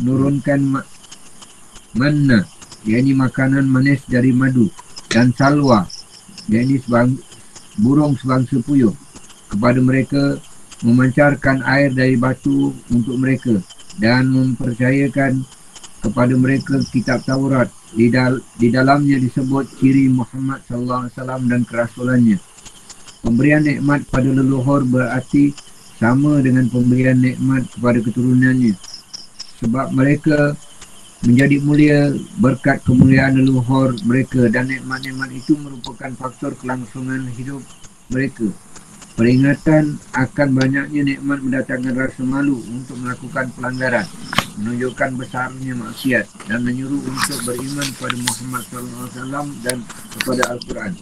menurunkan 0.00 0.60
ma- 0.64 0.88
manna, 1.94 2.42
yakni 2.84 3.14
makanan 3.14 3.66
manis 3.66 4.02
dari 4.06 4.34
madu, 4.34 4.66
dan 5.10 5.30
salwa, 5.36 5.86
yakni 6.50 6.78
sebang, 6.82 7.14
burung 7.80 8.14
sebangsa 8.18 8.58
puyuh, 8.62 8.92
kepada 9.52 9.78
mereka 9.78 10.40
memancarkan 10.82 11.62
air 11.62 11.94
dari 11.94 12.18
batu 12.18 12.74
untuk 12.90 13.16
mereka 13.16 13.54
dan 14.02 14.26
mempercayakan 14.32 15.46
kepada 16.02 16.34
mereka 16.34 16.82
kitab 16.90 17.22
Taurat 17.22 17.70
di, 17.94 18.10
dal- 18.10 18.42
di 18.58 18.74
dalamnya 18.74 19.22
disebut 19.22 19.78
ciri 19.78 20.10
Muhammad 20.10 20.58
sallallahu 20.66 21.00
alaihi 21.06 21.14
wasallam 21.14 21.42
dan 21.46 21.60
kerasulannya. 21.62 22.38
Pemberian 23.22 23.62
nikmat 23.62 24.02
pada 24.10 24.26
leluhur 24.26 24.82
berarti 24.82 25.54
sama 26.02 26.42
dengan 26.42 26.66
pemberian 26.66 27.22
nikmat 27.22 27.70
kepada 27.70 28.02
keturunannya. 28.02 28.74
Sebab 29.62 29.94
mereka 29.94 30.58
menjadi 31.22 31.56
mulia 31.62 32.10
berkat 32.42 32.82
kemuliaan 32.82 33.38
leluhur 33.38 33.94
mereka 34.02 34.50
dan 34.50 34.66
nikmat-nikmat 34.66 35.30
itu 35.30 35.54
merupakan 35.54 36.10
faktor 36.18 36.58
kelangsungan 36.58 37.30
hidup 37.38 37.62
mereka. 38.10 38.50
Peringatan 39.12 40.00
akan 40.16 40.48
banyaknya 40.56 41.02
nikmat 41.04 41.38
mendatangkan 41.44 41.94
rasa 41.94 42.22
malu 42.24 42.58
untuk 42.66 42.96
melakukan 42.96 43.52
pelanggaran 43.54 44.08
menunjukkan 44.56 45.10
besarnya 45.16 45.72
maksiat 45.76 46.26
dan 46.48 46.60
menyuruh 46.64 47.00
untuk 47.00 47.38
beriman 47.44 47.86
kepada 47.96 48.16
Muhammad 48.20 48.62
SAW 48.68 49.48
dan 49.64 49.78
kepada 50.16 50.42
Al-Quran. 50.52 50.92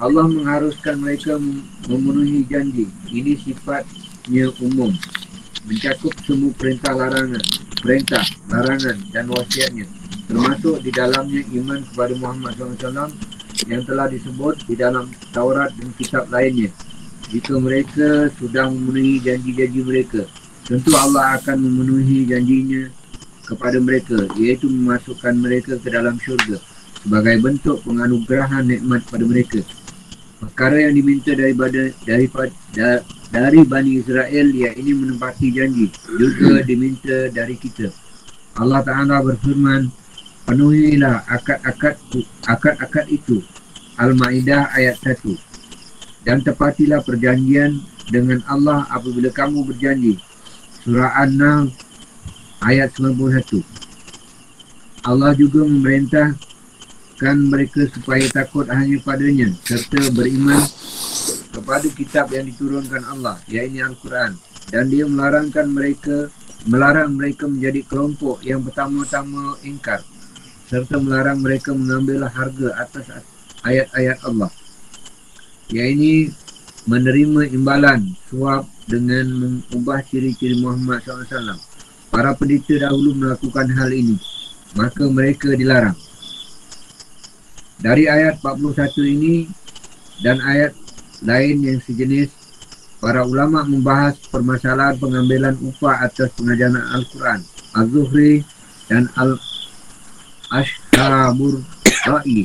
Allah 0.00 0.26
mengharuskan 0.26 0.96
mereka 1.00 1.36
mem- 1.36 1.64
memenuhi 1.86 2.42
janji. 2.48 2.88
Ini 3.12 3.38
sifatnya 3.40 4.50
umum. 4.58 4.90
Mencakup 5.64 6.12
semua 6.28 6.52
perintah 6.56 6.92
larangan, 6.92 7.40
perintah, 7.80 8.24
larangan 8.52 8.96
dan 9.12 9.24
wasiatnya. 9.32 9.88
Termasuk 10.28 10.84
di 10.84 10.90
dalamnya 10.92 11.40
iman 11.60 11.80
kepada 11.88 12.12
Muhammad 12.20 12.52
SAW 12.56 13.12
yang 13.68 13.82
telah 13.88 14.06
disebut 14.12 14.60
di 14.68 14.74
dalam 14.76 15.08
Taurat 15.32 15.72
dan 15.76 15.88
kitab 15.96 16.28
lainnya. 16.28 16.68
Jika 17.32 17.56
mereka 17.56 18.28
sudah 18.36 18.68
memenuhi 18.68 19.24
janji-janji 19.24 19.80
mereka, 19.80 20.28
tentu 20.68 20.92
Allah 20.96 21.40
akan 21.40 21.56
memenuhi 21.60 22.28
janjinya 22.28 22.92
kepada 23.44 23.76
mereka 23.76 24.24
iaitu 24.40 24.68
memasukkan 24.72 25.36
mereka 25.36 25.76
ke 25.76 25.88
dalam 25.92 26.16
syurga 26.16 26.56
sebagai 27.04 27.36
bentuk 27.44 27.84
penganugerahan 27.84 28.64
nikmat 28.64 29.04
pada 29.04 29.24
mereka 29.28 29.60
perkara 30.40 30.88
yang 30.88 30.96
diminta 30.96 31.36
daripada 31.36 31.92
daripada 32.08 32.52
da, 32.72 33.04
dari 33.34 33.66
Bani 33.66 33.98
Israel 33.98 34.46
iaitu 34.54 34.94
menempati 34.94 35.50
janji. 35.50 35.90
Juga 36.06 36.62
diminta 36.62 37.26
dari 37.34 37.58
kita. 37.58 37.90
Allah 38.54 38.86
Ta'ala 38.86 39.18
berfirman 39.26 39.90
penuhilah 40.46 41.26
akad-akad 41.26 41.98
akad-akad 42.46 43.10
itu. 43.10 43.42
Al-Ma'idah 43.98 44.74
ayat 44.74 44.98
1 45.02 45.22
dan 46.26 46.42
tepatilah 46.42 47.02
perjanjian 47.02 47.78
dengan 48.10 48.42
Allah 48.46 48.86
apabila 48.90 49.30
kamu 49.34 49.66
berjanji. 49.66 50.18
Surah 50.82 51.14
An-Nahl 51.26 51.70
ayat 52.62 52.90
91. 52.98 53.62
Allah 55.04 55.30
juga 55.36 55.62
memerintahkan 55.62 57.36
mereka 57.50 57.86
supaya 57.92 58.24
takut 58.30 58.66
hanya 58.70 58.98
padanya 59.04 59.52
serta 59.62 60.10
beriman 60.10 60.58
kepada 61.54 61.86
kitab 61.86 62.34
yang 62.34 62.50
diturunkan 62.50 63.06
Allah, 63.06 63.38
iaitu 63.46 63.78
Al-Quran. 63.78 64.34
Dan 64.68 64.90
dia 64.90 65.06
melarangkan 65.06 65.70
mereka 65.70 66.28
melarang 66.66 67.14
mereka 67.14 67.44
menjadi 67.44 67.84
kelompok 67.84 68.40
yang 68.40 68.64
pertama-tama 68.64 69.60
ingkar 69.60 70.00
serta 70.64 70.96
melarang 70.96 71.44
mereka 71.44 71.76
mengambil 71.76 72.24
harga 72.24 72.68
atas 72.80 73.06
ayat-ayat 73.62 74.18
Allah. 74.24 74.50
Iaitu 75.68 76.32
menerima 76.84 77.48
imbalan 77.52 78.12
suap 78.28 78.68
dengan 78.84 79.24
mengubah 79.32 80.04
ciri-ciri 80.04 80.60
Muhammad 80.60 81.00
SAW. 81.04 81.56
Para 82.12 82.36
pendeta 82.36 82.88
dahulu 82.88 83.16
melakukan 83.16 83.70
hal 83.74 83.90
ini. 83.90 84.20
Maka 84.76 85.08
mereka 85.08 85.54
dilarang. 85.54 85.96
Dari 87.80 88.06
ayat 88.06 88.38
41 88.42 89.02
ini 89.02 89.34
dan 90.22 90.38
ayat 90.42 90.72
lain 91.24 91.64
yang 91.64 91.80
sejenis, 91.80 92.28
para 93.00 93.24
ulama 93.24 93.64
membahas 93.64 94.16
permasalahan 94.28 95.00
pengambilan 95.00 95.56
upah 95.60 96.04
atas 96.04 96.28
pengajaran 96.36 96.84
Al-Quran, 96.92 97.40
Az-Zuhri 97.76 98.44
dan 98.88 99.08
Al-Ashtabur 100.52 101.64
Ra'i 102.04 102.44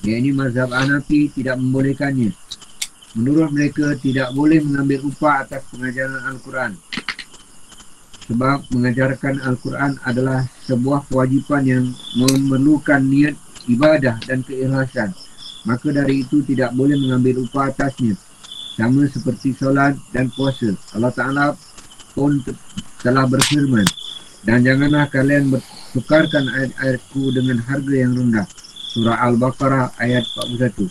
Yang 0.00 0.16
ini 0.16 0.30
mazhab 0.32 0.70
Hanafi 0.72 1.28
tidak 1.34 1.60
membolehkannya. 1.60 2.32
Menurut 3.18 3.50
mereka 3.50 3.98
tidak 3.98 4.30
boleh 4.32 4.62
mengambil 4.62 5.02
upah 5.10 5.44
atas 5.44 5.66
pengajaran 5.74 6.22
Al-Quran. 6.30 6.78
Sebab 8.30 8.70
mengajarkan 8.70 9.42
Al-Quran 9.42 9.98
adalah 10.06 10.46
sebuah 10.64 11.10
kewajipan 11.10 11.66
yang 11.66 11.90
memerlukan 12.14 13.02
niat 13.02 13.34
ibadah 13.66 14.22
dan 14.24 14.46
keikhlasan. 14.46 15.10
Maka 15.68 15.92
dari 15.92 16.24
itu 16.24 16.40
tidak 16.46 16.72
boleh 16.72 16.96
mengambil 16.96 17.44
upah 17.44 17.68
atasnya. 17.68 18.16
Sama 18.78 19.04
seperti 19.10 19.52
solat 19.52 19.98
dan 20.14 20.32
puasa. 20.32 20.72
Allah 20.96 21.12
Ta'ala 21.12 21.46
pun 22.16 22.40
te- 22.40 22.56
telah 23.04 23.28
berfirman. 23.28 23.84
Dan 24.40 24.64
janganlah 24.64 25.04
kalian 25.12 25.52
bertukarkan 25.52 26.48
ayat-ayatku 26.48 27.28
dengan 27.36 27.60
harga 27.60 27.92
yang 27.92 28.16
rendah. 28.16 28.48
Surah 28.96 29.20
Al-Baqarah 29.28 29.92
ayat 30.00 30.24
41. 30.32 30.88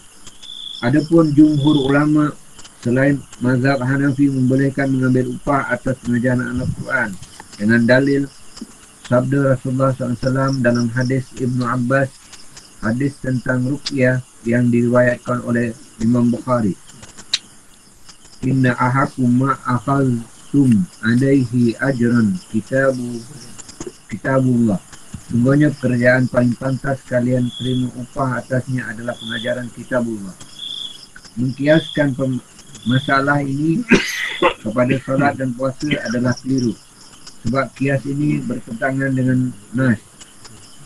Adapun 0.86 1.34
jumhur 1.34 1.90
ulama 1.90 2.32
selain 2.80 3.20
mazhab 3.44 3.84
Hanafi 3.84 4.32
membolehkan 4.32 4.88
mengambil 4.88 5.36
upah 5.36 5.68
atas 5.74 6.00
pengajaran 6.06 6.64
Al-Quran 6.64 7.10
dengan 7.60 7.82
dalil 7.84 8.22
sabda 9.04 9.58
Rasulullah 9.58 9.92
SAW 9.92 10.64
dalam 10.64 10.88
hadis 10.96 11.28
Ibnu 11.36 11.68
Abbas 11.68 12.08
hadis 12.80 13.20
tentang 13.20 13.68
ruqyah 13.68 14.24
yang 14.48 14.72
diriwayatkan 14.72 15.44
oleh 15.44 15.76
Imam 16.00 16.32
Bukhari. 16.32 16.76
Inna 18.40 18.72
ahakum 18.80 19.28
ma 19.28 19.60
akhaztum 19.68 20.88
alaihi 21.04 21.76
ajran 21.84 22.40
kitabu 22.48 23.20
kitabullah. 24.08 24.80
Sungguhnya 25.30 25.70
pekerjaan 25.76 26.26
paling 26.26 26.56
pantas 26.58 27.04
kalian 27.06 27.52
terima 27.60 27.92
upah 28.00 28.42
atasnya 28.42 28.88
adalah 28.90 29.14
pengajaran 29.20 29.68
kitabullah. 29.76 30.34
Mengkiaskan 31.38 32.18
pem- 32.18 32.44
masalah 32.88 33.44
ini 33.44 33.84
kepada 34.64 34.96
solat 35.04 35.36
dan 35.36 35.52
puasa 35.54 35.86
adalah 36.08 36.34
keliru. 36.40 36.74
Sebab 37.46 37.66
kias 37.76 38.04
ini 38.08 38.42
bertentangan 38.44 39.12
dengan 39.14 39.52
nas. 39.76 40.00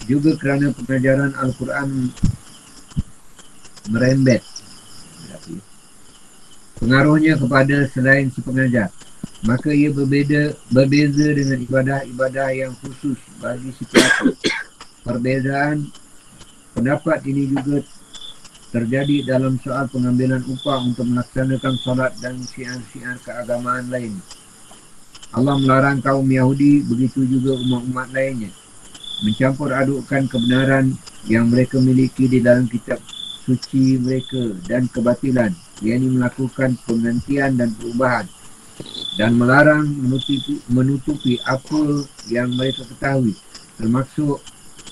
Juga 0.04 0.36
kerana 0.36 0.76
pengajaran 0.76 1.32
Al-Quran 1.40 2.12
merembet. 3.90 4.44
Pengaruhnya 6.80 7.40
kepada 7.40 7.88
selain 7.92 8.28
si 8.32 8.44
pengajar 8.44 8.92
maka 9.44 9.76
ia 9.76 9.92
berbeza 9.92 10.56
berbeza 10.72 11.36
dengan 11.36 11.60
ibadah-ibadah 11.60 12.48
yang 12.56 12.74
khusus 12.80 13.20
bagi 13.44 13.76
si 13.76 13.84
pelaku. 13.92 14.32
Perbezaan 15.04 15.92
pendapat 16.72 17.20
ini 17.28 17.52
juga 17.52 17.84
terjadi 18.72 19.28
dalam 19.28 19.60
soal 19.60 19.92
pengambilan 19.92 20.48
upah 20.48 20.80
untuk 20.88 21.06
melaksanakan 21.12 21.76
solat 21.84 22.16
dan 22.24 22.40
syiar-syiar 22.40 23.20
keagamaan 23.20 23.92
lain. 23.92 24.16
Allah 25.36 25.60
melarang 25.60 26.00
kaum 26.00 26.26
Yahudi 26.26 26.88
begitu 26.88 27.28
juga 27.28 27.60
umat-umat 27.60 28.16
lainnya 28.16 28.52
mencampur 29.24 29.72
adukkan 29.72 30.28
kebenaran 30.28 30.96
yang 31.28 31.48
mereka 31.48 31.80
miliki 31.80 32.28
di 32.28 32.44
dalam 32.44 32.68
kitab 32.68 33.00
suci 33.44 34.00
mereka 34.00 34.56
dan 34.66 34.88
kebatilan. 34.88 35.52
Yakni 35.84 36.16
melakukan 36.16 36.80
penggantian 36.88 37.60
dan 37.60 37.76
perubahan 37.76 38.26
dan 39.20 39.38
melarang 39.38 39.86
menutupi, 39.86 40.58
menutupi 40.72 41.38
apa 41.46 42.08
yang 42.26 42.50
mereka 42.58 42.82
ketahui 42.90 43.38
termasuk 43.78 44.42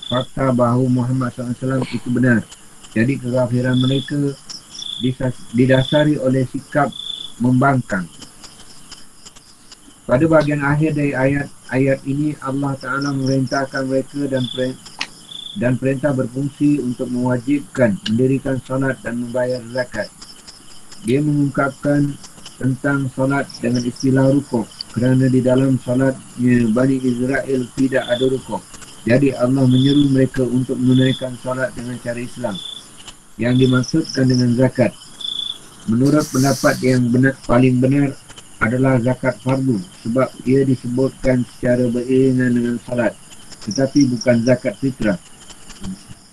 fakta 0.06 0.52
bahawa 0.52 0.86
Muhammad 0.86 1.32
SAW 1.34 1.82
itu 1.90 2.08
benar. 2.12 2.44
Jadi 2.92 3.16
kekafiran 3.16 3.80
mereka 3.80 4.36
didasari 5.56 6.20
oleh 6.20 6.44
sikap 6.52 6.92
membangkang. 7.40 8.04
Pada 10.04 10.28
bahagian 10.28 10.60
akhir 10.60 10.92
dari 10.98 11.16
ayat-ayat 11.16 12.04
ini 12.04 12.36
Allah 12.44 12.76
Ta'ala 12.76 13.16
memerintahkan 13.16 13.88
mereka 13.88 14.28
dan 14.28 14.44
dan 15.58 15.76
perintah 15.76 16.16
berfungsi 16.16 16.80
untuk 16.80 17.12
mewajibkan 17.12 17.96
mendirikan 18.08 18.56
solat 18.64 18.96
dan 19.04 19.20
membayar 19.20 19.60
zakat. 19.72 20.08
Dia 21.04 21.20
mengungkapkan 21.20 22.14
tentang 22.56 23.10
solat 23.12 23.44
dengan 23.58 23.82
istilah 23.82 24.32
rukuk 24.32 24.64
kerana 24.94 25.26
di 25.28 25.40
dalam 25.42 25.76
solatnya 25.82 26.68
Bani 26.70 26.96
Israel 27.02 27.60
tidak 27.76 28.04
ada 28.06 28.24
rukuk. 28.28 28.62
Jadi 29.02 29.34
Allah 29.34 29.66
menyeru 29.66 30.08
mereka 30.14 30.46
untuk 30.46 30.78
menunaikan 30.78 31.34
solat 31.42 31.74
dengan 31.74 31.98
cara 31.98 32.22
Islam 32.22 32.54
yang 33.36 33.58
dimaksudkan 33.58 34.30
dengan 34.30 34.54
zakat. 34.54 34.94
Menurut 35.90 36.22
pendapat 36.30 36.78
yang 36.78 37.10
benar, 37.10 37.34
paling 37.42 37.82
benar 37.82 38.14
adalah 38.62 39.02
zakat 39.02 39.34
fardu 39.42 39.82
sebab 40.06 40.30
ia 40.46 40.62
disebutkan 40.62 41.42
secara 41.58 41.90
beriringan 41.90 42.54
dengan 42.54 42.76
salat 42.86 43.10
tetapi 43.66 44.10
bukan 44.10 44.42
zakat 44.42 44.74
fitrah. 44.78 45.18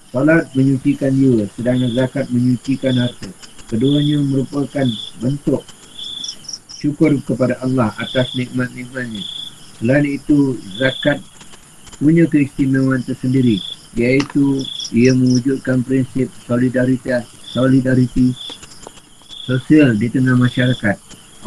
Salat 0.10 0.49
menyucikan 0.57 1.14
jiwa 1.14 1.45
sedangkan 1.53 1.91
zakat 1.93 2.26
menyucikan 2.34 2.97
harta. 2.97 3.30
Keduanya 3.70 4.18
merupakan 4.26 4.88
bentuk 5.22 5.62
syukur 6.74 7.14
kepada 7.22 7.62
Allah 7.62 7.93
atas 8.01 8.34
nikmat-nikmatnya. 8.34 9.22
Selain 9.78 10.05
itu, 10.10 10.57
zakat 10.82 11.22
punya 12.01 12.26
keistimewaan 12.26 13.05
tersendiri 13.05 13.62
iaitu 13.93 14.66
ia 14.89 15.14
mewujudkan 15.14 15.86
prinsip 15.86 16.34
solidaritas 16.49 17.30
solidariti 17.45 18.34
sosial 19.45 19.97
di 19.97 20.10
tengah 20.10 20.38
masyarakat 20.38 20.97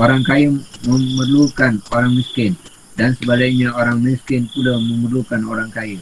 Orang 0.00 0.24
kaya 0.24 0.48
memerlukan 0.88 1.76
orang 1.92 2.16
miskin 2.16 2.56
dan 2.96 3.12
sebaliknya 3.12 3.76
orang 3.76 4.00
miskin 4.00 4.48
pula 4.48 4.80
memerlukan 4.80 5.44
orang 5.44 5.68
kaya. 5.68 6.00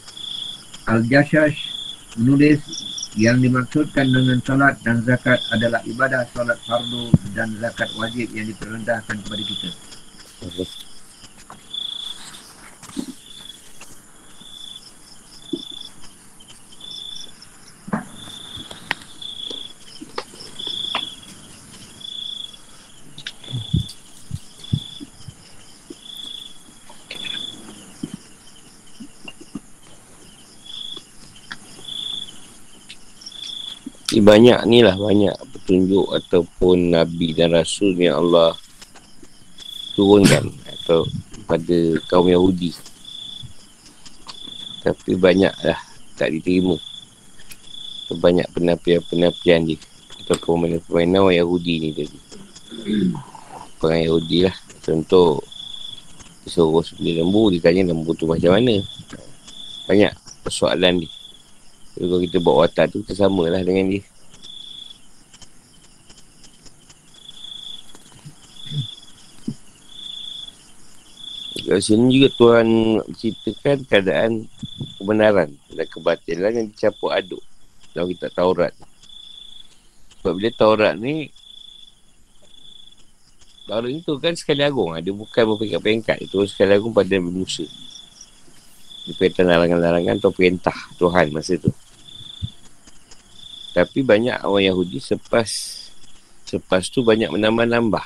Al-Jashash 0.86 1.79
menulis 2.18 2.58
yang 3.18 3.42
dimaksudkan 3.42 4.06
dengan 4.06 4.38
salat 4.46 4.78
dan 4.86 5.02
zakat 5.02 5.38
adalah 5.50 5.82
ibadah 5.86 6.26
salat 6.30 6.58
fardu 6.62 7.10
dan 7.34 7.50
zakat 7.58 7.90
wajib 7.98 8.30
yang 8.30 8.46
diperintahkan 8.46 9.16
kepada 9.26 9.42
kita. 9.42 9.70
Ini 34.10 34.26
banyak 34.26 34.66
ni 34.66 34.82
lah 34.82 34.98
banyak 34.98 35.38
petunjuk 35.54 36.10
ataupun 36.10 36.90
Nabi 36.90 37.30
dan 37.30 37.54
Rasul 37.54 37.94
yang 37.94 38.26
Allah 38.26 38.58
turunkan 39.94 40.50
atau 40.66 41.06
pada 41.46 41.78
kaum 42.10 42.26
Yahudi. 42.26 42.74
Tapi 44.82 45.14
banyak 45.14 45.54
lah 45.62 45.78
tak 46.18 46.34
diterima. 46.34 46.74
Banyak 48.10 48.50
penafian-penafian 48.50 49.70
dia 49.70 49.78
ataupun 50.26 50.82
permainan 50.90 51.30
orang 51.30 51.38
Yahudi 51.46 51.74
ni 51.78 51.88
tadi. 51.94 52.18
Orang 53.78 54.02
Yahudi 54.02 54.38
lah. 54.50 54.56
Contoh 54.82 55.38
suruh 56.50 56.82
sembelih 56.82 57.22
lembu, 57.22 57.54
dia 57.54 57.62
tanya 57.62 57.94
lembu 57.94 58.10
tu 58.18 58.26
macam 58.26 58.58
mana. 58.58 58.82
Banyak 59.86 60.10
persoalan 60.42 61.06
dia. 61.06 61.19
Jadi 61.96 62.04
kalau 62.06 62.20
kita 62.22 62.36
buat 62.38 62.56
watak 62.66 62.86
tu, 62.94 63.02
kita 63.02 63.26
samalah 63.26 63.62
dengan 63.64 63.90
dia. 63.90 64.02
Kat 71.70 71.86
sini 71.86 72.18
juga 72.18 72.28
Tuhan 72.34 72.68
ceritakan 73.14 73.78
keadaan 73.86 74.32
kebenaran 74.98 75.54
dan 75.70 75.86
kebatilan 75.86 76.50
yang 76.50 76.66
dicampur 76.66 77.14
aduk 77.14 77.38
dalam 77.94 78.10
kitab 78.10 78.34
Taurat. 78.34 78.74
Sebab 80.18 80.34
bila 80.34 80.50
Taurat 80.50 80.98
ni 80.98 81.30
Taurat 83.70 83.86
itu 83.86 84.18
kan 84.18 84.34
sekali 84.34 84.66
agung. 84.66 84.98
Dia 84.98 85.14
bukan 85.14 85.42
berpengkat-pengkat. 85.54 86.18
Itu 86.26 86.42
sekali 86.50 86.74
agung 86.74 86.90
pada 86.90 87.22
Musa. 87.22 87.62
Dia 89.10 89.14
perintah 89.18 89.42
larangan-larangan 89.42 90.22
atau 90.22 90.30
perintah 90.30 90.76
Tuhan 90.94 91.34
masa 91.34 91.58
tu. 91.58 91.74
Tapi 93.74 94.06
banyak 94.06 94.46
orang 94.46 94.70
Yahudi 94.70 94.98
sepas 94.98 95.50
Selepas 96.42 96.90
tu 96.90 97.06
banyak 97.06 97.30
menambah-nambah 97.30 98.02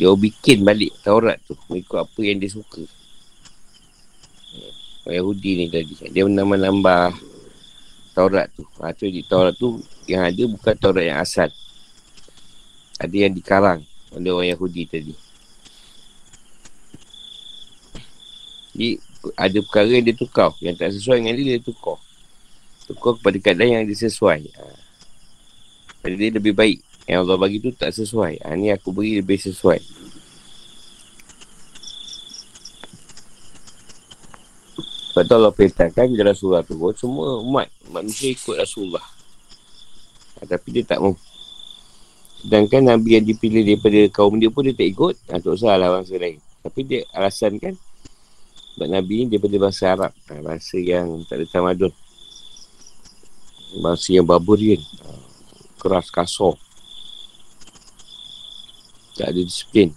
Dia 0.00 0.08
bikin 0.16 0.64
balik 0.64 0.96
Taurat 1.04 1.36
tu 1.44 1.52
Mengikut 1.68 2.00
apa 2.00 2.20
yang 2.24 2.40
dia 2.40 2.48
suka 2.48 2.80
Orang 5.04 5.12
Yahudi 5.12 5.50
ni 5.60 5.64
tadi 5.68 5.92
Dia 6.08 6.24
menambah-nambah 6.24 7.32
Taurat 8.12 8.52
tu. 8.52 8.64
Ha, 8.80 8.92
tu 8.92 9.08
di 9.08 9.24
Taurat 9.24 9.56
tu 9.56 9.80
yang 10.04 10.28
ada 10.28 10.42
bukan 10.44 10.74
Taurat 10.76 11.04
yang 11.04 11.18
asal. 11.24 11.48
Ada 13.00 13.16
yang 13.16 13.32
dikarang 13.32 13.80
oleh 14.12 14.30
orang 14.30 14.48
Yahudi 14.52 14.82
tadi. 14.84 15.14
Jadi 18.72 18.90
ada 19.38 19.58
perkara 19.62 19.88
yang 19.88 20.04
dia 20.04 20.16
tukar. 20.18 20.50
Yang 20.58 20.74
tak 20.82 20.90
sesuai 20.98 21.16
dengan 21.22 21.34
dia, 21.38 21.46
dia 21.54 21.62
tukar. 21.62 21.98
Tukar 22.90 23.12
kepada 23.18 23.36
keadaan 23.38 23.70
yang 23.70 23.84
dia 23.86 23.98
sesuai. 23.98 24.40
Ha. 24.58 24.64
Jadi 26.02 26.14
dia 26.18 26.30
lebih 26.34 26.54
baik. 26.54 26.82
Yang 27.06 27.18
Allah 27.22 27.38
bagi 27.38 27.58
tu 27.62 27.70
tak 27.70 27.94
sesuai. 27.94 28.42
Ha, 28.42 28.58
ni 28.58 28.74
aku 28.74 28.90
beri 28.90 29.22
lebih 29.22 29.38
sesuai. 29.38 29.78
Sebab 35.12 35.22
tu 35.28 35.34
Allah 35.36 35.52
perintahkan 35.52 36.08
bila 36.08 36.32
Rasulullah 36.32 36.64
tu 36.64 36.74
semua 36.96 37.36
umat 37.44 37.68
manusia 37.92 38.32
ikut 38.32 38.56
Rasulullah. 38.58 39.04
Ha, 40.40 40.48
tapi 40.48 40.68
dia 40.74 40.82
tak 40.82 40.98
mau. 40.98 41.14
Sedangkan 42.42 42.82
Nabi 42.82 43.20
yang 43.20 43.26
dipilih 43.28 43.62
daripada 43.62 44.00
kaum 44.10 44.34
dia 44.40 44.50
pun 44.50 44.66
dia 44.66 44.74
tak 44.74 44.88
ikut. 44.90 45.14
Ha, 45.30 45.38
tak 45.38 45.52
usah 45.54 45.78
lah 45.78 45.94
bangsa 45.94 46.18
lain. 46.18 46.42
Tapi 46.66 46.80
dia 46.82 47.00
alasan 47.14 47.60
kan 47.62 47.78
sebab 48.72 48.88
Nabi 48.88 49.24
ni 49.24 49.36
daripada 49.36 49.56
bahasa 49.60 49.84
Arab. 49.92 50.12
Ha, 50.32 50.40
bahasa 50.40 50.76
yang 50.80 51.20
tak 51.28 51.40
ada 51.40 51.46
tamadun. 51.52 51.92
Bahasa 53.84 54.08
yang 54.16 54.24
barbarian. 54.24 54.80
Ha, 55.04 55.08
keras, 55.76 56.08
kasar. 56.08 56.56
Tak 59.12 59.28
ada 59.28 59.40
disiplin. 59.44 59.92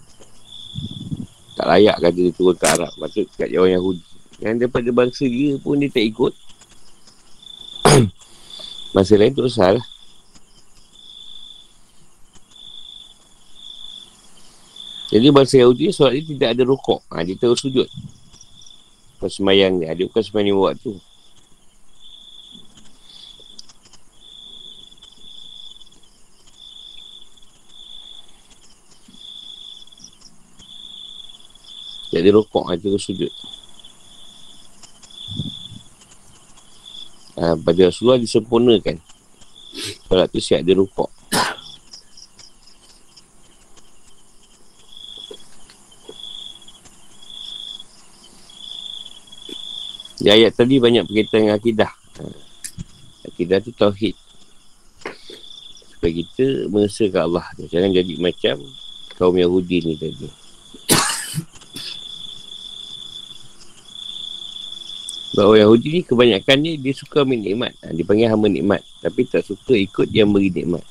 Tak 1.56 1.66
layak 1.72 1.96
kata 1.96 2.20
dia 2.20 2.36
turun 2.36 2.52
ke 2.52 2.66
Arab. 2.68 2.92
Maksud 3.00 3.24
kat 3.32 3.48
orang 3.56 3.80
Yahudi. 3.80 4.04
Yang 4.44 4.54
daripada 4.60 4.88
bangsa 4.92 5.24
dia 5.24 5.56
pun 5.56 5.80
dia 5.80 5.88
tak 5.88 6.04
ikut. 6.04 6.32
Masa 8.94 9.16
lain 9.16 9.32
tu 9.32 9.48
salah. 9.48 9.80
Jadi 15.08 15.32
bangsa 15.32 15.56
Yahudi 15.64 15.88
solat 15.96 16.20
dia 16.20 16.28
tidak 16.28 16.48
ada 16.52 16.62
rukuk. 16.68 17.00
Ha, 17.08 17.24
dia 17.24 17.40
terus 17.40 17.64
sujud. 17.64 17.88
Pas 19.16 19.32
semayang 19.32 19.80
dia. 19.80 19.96
Dia 19.96 20.04
bukan 20.04 20.24
semayang 20.24 20.60
waktu. 20.60 20.92
Jadi 32.16 32.28
rokok 32.32 32.72
itu 32.72 32.96
sujud. 32.96 33.32
Ha, 37.36 37.52
pada 37.60 37.80
Rasulullah 37.92 38.16
disempurnakan. 38.16 38.96
Solat 40.08 40.32
tu 40.32 40.40
siap 40.40 40.64
dia 40.64 40.72
rokok. 40.72 41.15
Di 50.26 50.34
ayat 50.34 50.58
tadi 50.58 50.82
banyak 50.82 51.06
berkaitan 51.06 51.46
dengan 51.46 51.54
akidah. 51.54 51.86
Akidah 53.30 53.62
tu 53.62 53.70
tauhid. 53.70 54.18
Supaya 55.94 56.12
kita 56.18 56.66
mengesahkan 56.66 57.30
Allah. 57.30 57.46
Jangan 57.70 57.94
jadi 57.94 58.18
macam 58.18 58.58
kaum 59.22 59.38
Yahudi 59.38 59.86
ni 59.86 59.94
tadi. 59.94 60.26
Orang 65.38 65.62
Yahudi 65.62 65.88
ni 65.94 66.02
kebanyakan 66.02 66.58
ni 66.58 66.74
dia 66.74 66.90
suka 66.90 67.22
ambil 67.22 67.46
nikmat. 67.46 67.78
Ha, 67.86 67.94
dia 67.94 68.02
panggil 68.02 68.26
hamba 68.26 68.50
nikmat. 68.50 68.82
Tapi 68.98 69.30
tak 69.30 69.46
suka 69.46 69.78
ikut 69.78 70.10
dia 70.10 70.26
beri 70.26 70.50
nikmat. 70.50 70.82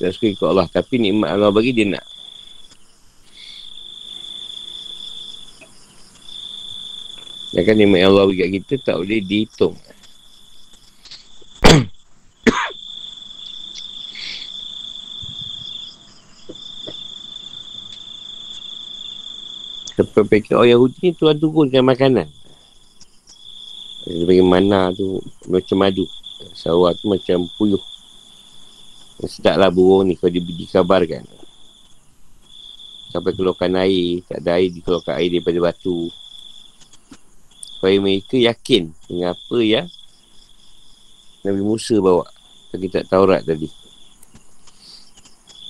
Dia 0.00 0.08
suka 0.16 0.32
ikut 0.32 0.48
Allah. 0.48 0.64
Tapi 0.64 0.96
nikmat 0.96 1.28
Allah 1.28 1.52
bagi 1.52 1.76
dia 1.76 1.92
nak. 1.92 2.08
Dan 7.52 7.68
kan 7.68 7.76
nikmat 7.76 8.00
yang 8.00 8.16
Allah 8.16 8.32
bagi 8.32 8.64
kita 8.64 8.80
tak 8.80 8.96
boleh 8.96 9.20
dihitung. 9.20 9.76
Fikir 20.32 20.56
orang 20.56 20.72
Yahudi 20.72 20.96
ni 21.04 21.12
Tuhan 21.12 21.36
turunkan 21.36 21.84
makanan. 21.84 22.24
Dia 24.08 24.24
bagi 24.24 24.40
mana 24.40 24.88
tu 24.96 25.20
macam 25.44 25.76
madu. 25.76 26.08
Sawah 26.56 26.96
tu 26.96 27.12
macam 27.12 27.44
puyuh. 27.60 27.84
Sedap 29.28 29.60
lah 29.60 29.68
burung 29.68 30.08
ni 30.08 30.16
kalau 30.16 30.32
dia 30.32 30.40
dikabarkan. 30.40 31.28
Sampai 33.12 33.36
keluarkan 33.36 33.76
air. 33.76 34.24
Tak 34.24 34.40
ada 34.40 34.56
air, 34.56 34.72
dikeluarkan 34.72 35.20
air 35.20 35.36
daripada 35.36 35.68
batu. 35.68 36.08
Supaya 37.82 37.98
mereka 37.98 38.38
yakin 38.38 38.94
dengan 39.10 39.34
apa 39.34 39.58
yang 39.58 39.90
Nabi 41.42 41.66
Musa 41.66 41.98
bawa. 41.98 42.22
Kita 42.70 43.02
tak 43.02 43.10
Taurat 43.10 43.42
tadi. 43.42 43.66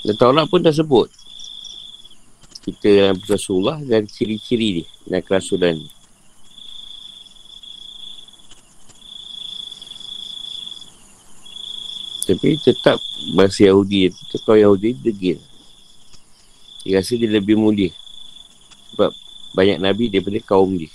Dan 0.05 0.21
Taurat 0.21 0.45
pun 0.45 0.61
dah 0.61 0.77
sebut. 0.77 1.09
Kita 2.69 2.85
dalam 2.85 3.17
Rasulullah 3.25 3.81
dan 3.81 4.05
ciri-ciri 4.05 4.85
dia 4.85 4.87
dan 5.09 5.25
kerasulan 5.25 5.81
ni. 5.81 5.89
Tapi 12.29 12.61
tetap 12.61 13.01
bahasa 13.33 13.73
Yahudi 13.73 14.13
kau 14.45 14.53
Yahudi 14.53 15.01
degil. 15.01 15.41
Dia 16.85 17.01
rasa 17.01 17.17
dia 17.17 17.33
lebih 17.33 17.57
mulia. 17.57 17.89
Sebab 18.93 19.17
banyak 19.57 19.81
Nabi 19.81 20.13
daripada 20.13 20.37
kaum 20.45 20.77
dia. 20.77 20.93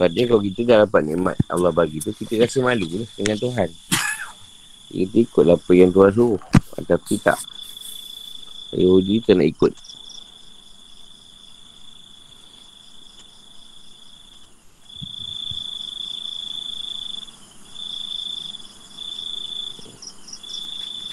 Padahal 0.00 0.32
kalau 0.32 0.40
kita 0.48 0.60
dah 0.64 0.76
dapat 0.88 1.12
nikmat 1.12 1.36
Allah 1.52 1.68
bagi 1.76 2.00
tu, 2.00 2.08
kita 2.16 2.40
rasa 2.40 2.64
malu 2.64 2.88
lah 3.04 3.10
dengan 3.20 3.36
Tuhan. 3.36 3.68
Kita 4.88 5.16
ikutlah 5.28 5.60
apa 5.60 5.72
yang 5.76 5.92
Tuhan 5.92 6.10
suruh. 6.16 6.40
Tapi 6.88 7.14
tak. 7.20 7.36
Yahudi 8.72 9.20
tak 9.20 9.36
nak 9.36 9.48
ikut. 9.52 9.72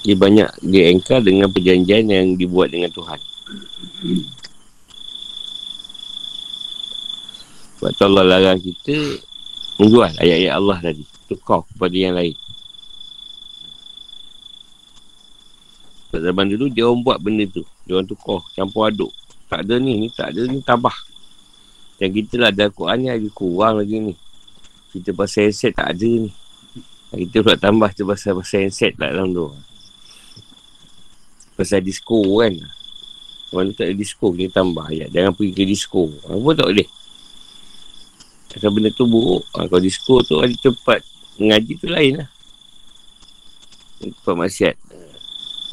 Dia 0.08 0.16
banyak 0.16 0.50
dia 0.64 0.96
engkar 0.96 1.20
dengan 1.20 1.52
perjanjian 1.52 2.08
yang 2.08 2.40
dibuat 2.40 2.72
dengan 2.72 2.88
Tuhan. 2.96 3.20
Sebab 7.88 7.96
tu 7.96 8.04
Allah 8.04 8.26
larang 8.28 8.60
kita 8.60 9.00
menjual 9.80 10.12
ayat-ayat 10.20 10.54
Allah 10.60 10.78
tadi. 10.84 11.08
Tukar 11.32 11.64
kepada 11.72 11.96
yang 11.96 12.20
lain. 12.20 12.36
Sebab 16.12 16.20
zaman 16.20 16.46
dulu 16.52 16.68
dia 16.68 16.84
orang 16.84 17.00
buat 17.00 17.16
benda 17.24 17.48
tu. 17.48 17.64
Dia 17.88 17.96
orang 17.96 18.12
tukar, 18.12 18.44
campur 18.52 18.92
aduk. 18.92 19.16
Tak 19.48 19.64
ada 19.64 19.80
ni, 19.80 20.04
ni 20.04 20.12
tak 20.12 20.36
ada 20.36 20.44
ni, 20.52 20.60
tabah. 20.60 21.00
Dan 21.96 22.12
kita 22.12 22.36
lah 22.36 22.52
ada 22.52 22.68
Al-Quran 22.68 22.98
ni 23.00 23.08
lagi 23.08 23.30
kurang 23.32 23.80
lagi 23.80 23.96
ni. 24.04 24.14
Kita 24.92 25.16
pasal 25.16 25.48
handset 25.48 25.72
tak 25.72 25.88
ada 25.96 26.08
ni. 26.12 26.32
Kita 27.16 27.40
pula 27.40 27.56
tambah 27.56 27.88
tu 27.96 28.04
pasal 28.04 28.36
pasal 28.36 28.68
handset 28.68 29.00
lah 29.00 29.16
dalam 29.16 29.32
tu. 29.32 29.48
Pasal 31.56 31.80
disco 31.80 32.20
kan. 32.44 32.52
Mana 33.56 33.72
tak 33.72 33.88
ada 33.88 33.96
disco, 33.96 34.36
kita 34.36 34.60
tambah 34.60 34.92
ayat. 34.92 35.08
Jangan 35.08 35.32
pergi 35.32 35.56
ke 35.56 35.64
disco. 35.64 36.12
Apa 36.28 36.52
tak 36.52 36.68
boleh. 36.68 37.07
Kalau 38.58 38.74
benda 38.74 38.90
tu 38.90 39.06
buruk, 39.06 39.46
ha, 39.54 39.70
kalau 39.70 39.82
disco 39.82 40.18
tu 40.26 40.42
ada 40.42 40.54
tempat 40.58 41.06
mengaji 41.38 41.78
tu 41.78 41.86
lain 41.86 42.26
lah. 42.26 42.30
Tempat 44.02 44.34
maksiat. 44.34 44.76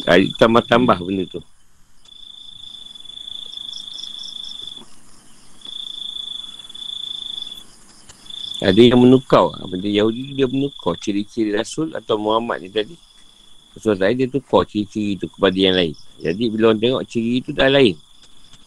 Kali 0.05 0.29
tambah-tambah 0.37 0.99
benda 1.01 1.25
tu. 1.25 1.41
Ada 8.61 8.81
yang 8.81 9.01
menukau. 9.01 9.53
Ha, 9.53 9.65
benda 9.65 9.89
Yahudi 9.89 10.37
dia 10.37 10.49
menukau 10.49 10.93
ciri-ciri 10.97 11.57
Rasul 11.57 11.93
atau 11.97 12.21
Muhammad 12.21 12.65
ni 12.65 12.69
tadi. 12.69 12.97
Rasul 13.73 13.97
tadi 13.97 14.25
dia 14.25 14.29
tukar 14.29 14.69
ciri-ciri 14.69 15.17
tu 15.17 15.29
kepada 15.33 15.57
yang 15.57 15.77
lain. 15.77 15.97
Jadi 16.21 16.45
bila 16.53 16.73
orang 16.73 16.81
tengok 16.81 17.05
ciri 17.09 17.41
tu 17.41 17.57
dah 17.57 17.69
lain. 17.73 17.97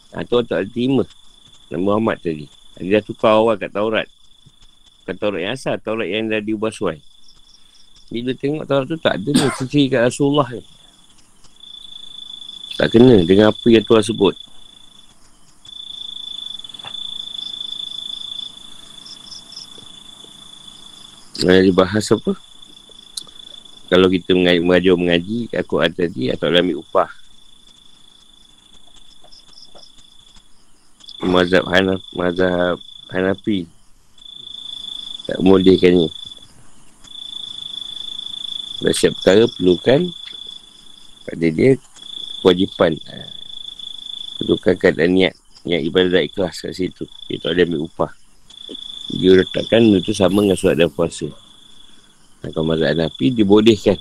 Tu 0.10 0.34
orang 0.34 0.48
tak 0.50 0.58
ada 0.66 0.70
terima. 0.74 1.04
Muhammad 1.78 2.18
tadi. 2.18 2.57
Dia 2.78 3.02
dah 3.02 3.04
tukar 3.06 3.34
awal 3.38 3.58
kat 3.58 3.74
Taurat. 3.74 4.08
Bukan 5.04 5.16
Taurat 5.18 5.40
yang 5.42 5.54
asal. 5.58 5.76
Taurat 5.82 6.06
yang 6.06 6.30
dah 6.30 6.42
diubah 6.42 6.70
suai. 6.70 7.02
Bila 8.14 8.32
tengok 8.38 8.66
Taurat 8.70 8.86
tu 8.86 8.98
tak 9.02 9.18
ada 9.18 9.30
ni. 9.34 9.46
Ciri 9.58 9.90
kat 9.90 10.02
Rasulullah 10.06 10.48
ni. 10.54 10.62
Tak 12.78 12.94
kena 12.94 13.26
dengan 13.26 13.50
apa 13.50 13.66
yang 13.66 13.82
Tuhan 13.82 14.06
sebut. 14.06 14.36
Yang 21.42 21.74
dibahas 21.74 22.06
apa? 22.14 22.34
Kalau 23.88 24.12
kita 24.12 24.36
mengajar 24.36 25.00
mengaji 25.00 25.48
Aku 25.56 25.80
ada 25.80 25.96
tadi 25.96 26.28
Atau 26.28 26.52
ambil 26.52 26.84
upah 26.84 27.27
Mazhab 31.18 31.66
Hanaf 31.66 32.02
Mazhab 32.14 32.78
Hanafi. 33.10 33.66
Tak 35.26 35.42
membolehkannya 35.42 36.08
Dan 38.80 38.92
setiap 38.94 39.14
perkara 39.20 39.44
perlukan 39.50 40.02
Pada 41.26 41.48
dia 41.50 41.74
Kewajipan. 42.46 42.94
Perlukan 44.38 44.74
keadaan 44.78 45.18
niat 45.18 45.34
Niat 45.66 45.82
ibadah 45.90 46.22
ikhlas 46.22 46.62
kat 46.62 46.78
situ. 46.78 47.10
Dia 47.26 47.42
tak 47.42 47.58
boleh 47.58 47.66
ambil 47.66 47.82
upah. 47.90 48.12
Dia 49.18 49.42
letakkan 49.42 49.82
itu 49.98 50.14
sama 50.14 50.46
dengan 50.46 50.56
surat 50.56 50.78
dan 50.78 50.94
puasa. 50.94 51.28
Ha, 52.46 52.54
Kalau 52.54 52.70
mazhab 52.70 52.94
Hanafi 52.94 53.34
dibolehkan 53.34 53.98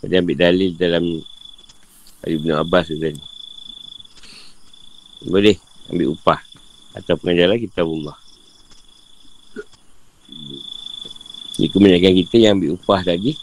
Dia 0.00 0.24
ambil 0.24 0.40
dalil 0.40 0.72
dalam 0.80 1.04
Ibn 2.24 2.48
Abbas 2.62 2.88
tu 2.88 2.96
tadi. 2.96 3.20
Boleh 5.28 5.71
ambil 5.92 6.16
upah 6.16 6.40
atau 6.96 7.14
pengajaran 7.20 7.60
kita 7.60 7.84
Allah. 7.84 8.16
Ini 11.60 11.68
kebanyakan 11.68 12.12
kita 12.24 12.36
yang 12.40 12.52
ambil 12.58 12.80
upah 12.80 13.00
tadi, 13.04 13.36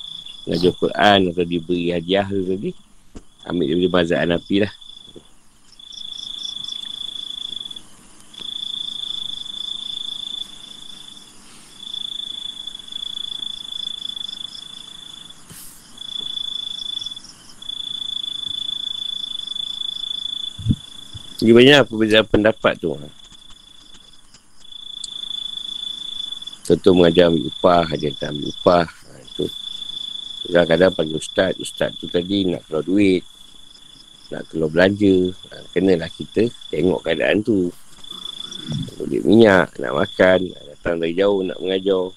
mengajar 0.49 0.73
Quran 0.75 1.19
atau 1.29 1.45
diberi 1.45 1.93
hadiah 1.93 2.25
tadi, 2.25 2.73
ambil 3.45 3.65
daripada 3.69 3.93
mazhab 4.01 4.19
Hanafi 4.25 4.65
lah. 4.65 4.73
Jadi 21.49 21.65
banyak 21.65 21.89
perbezaan 21.89 22.29
pendapat 22.29 22.77
tu. 22.77 22.93
Contoh 26.61 26.93
mengajar 26.93 27.33
ambil 27.33 27.49
upah, 27.49 27.89
dia 27.97 28.13
tak 28.13 28.37
ambil 28.37 28.53
upah. 28.53 28.85
Ha, 28.85 29.09
itu. 29.17 29.49
Kadang-kadang 30.45 30.93
panggil 30.93 31.17
ustaz, 31.17 31.57
ustaz 31.57 31.89
tu 31.97 32.05
tadi 32.05 32.53
nak 32.53 32.61
keluar 32.69 32.85
duit. 32.85 33.25
Nak 34.29 34.45
keluar 34.53 34.69
belanja. 34.69 35.33
Ha, 35.49 35.65
kenalah 35.73 36.13
kita 36.13 36.53
tengok 36.69 37.01
keadaan 37.01 37.41
tu. 37.41 37.73
Boleh 39.01 39.25
minyak, 39.25 39.73
nak 39.81 40.05
makan, 40.05 40.53
datang 40.53 41.01
dari 41.01 41.17
jauh, 41.17 41.41
nak 41.41 41.57
mengajar. 41.57 42.13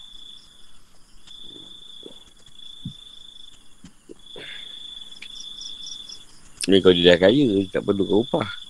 Ni 6.68 6.84
kalau 6.84 6.92
dia 6.92 7.16
dah 7.16 7.32
kaya, 7.32 7.48
tak 7.72 7.80
perlu 7.80 8.04
ke 8.04 8.16
upah. 8.28 8.61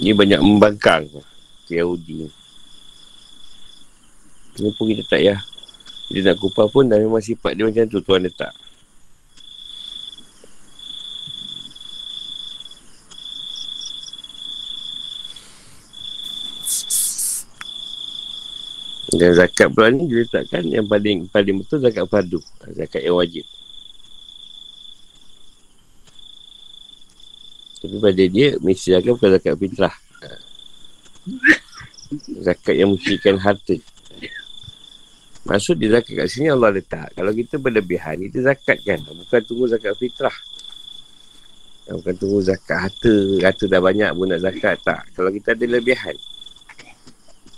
Dia 0.00 0.14
banyak 0.14 0.38
membangkang 0.38 1.10
Yahudi 1.66 2.30
Ini 4.62 4.70
pun 4.78 4.86
kita 4.94 5.02
tak 5.10 5.26
ya 5.26 5.42
Dia 6.14 6.30
nak 6.30 6.38
kupah 6.38 6.70
pun 6.70 6.86
dah 6.86 7.02
memang 7.02 7.18
sifat 7.18 7.58
dia 7.58 7.66
macam 7.66 7.82
tu 7.90 7.98
Tuan 7.98 8.22
letak 8.22 8.54
Dan 19.10 19.34
zakat 19.34 19.68
pula 19.74 19.90
ni 19.90 20.06
dia 20.06 20.22
letakkan 20.22 20.62
yang 20.70 20.86
paling 20.86 21.26
paling 21.28 21.60
betul 21.60 21.82
zakat 21.82 22.06
fardu. 22.06 22.40
Zakat 22.72 23.02
yang 23.02 23.18
wajib. 23.18 23.42
Tapi 27.80 27.96
pada 27.96 28.24
dia 28.28 28.60
mesti 28.60 28.92
zakat 28.92 29.10
bukan 29.16 29.30
zakat 29.40 29.54
fitrah. 29.56 29.94
Zakat 32.44 32.74
yang 32.76 32.92
mestikan 32.92 33.40
harta. 33.40 33.76
Maksud 35.48 35.80
dia 35.80 35.96
zakat 35.96 36.12
kat 36.20 36.28
sini 36.28 36.52
Allah 36.52 36.68
letak. 36.68 37.16
Kalau 37.16 37.32
kita 37.32 37.56
berlebihan, 37.56 38.20
kita 38.28 38.44
zakat 38.44 38.84
kan. 38.84 39.00
Bukan 39.00 39.40
tunggu 39.48 39.64
zakat 39.72 39.96
fitrah. 39.96 40.36
Bukan 41.88 42.14
tunggu 42.20 42.44
zakat 42.44 42.76
harta. 42.76 43.16
Harta 43.40 43.64
dah 43.64 43.80
banyak 43.80 44.10
pun 44.12 44.28
nak 44.28 44.40
zakat. 44.44 44.76
Tak. 44.84 45.16
Kalau 45.16 45.32
kita 45.32 45.56
ada 45.56 45.64
lebihan. 45.64 46.16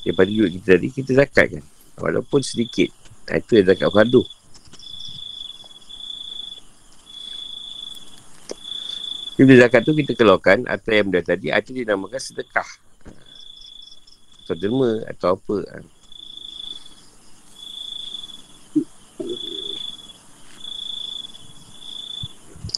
Daripada 0.07 0.31
duit 0.31 0.51
kita 0.59 0.79
tadi, 0.79 0.89
kita 0.95 1.11
zakat 1.19 1.47
kan. 1.59 1.65
Walaupun 1.99 2.41
sedikit. 2.47 2.95
Itu 3.27 3.59
yang 3.59 3.75
zakat 3.75 3.91
fardu. 3.91 4.23
Bila 9.43 9.67
zakat 9.67 9.83
tu 9.83 9.91
kita 9.91 10.15
keluarkan 10.15 10.71
atau 10.71 10.95
yang 10.95 11.11
benda 11.11 11.35
tadi, 11.35 11.51
itu 11.51 11.75
dinamakan 11.75 12.23
sedekah. 12.23 12.69
Atau 14.47 14.55
derma 14.55 15.03
atau 15.11 15.35
apa. 15.35 15.83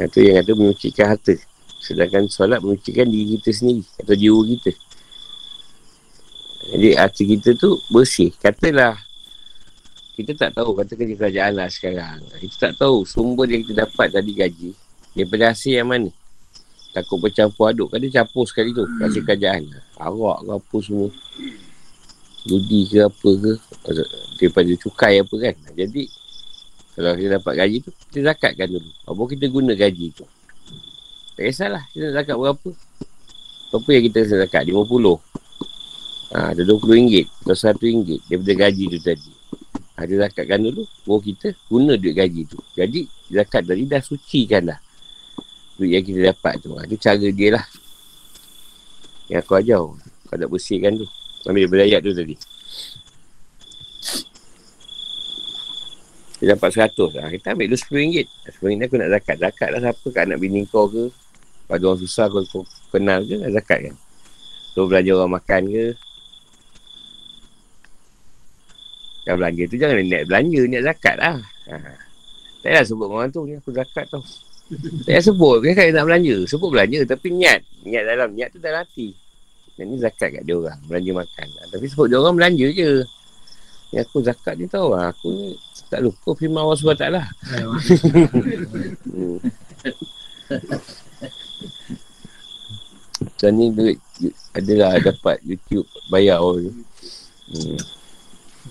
Itu 0.00 0.18
yang 0.24 0.40
kata 0.40 0.52
menyucikan 0.56 1.06
harta. 1.12 1.36
Sedangkan 1.84 2.32
solat 2.32 2.64
menyucikan 2.64 3.12
diri 3.12 3.36
kita 3.36 3.50
sendiri 3.52 3.84
atau 4.00 4.16
jiwa 4.16 4.40
kita. 4.56 4.72
Jadi 6.72 6.88
hati 6.96 7.22
kita 7.28 7.60
tu 7.60 7.76
bersih. 7.92 8.32
Katalah 8.40 8.96
kita 10.16 10.32
tak 10.32 10.56
tahu 10.56 10.72
kata 10.72 10.96
kerja 10.96 11.12
kerajaan 11.12 11.60
lah 11.60 11.68
sekarang. 11.68 12.24
Kita 12.40 12.72
tak 12.72 12.80
tahu 12.80 13.04
sumber 13.04 13.52
yang 13.52 13.68
kita 13.68 13.84
dapat 13.84 14.16
tadi 14.16 14.32
gaji 14.32 14.70
daripada 15.12 15.52
hasil 15.52 15.76
yang 15.76 15.92
mana. 15.92 16.23
Takut 16.94 17.18
bercampur 17.18 17.74
aduk. 17.74 17.90
Kan 17.90 17.98
dia 17.98 18.22
campur 18.22 18.46
sekali 18.46 18.70
tu 18.70 18.86
hasil 19.02 19.26
kerajaan. 19.26 19.66
Arak 19.98 20.38
ke 20.46 20.50
apa 20.54 20.76
semua. 20.78 21.10
Judi 22.46 22.86
ke 22.86 23.02
apa 23.02 23.30
ke. 23.34 23.52
Daripada 24.38 24.70
cukai 24.78 25.18
apa 25.18 25.34
kan. 25.34 25.54
Jadi 25.74 26.06
kalau 26.94 27.18
kita 27.18 27.42
dapat 27.42 27.54
gaji 27.58 27.76
tu, 27.82 27.90
kita 27.90 28.30
zakatkan 28.30 28.70
dulu. 28.70 28.90
Apa 29.10 29.22
kita 29.34 29.44
guna 29.50 29.74
gaji 29.74 30.14
tu. 30.14 30.22
Tak 31.34 31.50
kisahlah 31.50 31.82
kita 31.90 32.14
nak 32.14 32.14
zakat 32.22 32.36
berapa. 32.38 32.70
Berapa 33.74 33.88
yang 33.90 34.04
kita 34.06 34.18
zakat? 34.30 34.62
RM50. 34.70 35.06
Ha, 36.30 36.38
ada 36.54 36.62
RM20. 36.62 37.14
Ada 37.42 37.54
RM100 37.58 38.06
daripada 38.30 38.52
gaji 38.54 38.84
tu 38.86 38.98
tadi. 39.02 39.30
Ha, 39.98 40.06
dia 40.06 40.16
zakatkan 40.22 40.58
dulu. 40.62 40.86
Baru 41.02 41.18
kita 41.18 41.46
guna 41.66 41.98
duit 41.98 42.14
gaji 42.14 42.46
tu. 42.46 42.58
Jadi 42.78 43.10
zakat 43.34 43.66
tadi 43.66 43.82
dah 43.90 43.98
sucikan 43.98 44.70
dah. 44.70 44.78
Duit 45.74 45.90
yang 45.90 46.04
kita 46.06 46.20
dapat 46.30 46.62
tu. 46.62 46.70
Ha, 46.78 46.86
tu 46.86 46.94
cara 46.94 47.18
dia 47.18 47.48
lah. 47.58 47.66
Yang 49.26 49.40
aku 49.42 49.54
ajar. 49.58 49.82
Kau 50.30 50.36
nak 50.38 50.50
bersihkan 50.50 50.94
tu. 50.94 51.06
Ambil 51.44 51.66
daripada 51.66 51.82
ayat 51.84 52.00
tu 52.00 52.12
tadi. 52.14 52.36
Dia 56.38 56.54
dapat 56.54 56.68
seratus 56.70 57.10
lah. 57.18 57.26
Kita 57.32 57.56
ambil 57.58 57.66
dulu 57.74 57.80
RM10. 57.90 58.26
RM10 58.62 58.86
aku 58.86 58.96
nak 59.00 59.10
zakat. 59.18 59.36
Zakat 59.42 59.68
lah 59.74 59.80
siapa 59.82 60.06
kat 60.14 60.22
anak 60.30 60.38
bini 60.38 60.62
kau 60.70 60.86
ke. 60.86 61.10
Pada 61.64 61.82
orang 61.88 62.00
susah 62.00 62.28
kau, 62.28 62.44
kau 62.46 62.62
kenal 62.94 63.24
ke 63.26 63.34
nak 63.40 63.50
zakat 63.58 63.78
kan. 63.90 63.94
So 64.78 64.86
belanja 64.86 65.10
orang 65.18 65.32
makan 65.40 65.62
ke. 65.72 65.86
Kalau 69.24 69.36
belanja 69.40 69.62
tu 69.66 69.76
jangan 69.80 69.96
niat 70.04 70.22
belanja. 70.30 70.60
Niat 70.70 70.82
zakat 70.86 71.16
lah. 71.18 71.36
Ha. 71.72 71.76
Tak 72.62 72.68
payah 72.70 72.84
sebut 72.86 73.08
orang 73.10 73.28
tu. 73.34 73.42
Ni 73.48 73.58
aku 73.58 73.74
zakat 73.74 74.06
tau. 74.12 74.22
Tak 75.04 75.24
sebut. 75.24 75.60
Kan 75.60 75.72
kan 75.76 75.92
nak 75.92 76.06
belanja. 76.08 76.36
Sebut 76.48 76.68
belanja 76.72 77.04
tapi 77.04 77.28
niat. 77.32 77.60
Niat 77.84 78.04
dalam. 78.08 78.28
Niat 78.32 78.48
tu 78.54 78.58
dalam 78.60 78.82
hati. 78.84 79.12
Dan 79.74 79.90
ni 79.90 79.96
zakat 79.98 80.30
kat 80.38 80.42
dia 80.46 80.54
orang. 80.56 80.78
Belanja 80.86 81.10
makan. 81.12 81.46
Tapi 81.70 81.84
sebut 81.90 82.06
dia 82.08 82.18
orang 82.20 82.36
belanja 82.36 82.66
je. 82.70 83.04
Ni 83.92 83.96
aku 84.00 84.24
zakat 84.24 84.54
ni 84.56 84.66
tau. 84.70 84.94
Aku 84.94 85.28
ni 85.30 85.58
tak 85.92 86.00
lupa 86.02 86.34
firman 86.34 86.64
Allah 86.64 86.78
SWT 86.80 87.06
lah. 87.12 87.26
Macam 93.24 93.50
ni 93.56 93.66
duit 93.70 93.98
adalah 94.52 94.98
dapat 95.00 95.38
YouTube 95.46 95.86
bayar 96.12 96.42
orang 96.42 96.74
hmm. 97.50 97.78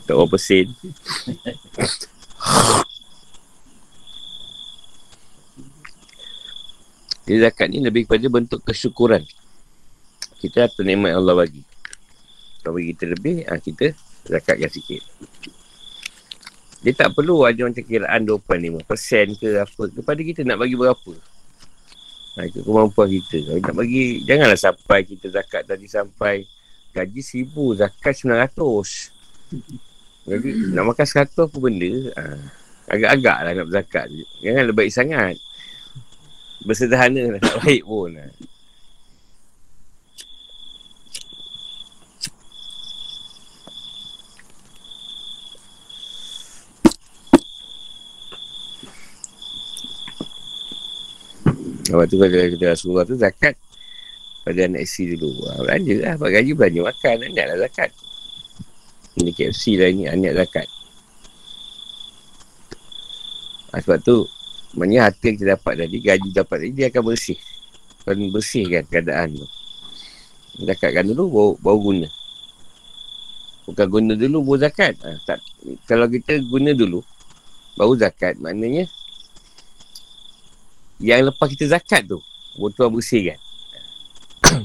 Tak 0.04 0.14
berapa 0.20 0.38
sen. 0.38 0.68
Jadi 7.24 7.38
zakat 7.40 7.68
ni 7.72 7.80
lebih 7.80 8.04
kepada 8.04 8.28
bentuk 8.28 8.60
kesyukuran. 8.68 9.24
Kita 10.44 10.68
atas 10.68 10.84
nikmat 10.84 11.16
Allah 11.16 11.40
bagi. 11.40 11.64
Kalau 12.60 12.76
bagi 12.76 12.92
kita 12.92 13.06
lebih, 13.16 13.48
ha, 13.48 13.56
kita 13.60 13.96
zakatkan 14.28 14.68
sikit. 14.68 15.02
Dia 16.84 16.92
tak 16.92 17.16
perlu 17.16 17.48
ada 17.48 17.64
macam 17.64 17.80
kiraan 17.80 18.28
25% 18.28 19.40
ke 19.40 19.50
apa. 19.56 19.84
Kepada 19.88 20.20
kita 20.20 20.44
nak 20.44 20.60
bagi 20.60 20.76
berapa. 20.76 21.14
Ha, 22.36 22.44
ikut 22.52 22.64
kemampuan 22.68 23.08
kita. 23.08 23.40
Kalau 23.40 23.60
nak 23.72 23.76
bagi, 23.80 24.04
janganlah 24.28 24.60
sampai 24.60 25.00
kita 25.08 25.32
zakat 25.32 25.64
tadi 25.64 25.88
sampai 25.88 26.44
gaji 26.92 27.22
seribu, 27.24 27.72
zakat 27.72 28.20
sembilan 28.20 28.40
ratus. 28.44 29.16
Jadi 30.28 30.50
nak 30.76 30.92
makan 30.92 31.06
seratus 31.08 31.40
apa 31.48 31.58
benda, 31.60 31.92
ha, 32.20 32.24
agak-agak 32.92 33.38
lah 33.48 33.52
nak 33.56 33.66
berzakat. 33.72 34.06
Jangan 34.44 34.64
lebih 34.68 34.88
sangat. 34.92 35.36
Bersederhana 36.64 37.36
lah, 37.36 37.42
tak 37.44 37.60
baik 37.60 37.84
pun. 37.84 38.16
Ha. 38.16 38.26
Lepas 51.94 52.10
tu 52.10 52.18
kalau 52.18 52.50
kita 52.58 52.66
Rasulullah 52.74 53.06
tu 53.06 53.14
zakat 53.14 53.54
pada 54.42 54.66
anak 54.66 54.82
isteri 54.82 55.14
dulu. 55.14 55.46
Ha, 55.46 55.62
belanja 55.62 55.96
lah. 56.02 56.14
Buat 56.18 56.32
gaji 56.34 56.52
belanja 56.58 56.82
makan. 56.90 57.16
Anak 57.30 57.46
lah 57.54 57.58
zakat. 57.70 57.90
Ini 59.22 59.30
KFC 59.30 59.78
lah 59.78 59.94
ini. 59.94 60.04
Anak 60.10 60.34
zakat. 60.42 60.68
Ha, 63.70 63.78
sebab 63.78 64.02
tu 64.02 64.26
maknanya 64.74 65.10
harta 65.10 65.24
yang 65.26 65.38
kita 65.38 65.48
dapat 65.58 65.74
tadi, 65.86 65.98
gaji 66.02 66.30
dapat 66.34 66.58
tadi, 66.62 66.72
dia 66.74 66.88
akan 66.90 67.02
bersih. 67.06 67.38
Akan 68.04 68.30
bersihkan 68.34 68.84
keadaan 68.90 69.38
tu. 69.38 69.48
Zakatkan 70.66 71.06
dulu, 71.10 71.24
baru, 71.30 71.52
baru 71.62 71.78
guna. 71.80 72.08
Bukan 73.64 73.88
guna 73.88 74.14
dulu, 74.20 74.38
baru 74.44 74.60
zakat. 74.68 74.94
Ha, 75.02 75.18
tak, 75.24 75.40
kalau 75.88 76.06
kita 76.12 76.38
guna 76.46 76.76
dulu, 76.76 77.00
baru 77.80 77.94
zakat, 77.96 78.38
maknanya 78.42 78.86
yang 81.04 81.28
lepas 81.28 81.52
kita 81.52 81.68
zakat 81.68 82.08
tu 82.08 82.24
Botol 82.56 82.88
bersih 82.94 83.34
kan 83.34 83.40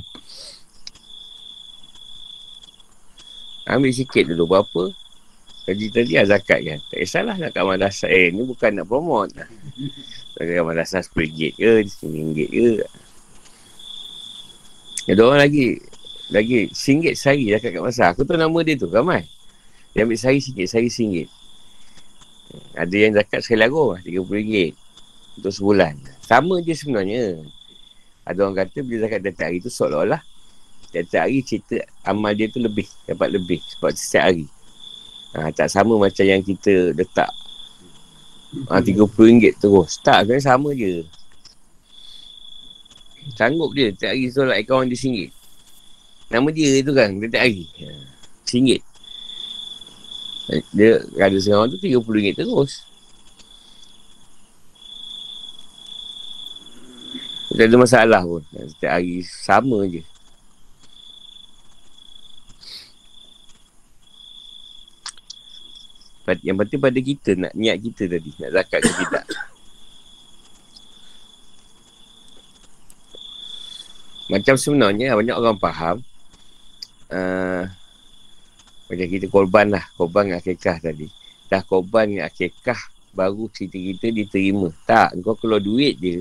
Ambil 3.74 3.92
sikit 3.92 4.24
dulu 4.30 4.46
berapa 4.46 4.94
Gaji 5.68 5.86
tadi 5.92 6.16
lah 6.16 6.24
zakat 6.24 6.64
kan. 6.64 6.78
Tak 6.88 6.96
kisahlah 6.96 7.36
nak 7.36 7.52
kat 7.52 7.60
madrasah 7.60 8.08
Eh 8.08 8.32
ni 8.32 8.40
bukan 8.40 8.72
nak 8.72 8.88
promote 8.88 9.36
Kat 9.36 10.64
madrasah 10.64 11.04
RM10 11.04 11.60
ke 11.60 11.64
RM10 11.84 12.24
ke. 12.32 12.88
Ada 15.12 15.20
orang 15.28 15.44
lagi 15.44 15.76
Lagi 16.32 16.72
RM1 16.72 17.12
sehari 17.20 17.52
zakat 17.52 17.76
kat 17.76 17.84
madrasah 17.84 18.16
Aku 18.16 18.24
tahu 18.24 18.40
nama 18.40 18.58
dia 18.64 18.80
tu 18.80 18.88
ramai. 18.88 19.28
Dia 19.92 20.08
ambil 20.08 20.16
sehari 20.16 20.40
sikit 20.40 20.64
sehari 20.64 20.88
RM1 20.88 21.28
Ada 22.72 22.96
yang 22.96 23.12
zakat 23.20 23.44
sekali 23.44 23.60
lagu 23.60 23.92
RM30 24.08 24.72
Untuk 25.36 25.52
sebulan. 25.52 26.00
Sama 26.24 26.64
je 26.64 26.72
sebenarnya. 26.72 27.44
Ada 28.24 28.40
orang 28.40 28.56
kata 28.64 28.80
bila 28.80 29.04
zakat 29.04 29.20
tiap 29.20 29.44
hari 29.44 29.60
tu 29.60 29.68
seolah-olah 29.68 30.24
tiap 30.96 31.28
hari 31.28 31.44
cerita 31.44 31.84
amal 32.08 32.32
dia 32.32 32.48
tu 32.48 32.56
lebih. 32.56 32.88
Dapat 33.04 33.36
lebih. 33.36 33.60
Sebab 33.76 33.92
setiap 33.92 34.32
hari. 34.32 34.48
Ha, 35.36 35.52
tak 35.52 35.68
sama 35.68 36.00
macam 36.00 36.24
yang 36.24 36.40
kita 36.40 36.96
letak 36.96 37.28
ha, 38.68 38.80
RM30 38.80 39.60
terus. 39.60 40.00
Tak, 40.00 40.24
sebenarnya 40.24 40.44
sama 40.44 40.72
je. 40.72 41.04
Sanggup 43.36 43.76
dia 43.76 43.92
tiap 43.92 44.16
hari 44.16 44.32
solat 44.32 44.56
akaun 44.56 44.88
dia 44.88 44.96
RM1. 44.96 45.28
Nama 46.32 46.48
dia 46.48 46.80
tu 46.80 46.92
kan, 46.96 47.08
tiap 47.20 47.42
hari. 47.44 47.64
RM1. 48.48 48.80
Dia 50.72 51.04
ada 51.20 51.36
seorang 51.36 51.68
tu 51.68 51.76
RM30 51.76 52.40
terus. 52.40 52.88
Tak 57.48 57.66
ada 57.66 57.76
masalah 57.80 58.22
pun. 58.22 58.44
Setiap 58.54 58.92
hari 58.96 59.20
sama 59.24 59.82
je. 59.90 60.00
Yang 66.44 66.56
penting 66.64 66.80
pada 66.80 66.98
kita 67.00 67.30
nak 67.38 67.52
niat 67.56 67.76
kita 67.80 68.04
tadi. 68.10 68.30
Nak 68.36 68.50
zakat 68.52 68.80
ke 68.84 68.90
tidak. 69.00 69.24
Macam 74.28 74.54
sebenarnya 74.60 75.16
banyak 75.16 75.36
orang 75.36 75.56
faham. 75.56 75.96
Uh, 77.08 77.64
macam 78.92 79.06
kita 79.08 79.26
korban 79.32 79.72
lah. 79.72 79.84
Korban 79.96 80.28
dengan 80.28 80.40
akikah 80.44 80.76
tadi. 80.84 81.08
Dah 81.48 81.64
korban 81.64 82.04
dengan 82.12 82.28
akikah. 82.28 82.80
Baru 83.16 83.48
cerita 83.48 83.80
kita 83.80 84.12
diterima. 84.12 84.68
Tak. 84.84 85.16
Kau 85.24 85.32
keluar 85.32 85.64
duit 85.64 85.96
je 85.96 86.20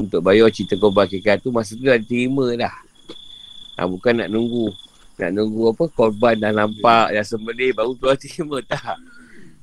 untuk 0.00 0.24
bayar 0.24 0.48
cerita 0.48 0.80
korban 0.80 1.04
akikah 1.04 1.36
tu 1.36 1.52
masa 1.52 1.76
tu 1.76 1.84
dah 1.84 2.00
diterima 2.00 2.56
dah. 2.56 2.74
Ha, 3.76 3.84
bukan 3.84 4.24
nak 4.24 4.28
nunggu. 4.32 4.72
Nak 5.20 5.36
nunggu 5.36 5.76
apa 5.76 5.84
korban 5.92 6.34
dah 6.40 6.48
nampak 6.48 7.12
dah 7.12 7.24
sembelih 7.24 7.76
baru 7.76 7.92
tuan 8.00 8.16
terima 8.16 8.56
tak. 8.72 8.96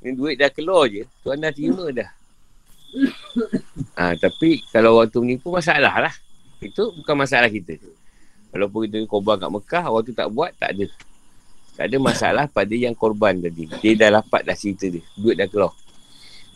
Ni 0.06 0.14
duit 0.14 0.38
dah 0.38 0.54
keluar 0.54 0.86
je. 0.86 1.02
Tuan 1.26 1.42
dah 1.42 1.50
terima 1.50 1.90
dah. 1.90 2.10
Ha, 3.98 4.14
tapi 4.24 4.62
kalau 4.70 5.02
orang 5.02 5.10
tu 5.10 5.26
menipu 5.26 5.50
masalah 5.50 5.98
lah. 5.98 6.14
Itu 6.62 6.94
bukan 7.02 7.26
masalah 7.26 7.50
kita. 7.50 7.74
Walaupun 8.54 8.86
kita 8.86 8.98
korban 9.10 9.42
kat 9.42 9.50
Mekah, 9.50 9.84
orang 9.90 10.06
tu 10.06 10.14
tak 10.14 10.30
buat, 10.30 10.54
tak 10.62 10.78
ada. 10.78 10.86
Tak 11.74 11.86
ada 11.90 11.98
masalah 11.98 12.46
pada 12.58 12.74
yang 12.78 12.94
korban 12.94 13.42
tadi. 13.42 13.66
Dia 13.82 13.98
dah 13.98 14.22
dapat 14.22 14.46
dah 14.46 14.54
cerita 14.54 14.86
dia. 14.86 15.02
Duit 15.18 15.42
dah 15.42 15.50
keluar. 15.50 15.74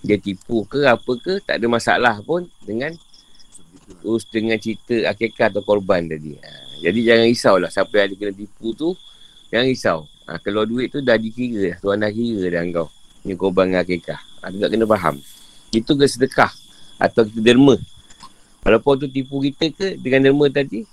Dia 0.06 0.18
tipu 0.18 0.66
ke 0.66 0.86
apa 0.86 1.14
ke, 1.18 1.42
tak 1.42 1.58
ada 1.58 1.66
masalah 1.70 2.22
pun 2.22 2.46
dengan 2.66 2.94
Terus 4.00 4.24
dengan 4.32 4.56
cerita 4.56 4.96
akikah 5.12 5.52
atau 5.52 5.62
korban 5.66 6.08
tadi. 6.08 6.40
Ha, 6.40 6.50
jadi 6.80 7.00
jangan 7.12 7.26
risau 7.28 7.56
lah. 7.60 7.68
Siapa 7.68 7.92
yang 8.00 8.06
ada 8.08 8.16
kena 8.16 8.34
tipu 8.34 8.72
tu, 8.72 8.96
jangan 9.52 9.68
risau. 9.68 10.00
Ha, 10.30 10.40
keluar 10.40 10.64
duit 10.64 10.88
tu 10.88 11.04
dah 11.04 11.20
dikira. 11.20 11.76
Tuan 11.84 12.00
dah 12.00 12.12
kira 12.12 12.48
dah 12.48 12.62
kau. 12.72 12.88
Ini 13.28 13.34
korban 13.36 13.70
dengan 13.70 13.84
akikah. 13.84 14.20
Ha, 14.42 14.50
tu 14.50 14.58
tak 14.64 14.70
kena 14.72 14.86
faham. 14.88 15.16
Itu 15.76 15.92
ke 16.00 16.06
sedekah. 16.08 16.52
Atau 16.96 17.28
kita 17.28 17.42
derma. 17.44 17.76
Walaupun 18.62 18.94
tu 19.04 19.08
tipu 19.10 19.42
kita 19.42 19.74
ke 19.74 19.88
dengan 20.00 20.32
derma 20.32 20.46
tadi, 20.48 20.86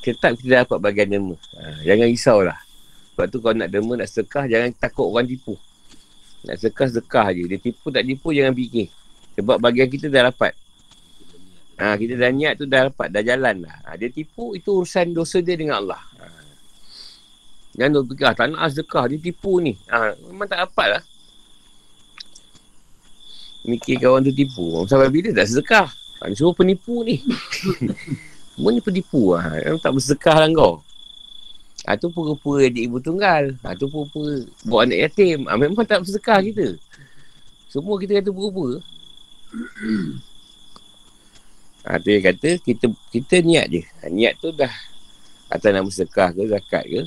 tetap 0.00 0.38
kita 0.38 0.64
dapat 0.64 0.78
bagian 0.80 1.08
derma. 1.12 1.36
Ha, 1.58 1.84
jangan 1.84 2.06
risau 2.08 2.40
lah. 2.40 2.58
Sebab 3.12 3.28
tu 3.28 3.38
kalau 3.44 3.60
nak 3.60 3.68
derma, 3.68 3.92
nak 4.00 4.08
sedekah, 4.08 4.48
jangan 4.48 4.72
takut 4.72 5.04
orang 5.04 5.28
tipu. 5.28 5.54
Nak 6.48 6.56
sedekah, 6.58 6.86
sedekah 6.88 7.26
je. 7.36 7.44
Dia 7.44 7.58
tipu 7.60 7.92
tak 7.92 8.08
tipu, 8.08 8.32
jangan 8.32 8.56
fikir. 8.56 8.88
Sebab 9.36 9.56
bagian 9.60 9.88
kita 9.92 10.08
dah 10.08 10.32
dapat. 10.32 10.56
Ha, 11.82 11.98
kita 11.98 12.14
dah 12.14 12.30
niat 12.30 12.62
tu 12.62 12.70
dah 12.70 12.86
dapat, 12.86 13.10
dah 13.10 13.26
jalan 13.26 13.66
lah. 13.66 13.74
Ha, 13.82 13.98
dia 13.98 14.06
tipu, 14.06 14.54
itu 14.54 14.70
urusan 14.70 15.10
dosa 15.10 15.42
dia 15.42 15.58
dengan 15.58 15.82
Allah. 15.82 15.98
Ha. 16.22 16.30
Jangan 17.74 17.90
tu 17.90 18.00
fikir, 18.14 18.30
tak 18.38 18.46
nak 18.54 18.70
sedekah, 18.70 19.04
dia 19.10 19.18
tipu 19.18 19.58
ni. 19.58 19.74
Ha, 19.90 20.14
memang 20.30 20.46
tak 20.46 20.62
dapat 20.62 20.86
lah. 20.94 21.02
Mikir 23.66 23.98
kawan 23.98 24.22
tu 24.22 24.30
tipu. 24.30 24.86
Sampai 24.86 25.10
bila 25.10 25.34
tak 25.34 25.50
sedekah? 25.50 25.90
Ha, 26.22 26.30
ni 26.30 26.38
semua 26.38 26.54
penipu 26.54 27.02
ni. 27.02 27.18
semua 28.54 28.70
ni 28.70 28.78
penipu 28.78 29.34
lah. 29.34 29.42
Ha. 29.50 29.74
Tak 29.82 29.90
bersedekah 29.90 30.38
lah 30.38 30.48
kau. 30.54 30.74
Ha, 31.82 31.98
tu 31.98 32.14
pura-pura 32.14 32.62
adik 32.62 32.86
ibu 32.86 33.02
tunggal. 33.02 33.58
Ha, 33.66 33.74
tu 33.74 33.90
pura-pura 33.90 34.46
buat 34.70 34.86
anak 34.86 35.10
yatim. 35.10 35.50
Ha, 35.50 35.58
memang 35.58 35.82
tak 35.82 36.06
bersedekah 36.06 36.38
kita. 36.46 36.78
Semua 37.66 37.98
kita 37.98 38.22
kata 38.22 38.30
pura-pura. 38.30 38.78
Ha, 41.82 41.98
tu 41.98 42.14
yang 42.14 42.22
kata 42.22 42.62
kita 42.62 42.86
kita 43.10 43.36
niat 43.42 43.66
je. 43.66 43.82
Ha, 43.82 44.06
niat 44.06 44.38
tu 44.38 44.54
dah 44.54 44.70
atas 45.50 45.70
nama 45.74 45.88
sedekah 45.90 46.30
ke, 46.30 46.42
zakat 46.46 46.84
ke, 46.86 47.02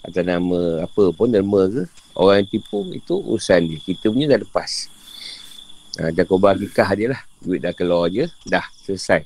atas 0.00 0.24
nama 0.24 0.88
apa 0.88 1.02
pun, 1.12 1.28
derma 1.28 1.68
ke, 1.68 1.84
orang 2.16 2.42
yang 2.42 2.48
tipu 2.48 2.88
itu 2.96 3.14
urusan 3.20 3.68
dia. 3.68 3.78
Kita 3.84 4.08
punya 4.08 4.32
dah 4.32 4.40
lepas. 4.40 4.88
Ha, 6.00 6.10
dah 6.16 6.24
korban 6.24 6.56
akikah 6.56 6.90
dia 6.96 7.08
lah. 7.12 7.22
Duit 7.44 7.60
dah 7.60 7.76
keluar 7.76 8.08
je, 8.08 8.24
dah 8.48 8.64
selesai. 8.88 9.22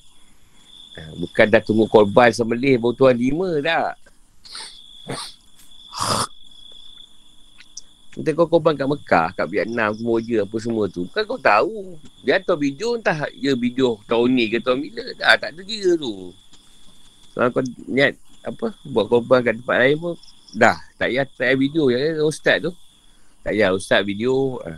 Ha, 0.99 1.01
bukan 1.15 1.47
dah 1.47 1.63
tunggu 1.63 1.87
korban 1.87 2.35
sembelih 2.35 2.83
baru 2.83 2.95
tuan 2.99 3.15
lima 3.15 3.63
dah. 3.63 3.95
Kita 8.21 8.37
kau 8.37 8.45
korban 8.45 8.77
kat 8.77 8.85
Mekah, 8.85 9.33
kat 9.33 9.49
Vietnam, 9.49 9.97
Kemboja, 9.97 10.45
apa 10.45 10.57
semua 10.61 10.85
tu. 10.93 11.09
Bukan 11.09 11.25
kau 11.25 11.41
tahu. 11.41 11.97
Dia 12.21 12.37
hantar 12.37 12.61
video 12.61 12.93
entah 12.93 13.17
ya 13.33 13.57
video 13.57 13.97
tahun 14.05 14.37
ni 14.37 14.53
ke 14.53 14.61
tahun 14.61 14.85
bila. 14.85 15.05
Dah 15.17 15.41
tak 15.41 15.57
ada 15.57 15.61
kira 15.65 15.97
tu. 15.97 16.29
Kalau 17.33 17.49
kau 17.49 17.65
niat 17.89 18.21
apa, 18.45 18.77
buat 18.93 19.09
korban 19.09 19.41
kat 19.41 19.57
tempat 19.65 19.77
lain 19.81 19.97
pun, 19.97 20.15
dah. 20.53 20.77
Tak 21.01 21.09
payah, 21.09 21.25
tak 21.33 21.49
payah 21.49 21.57
video 21.57 21.83
ya 21.89 22.21
ustaz 22.21 22.61
tu. 22.61 22.77
Tak 23.41 23.57
payah 23.57 23.73
ustaz 23.73 24.05
video. 24.05 24.61
Ah. 24.69 24.77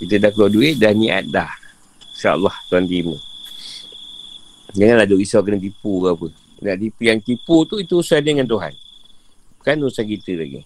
Kita 0.00 0.24
dah 0.24 0.32
keluar 0.32 0.48
duit, 0.48 0.80
dah 0.80 0.96
niat 0.96 1.28
dah. 1.28 1.52
InsyaAllah 2.16 2.56
tuan 2.72 2.88
terima. 2.88 3.20
Janganlah 4.72 5.04
duk 5.04 5.20
risau 5.20 5.44
kena 5.44 5.60
tipu 5.60 6.00
ke 6.00 6.08
apa. 6.08 6.26
Nak 6.64 6.76
tipu, 6.80 7.00
yang 7.04 7.20
tipu 7.20 7.68
tu, 7.68 7.76
itu 7.84 8.00
usaha 8.00 8.24
dengan 8.24 8.48
Tuhan. 8.48 8.72
Bukan 9.60 9.84
usaha 9.84 10.08
kita 10.08 10.40
lagi. 10.40 10.64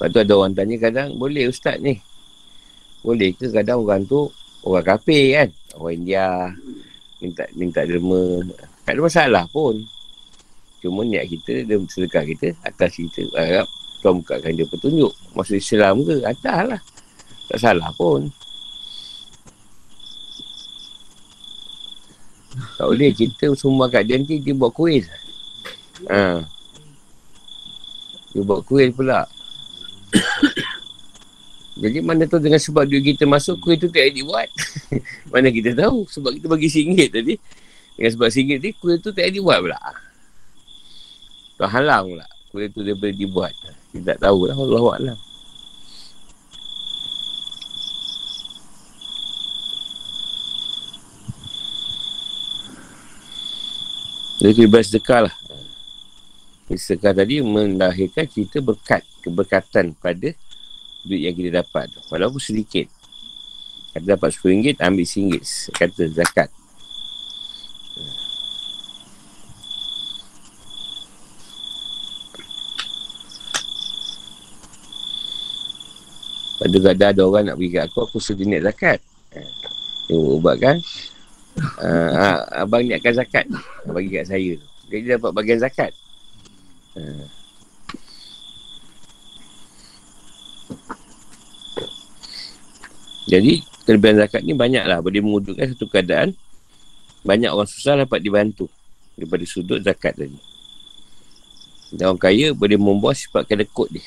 Lepas 0.00 0.08
tu 0.16 0.18
ada 0.24 0.32
orang 0.32 0.56
tanya 0.56 0.76
kadang, 0.80 1.20
boleh 1.20 1.52
ustaz 1.52 1.76
ni? 1.76 2.00
Boleh 3.04 3.32
ke 3.36 3.52
kadang 3.52 3.84
orang 3.84 4.08
tu 4.08 4.32
orang 4.64 4.84
kafir 4.84 5.36
kan? 5.36 5.48
Orang 5.76 6.04
India 6.04 6.48
minta 7.20 7.44
minta 7.52 7.80
derma. 7.84 8.44
Tak 8.88 8.96
ada 8.96 9.00
masalah 9.04 9.44
pun. 9.52 9.84
Cuma 10.80 11.04
niat 11.04 11.28
kita, 11.28 11.68
dia 11.68 11.76
sedekah 11.84 12.24
kita 12.24 12.56
atas 12.64 12.96
kita. 12.96 13.28
Harap 13.36 13.68
Tuhan 14.00 14.24
bukakan 14.24 14.52
dia 14.56 14.64
petunjuk. 14.64 15.12
Masuk 15.36 15.60
Islam 15.60 16.00
ke? 16.08 16.24
Atas 16.24 16.60
lah. 16.64 16.80
Tak 17.52 17.58
salah 17.60 17.92
pun. 17.92 18.32
Tak 22.78 22.86
boleh. 22.86 23.10
Kita 23.14 23.54
semua 23.54 23.86
kat 23.86 24.06
dia 24.06 24.18
nanti 24.18 24.42
dia 24.42 24.54
buat 24.54 24.72
kuih. 24.74 25.06
Ha. 26.10 26.42
Dia 28.34 28.42
buat 28.42 28.60
kuih 28.66 28.90
pula. 28.90 29.26
Jadi 31.80 31.98
mana 32.04 32.28
tu 32.28 32.36
dengan 32.36 32.60
sebab 32.60 32.84
duit 32.84 33.14
kita 33.14 33.24
masuk 33.24 33.62
kuih 33.62 33.78
tu 33.78 33.88
tak 33.88 34.10
edit 34.10 34.26
buat. 34.26 34.48
mana 35.32 35.48
kita 35.48 35.72
tahu. 35.72 36.04
Sebab 36.10 36.36
kita 36.36 36.46
bagi 36.50 36.68
singgit 36.68 37.14
tadi. 37.14 37.34
Dengan 37.94 38.10
sebab 38.16 38.28
singgit 38.28 38.58
ni 38.60 38.70
kuih 38.76 38.98
tu 38.98 39.14
tak 39.14 39.30
edit 39.30 39.40
buat 39.40 39.62
pula. 39.62 39.78
Tu 41.56 41.64
halang 41.64 42.12
pula. 42.12 42.26
Kuih 42.50 42.66
tu 42.74 42.82
boleh 42.82 43.14
dibuat. 43.14 43.54
Kita 43.94 44.14
tak 44.14 44.18
tahu 44.26 44.50
lah. 44.50 44.58
Allah 44.58 45.16
Alam. 54.40 54.56
Jadi 54.56 54.64
bebas 54.64 54.88
sedekah 54.88 55.28
lah. 55.28 55.34
Sedekah 56.72 57.12
tadi 57.12 57.44
melahirkan 57.44 58.24
kita 58.24 58.64
berkat, 58.64 59.04
keberkatan 59.20 59.92
pada 60.00 60.32
duit 61.04 61.20
yang 61.28 61.36
kita 61.36 61.60
dapat. 61.60 61.92
Walaupun 62.08 62.40
sedikit. 62.40 62.88
Kata 63.92 64.16
dapat 64.16 64.32
RM10, 64.32 64.80
ambil 64.80 65.04
RM1. 65.04 65.44
Kata 65.76 66.02
zakat. 66.08 66.48
Pada 76.60 76.76
kadang 76.76 77.10
ada 77.12 77.22
orang 77.24 77.44
nak 77.48 77.56
bagi 77.56 77.72
kat 77.72 77.88
aku, 77.88 77.98
aku 78.04 78.16
suruh 78.20 78.44
niat 78.44 78.64
zakat. 78.64 79.00
Dia 80.08 80.16
ubat 80.16 80.60
kan. 80.60 80.76
Uh, 81.58 82.38
abang 82.54 82.86
niatkan 82.86 83.16
zakat. 83.16 83.44
Bagi 83.88 84.10
kat 84.14 84.30
saya. 84.30 84.54
Jadi 84.90 85.04
dapat 85.16 85.30
bagian 85.34 85.58
zakat. 85.58 85.90
Uh. 86.94 87.26
Jadi 93.30 93.62
kelebihan 93.86 94.18
zakat 94.18 94.42
ni 94.42 94.58
banyak 94.58 94.82
lah 94.82 94.98
boleh 94.98 95.22
mewujudkan 95.22 95.70
satu 95.70 95.86
keadaan 95.86 96.34
banyak 97.22 97.52
orang 97.52 97.68
susah 97.68 97.94
dapat 98.02 98.18
dibantu 98.18 98.66
daripada 99.14 99.44
sudut 99.46 99.78
zakat 99.84 100.18
tadi. 100.18 100.38
Dan 101.94 102.14
orang 102.14 102.22
kaya 102.22 102.50
boleh 102.54 102.78
membuat 102.78 103.18
sifat 103.18 103.46
kedekut 103.46 103.90
dia. 103.90 104.06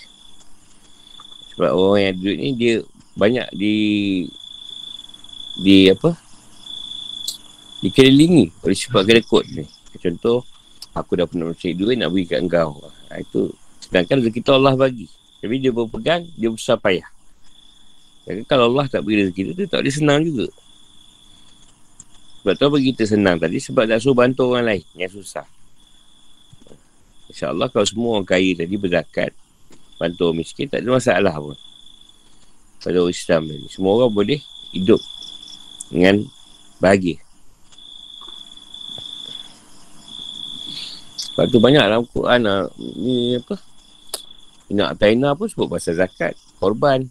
Sebab 1.56 1.72
orang 1.72 2.02
yang 2.10 2.16
duit 2.20 2.38
ni 2.42 2.50
dia 2.58 2.76
banyak 3.14 3.48
di 3.54 3.76
di 5.62 5.88
apa 5.94 6.18
dikelilingi 7.84 8.64
oleh 8.64 8.78
sifat 8.78 9.04
kedekut 9.04 9.44
ni. 9.52 9.68
Contoh 10.00 10.48
aku 10.96 11.20
dah 11.20 11.28
pernah 11.28 11.52
mencari 11.52 11.76
duit 11.76 12.00
nak 12.00 12.16
bagi 12.16 12.26
kat 12.32 12.40
engkau. 12.40 12.80
Ha, 13.12 13.20
itu 13.20 13.52
sedangkan 13.84 14.24
rezeki 14.24 14.40
kita 14.40 14.56
Allah 14.56 14.74
bagi. 14.80 15.12
Tapi 15.44 15.60
dia 15.60 15.76
berpegang, 15.76 16.24
dia 16.40 16.48
besar 16.48 16.80
payah. 16.80 17.04
Jadi 18.24 18.48
kalau 18.48 18.72
Allah 18.72 18.88
tak 18.88 19.04
beri 19.04 19.28
rezeki 19.28 19.52
tu, 19.52 19.68
tak 19.68 19.84
boleh 19.84 19.92
senang 19.92 20.24
juga. 20.24 20.48
Sebab 22.40 22.54
tu 22.56 22.68
bagi 22.72 22.86
kita 22.96 23.04
senang 23.04 23.36
tadi, 23.36 23.60
sebab 23.60 23.84
tak 23.84 24.00
suruh 24.00 24.16
bantu 24.16 24.56
orang 24.56 24.72
lain 24.72 24.84
yang 24.96 25.12
susah. 25.12 25.44
InsyaAllah 27.28 27.68
kalau 27.68 27.88
semua 27.88 28.10
orang 28.20 28.28
kaya 28.28 28.56
tadi 28.56 28.76
berzakat, 28.80 29.36
bantu 30.00 30.32
orang 30.32 30.40
miskin, 30.40 30.72
tak 30.72 30.84
ada 30.84 30.96
masalah 30.96 31.36
pun. 31.36 31.60
Pada 32.84 33.00
orang 33.00 33.16
Islam 33.16 33.42
tadi. 33.48 33.68
Semua 33.68 33.92
orang 34.00 34.12
boleh 34.12 34.40
hidup 34.72 35.00
dengan 35.92 36.24
bahagia. 36.80 37.20
Sebab 41.34 41.50
tu 41.50 41.58
banyak 41.58 41.82
dalam 41.82 42.06
Quran 42.06 42.40
lah, 42.46 42.70
ni 42.78 43.42
apa, 43.42 43.58
nak 44.70 45.02
taina 45.02 45.34
pun 45.34 45.50
sebut 45.50 45.66
pasal 45.66 45.98
zakat, 45.98 46.38
korban. 46.62 47.10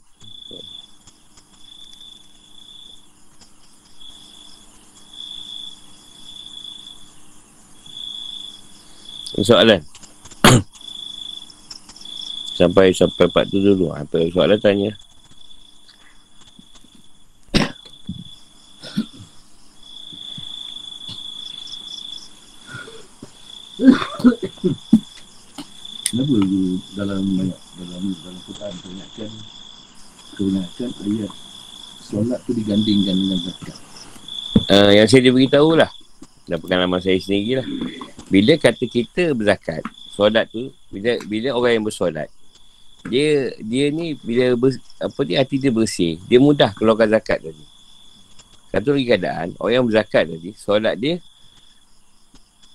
soalan. 9.43 9.83
Sampai 12.59 12.95
sampai 12.95 13.27
part 13.27 13.51
tu 13.51 13.59
dulu. 13.59 13.91
Apa 13.91 14.23
soalan 14.31 14.61
tanya 14.63 14.95
Kenapa 24.63 26.35
you 26.39 26.79
dalam 26.95 27.19
banyak 27.35 27.61
dalam 27.83 28.03
dalam 28.23 28.39
Quran 28.47 28.73
kebanyakan 28.79 29.31
kebanyakan 30.39 30.91
ayat? 31.03 31.33
Solat 32.03 32.39
tu 32.47 32.55
digandingkan 32.55 33.17
dengan 33.17 33.39
zakat. 33.43 33.77
uh, 34.71 34.91
yang 34.95 35.11
saya 35.11 35.27
dia 35.27 35.35
beritahu 35.35 35.75
lah 35.75 35.91
dan 36.47 36.63
pengalaman 36.63 37.03
saya 37.03 37.19
sendiri 37.19 37.59
lah 37.59 37.67
bila 38.31 38.55
kata 38.55 38.85
kita 38.87 39.35
berzakat 39.35 39.83
solat 40.15 40.47
tu 40.53 40.71
bila 40.95 41.19
bila 41.27 41.59
orang 41.59 41.81
yang 41.81 41.85
bersolat 41.89 42.31
dia 43.11 43.51
dia 43.59 43.91
ni 43.91 44.15
bila 44.23 44.55
ber, 44.55 44.79
apa 45.03 45.21
ni 45.27 45.35
hati 45.35 45.59
dia 45.59 45.75
bersih 45.75 46.23
dia 46.31 46.39
mudah 46.39 46.71
keluarkan 46.79 47.11
zakat 47.11 47.43
tadi. 47.43 47.65
Satu 48.71 48.95
lagi 48.95 49.07
keadaan 49.11 49.59
orang 49.59 49.75
yang 49.83 49.87
berzakat 49.91 50.31
tadi 50.31 50.55
solat 50.55 50.95
dia 50.95 51.19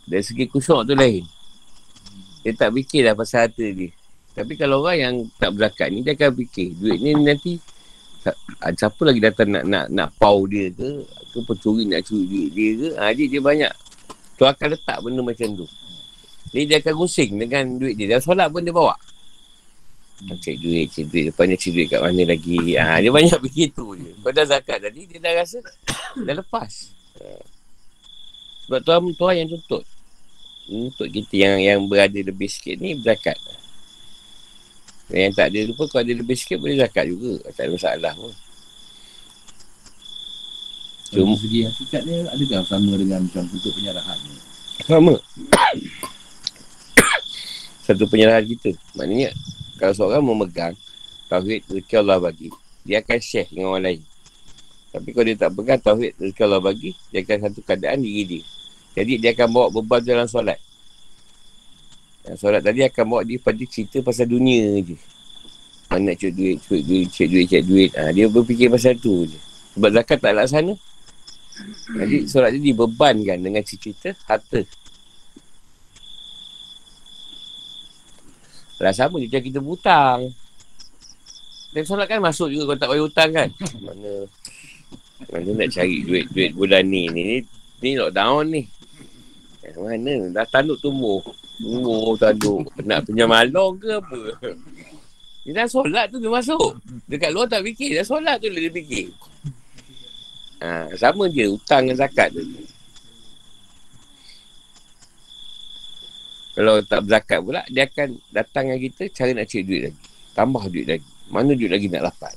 dari 0.04 0.24
segi 0.26 0.52
kusyuk 0.52 0.84
tu 0.84 0.92
lain 0.92 1.37
dia 2.48 2.56
tak 2.56 2.72
fikir 2.80 3.04
dah 3.04 3.12
pasal 3.12 3.44
harta 3.44 3.68
dia. 3.76 3.92
Tapi 4.32 4.56
kalau 4.56 4.80
orang 4.80 4.98
yang 5.04 5.16
tak 5.36 5.52
berzakat 5.52 5.92
ni, 5.92 6.00
dia 6.00 6.16
akan 6.16 6.32
fikir. 6.32 6.80
Duit 6.80 6.96
ni 7.04 7.12
nanti, 7.12 7.60
siapa 8.72 9.02
lagi 9.04 9.20
datang 9.20 9.52
nak 9.52 9.68
nak 9.68 9.86
nak 9.92 10.10
pau 10.16 10.48
dia 10.48 10.72
ke, 10.72 11.04
ke 11.36 11.38
pencuri 11.44 11.84
nak 11.84 12.08
curi 12.08 12.24
duit 12.24 12.50
dia 12.56 12.70
ke, 12.80 12.90
ha, 12.96 13.12
dia, 13.12 13.26
dia 13.28 13.42
banyak. 13.44 13.74
Tu 14.40 14.48
akan 14.48 14.68
letak 14.80 14.98
benda 15.04 15.20
macam 15.28 15.60
tu. 15.60 15.68
Jadi 16.56 16.64
dia 16.72 16.78
akan 16.80 16.94
gusing 16.96 17.32
dengan 17.36 17.64
duit 17.76 18.00
dia. 18.00 18.16
Dan 18.16 18.24
solat 18.24 18.48
pun 18.48 18.64
dia 18.64 18.72
bawa. 18.72 18.96
Cek 20.24 20.56
duit, 20.64 20.88
cek 20.88 21.04
duit. 21.12 21.24
Lepas 21.36 21.44
ni 21.52 21.60
cek 21.60 21.72
duit 21.76 21.88
kat 21.92 22.00
mana 22.00 22.24
lagi. 22.32 22.80
Ha, 22.80 23.04
dia 23.04 23.12
banyak 23.12 23.44
fikir 23.44 23.76
tu 23.76 23.92
je. 24.00 24.16
Pada 24.24 24.48
zakat 24.48 24.88
tadi, 24.88 25.04
dia 25.04 25.20
dah 25.20 25.36
rasa 25.36 25.60
dah 26.32 26.36
lepas. 26.40 26.96
Ha. 27.20 27.44
Sebab 28.72 28.80
tuan, 28.88 29.04
tuan 29.20 29.36
yang 29.36 29.52
tuntut 29.52 29.84
untuk 30.68 31.08
kita 31.08 31.34
yang 31.36 31.56
yang 31.60 31.80
berada 31.88 32.20
lebih 32.20 32.52
sikit 32.52 32.76
ni 32.80 32.96
berzakat. 33.00 33.40
Yang 35.08 35.40
tak 35.40 35.48
ada 35.56 35.60
lupa 35.72 35.84
kalau 35.88 36.04
ada 36.04 36.14
lebih 36.20 36.36
sikit 36.36 36.60
boleh 36.60 36.76
zakat 36.84 37.06
juga. 37.08 37.40
Tak 37.56 37.64
ada 37.64 37.72
masalah 37.72 38.14
pun. 38.20 38.34
Cuma 41.08 41.34
segi 41.40 41.64
hakikat 41.64 42.02
dia 42.04 42.28
adakah 42.28 42.68
sama 42.68 42.92
dengan 43.00 43.24
macam 43.24 43.48
bentuk 43.48 43.72
penyerahan 43.72 44.18
ni? 44.28 44.36
Sama. 44.84 45.16
Satu 47.88 48.04
penyerahan 48.12 48.44
kita. 48.44 48.76
Maknanya 49.00 49.32
kalau 49.80 49.94
seorang 49.96 50.24
memegang 50.28 50.76
tauhid 51.32 51.64
rezeki 51.72 51.96
Allah 52.04 52.20
bagi, 52.20 52.52
dia 52.84 53.00
akan 53.00 53.20
share 53.24 53.48
dengan 53.48 53.72
orang 53.72 53.86
lain. 53.88 54.02
Tapi 54.92 55.10
kalau 55.16 55.26
dia 55.32 55.38
tak 55.40 55.52
pegang 55.56 55.80
tauhid 55.80 56.12
rezeki 56.20 56.42
Allah 56.44 56.60
bagi, 56.60 56.92
dia 57.16 57.24
akan 57.24 57.38
satu 57.48 57.60
keadaan 57.64 58.04
diri 58.04 58.24
dia. 58.28 58.44
Jadi 58.98 59.22
dia 59.22 59.30
akan 59.38 59.48
bawa 59.54 59.68
beban 59.70 60.02
dalam 60.02 60.26
solat. 60.26 60.58
Yang 62.26 62.38
solat 62.42 62.66
tadi 62.66 62.82
akan 62.82 63.06
bawa 63.06 63.22
dia 63.22 63.38
pada 63.38 63.62
cerita 63.70 64.02
pasal 64.02 64.26
dunia 64.26 64.82
je. 64.82 64.98
Mana 65.94 66.12
nak 66.12 66.16
cek 66.18 66.34
duit, 66.34 66.58
cek 66.66 66.82
duit, 66.82 67.06
cek 67.14 67.28
duit, 67.30 67.46
cek 67.46 67.64
duit. 67.64 67.92
Ha, 67.94 68.10
dia 68.10 68.26
berfikir 68.26 68.74
pasal 68.74 68.98
tu 68.98 69.30
je. 69.30 69.38
Sebab 69.78 69.94
zakat 69.94 70.18
tak 70.18 70.34
laksana. 70.34 70.74
Jadi 71.94 72.26
solat 72.26 72.58
dia 72.58 72.74
dibebankan 72.74 73.38
dengan 73.38 73.62
cerita 73.62 74.18
harta. 74.26 74.66
Lah 78.82 78.94
sama 78.98 79.22
dia 79.22 79.38
kita 79.38 79.62
butang. 79.62 80.34
Dan 81.70 81.86
solat 81.86 82.10
kan 82.10 82.18
masuk 82.18 82.50
juga 82.50 82.74
kalau 82.74 82.82
tak 82.82 82.90
bayar 82.90 83.04
hutang 83.06 83.30
kan. 83.30 83.50
Mana 83.78 84.26
mana 85.30 85.50
nak 85.54 85.70
cari 85.70 86.02
duit 86.02 86.26
duit 86.34 86.54
bulan 86.58 86.82
ni 86.86 87.10
ni 87.14 87.22
ni, 87.22 87.38
ni 87.82 87.90
lockdown 87.94 88.46
ni. 88.50 88.66
Eh, 89.68 89.76
mana? 89.76 90.32
Dah 90.32 90.48
tanduk 90.48 90.80
tumbuh. 90.80 91.20
Tumbuh 91.60 92.16
tanduk. 92.16 92.72
Nak 92.88 93.04
punya 93.04 93.28
malong 93.28 93.76
ke 93.76 94.00
apa? 94.00 94.20
Dia 95.44 95.64
dah 95.64 95.68
solat 95.68 96.08
tu 96.08 96.24
dia 96.24 96.32
masuk. 96.32 96.80
Dekat 97.08 97.36
luar 97.36 97.52
tak 97.52 97.68
fikir. 97.68 98.00
Dah 98.00 98.08
solat 98.08 98.40
tu 98.40 98.48
dia 98.48 98.72
fikir. 98.72 99.12
Ha, 100.64 100.90
sama 100.96 101.28
je 101.28 101.52
hutang 101.52 101.86
dengan 101.86 102.08
zakat 102.08 102.32
tu. 102.32 102.42
Kalau 106.58 106.82
tak 106.82 107.06
berzakat 107.06 107.40
pula, 107.46 107.62
dia 107.70 107.86
akan 107.86 108.18
datang 108.34 108.72
dengan 108.72 108.82
kita 108.82 109.04
cara 109.14 109.30
nak 109.38 109.46
cari 109.46 109.64
duit 109.68 109.82
lagi. 109.92 110.02
Tambah 110.34 110.64
duit 110.74 110.88
lagi. 110.90 111.10
Mana 111.30 111.52
duit 111.54 111.70
lagi 111.70 111.88
nak 111.92 112.10
dapat. 112.10 112.34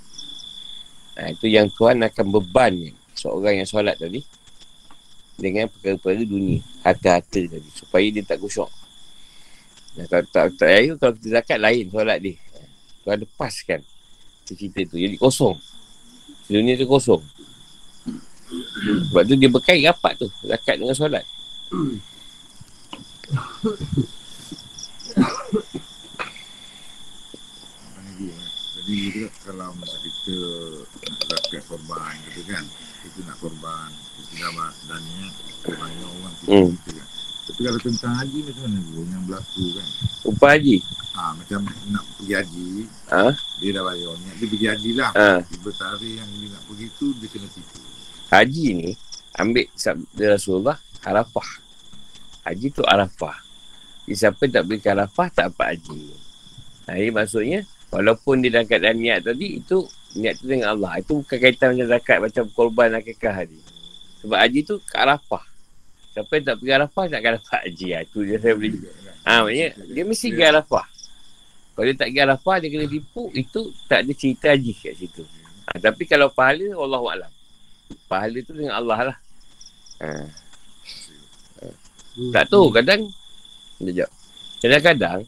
Ha, 1.16 1.20
itu 1.32 1.46
yang 1.48 1.70
Tuhan 1.72 2.04
akan 2.04 2.26
beban 2.28 2.74
seorang 3.16 3.62
yang 3.62 3.68
solat 3.70 3.96
tadi 3.96 4.20
dengan 5.40 5.66
perkara-perkara 5.72 6.22
dunia. 6.28 6.60
Harta-harta 6.84 7.40
tadi. 7.40 7.70
Supaya 7.72 8.06
dia 8.12 8.22
tak 8.22 8.38
kusyuk. 8.38 8.68
Dan 9.96 10.06
tak, 10.06 10.28
tak, 10.30 10.54
tak, 10.54 10.70
kalau 11.00 11.12
kita 11.18 11.28
zakat 11.40 11.58
lain 11.58 11.90
solat 11.90 12.18
dia. 12.22 12.36
Tuhan 13.02 13.18
lepaskan 13.24 13.80
cerita 14.44 14.80
tu. 14.86 15.00
Jadi 15.00 15.16
kosong. 15.16 15.56
Dunia 16.46 16.76
tu 16.76 16.86
kosong. 16.86 17.24
Sebab 19.10 19.22
tu 19.24 19.34
dia 19.38 19.50
berkait 19.50 19.82
rapat 19.86 20.18
tu. 20.20 20.28
Zakat 20.44 20.78
dengan 20.78 20.94
solat. 20.94 21.24
Jadi 28.80 29.30
kalau 29.46 29.70
masa 29.78 29.96
kita 30.02 30.36
zakat 31.30 31.62
korban 31.70 32.14
gitu 32.30 32.42
kan. 32.50 32.64
Kita 33.00 33.18
nak 33.24 33.36
korban, 33.38 33.90
buat 34.30 34.72
dan 34.86 35.00
ni 35.02 35.26
banyak 35.60 36.08
orang 36.08 36.34
kita, 36.38 36.50
Hmm. 36.50 36.68
kita 36.72 36.90
kan. 36.96 37.06
Tapi 37.40 37.60
kalau 37.66 37.80
tentang 37.82 38.14
haji 38.14 38.38
macam 38.46 38.62
mana 38.62 38.78
tu 38.80 39.00
yang 39.02 39.22
berlaku 39.26 39.64
kan. 39.74 39.88
Upah 40.22 40.50
haji. 40.54 40.76
Ha, 41.10 41.22
macam 41.34 41.58
nak 41.90 42.04
pergi 42.16 42.32
haji, 42.32 42.66
Ha? 43.10 43.24
dia 43.58 43.70
dah 43.74 43.82
bayar 43.82 44.12
niat 44.16 44.34
dia 44.38 44.46
pergi 44.46 44.66
haji 44.70 44.90
lah. 44.94 45.10
Ha. 45.12 45.30
Tiba 45.42 45.70
tarikh 45.74 46.14
yang 46.14 46.28
dia 46.30 46.48
nak 46.48 46.62
pergi 46.64 46.86
tu 46.94 47.06
dia 47.18 47.26
kena 47.28 47.48
tipu. 47.50 47.78
Haji 48.30 48.66
ni 48.72 48.90
ambil 49.34 49.66
sabda 49.74 50.24
Rasulullah 50.38 50.78
Arafah. 51.02 51.48
Haji 52.46 52.66
tu 52.70 52.82
Arafah. 52.86 53.36
Jadi 54.06 54.14
siapa 54.16 54.42
tak 54.46 54.62
ke 54.70 54.88
Arafah 54.88 55.28
tak 55.28 55.44
dapat 55.50 55.76
haji. 55.76 56.00
Ha, 56.86 56.94
ini 56.96 57.10
maksudnya 57.10 57.60
walaupun 57.90 58.40
dia 58.40 58.54
dah 58.54 58.64
keadaan 58.64 59.02
niat 59.02 59.26
tadi 59.26 59.58
itu 59.58 59.82
niat 60.14 60.38
tu 60.38 60.46
dengan 60.46 60.78
Allah. 60.78 61.02
Itu 61.02 61.20
bukan 61.20 61.36
kaitan 61.36 61.74
macam 61.74 61.86
zakat 61.90 62.18
macam 62.22 62.44
korban 62.54 62.94
akikah 62.94 63.42
tadi. 63.42 63.58
Sebab 64.20 64.38
haji 64.38 64.60
tu 64.64 64.76
ke 64.84 64.94
Arafah. 64.96 65.44
Siapa 66.10 66.30
yang 66.36 66.44
tak 66.44 66.56
pergi 66.60 66.72
Arafah 66.74 67.04
tak 67.08 67.18
akan 67.22 67.32
dapat 67.38 67.60
haji. 67.64 67.86
Ha, 67.94 67.98
itu 68.04 68.18
je 68.26 68.36
saya 68.36 68.54
boleh. 68.56 68.72
Ha, 69.24 69.32
maknanya 69.44 69.68
dia 69.88 70.02
mesti 70.04 70.26
pergi 70.32 70.46
Arafah. 70.48 70.86
Kalau 71.70 71.84
dia 71.86 71.96
tak 71.96 72.08
pergi 72.12 72.20
Arafah 72.20 72.56
dia 72.60 72.68
kena 72.68 72.86
tipu 72.90 73.22
itu 73.32 73.60
tak 73.88 73.98
ada 74.04 74.12
cerita 74.12 74.46
haji 74.52 74.72
kat 74.76 74.94
situ. 74.98 75.22
Ha, 75.68 75.70
tapi 75.80 76.02
kalau 76.04 76.28
pahala 76.28 76.66
Allah 76.76 77.02
Alam. 77.16 77.32
Pahala 78.06 78.38
tu 78.44 78.52
dengan 78.54 78.74
Allah 78.76 78.98
lah. 79.14 79.18
Ha. 80.02 80.08
Ha. 81.60 81.68
Tak 82.34 82.44
tahu 82.50 82.68
kadang 82.74 83.06
Sekejap. 83.80 84.10
Kadang-kadang 84.60 85.20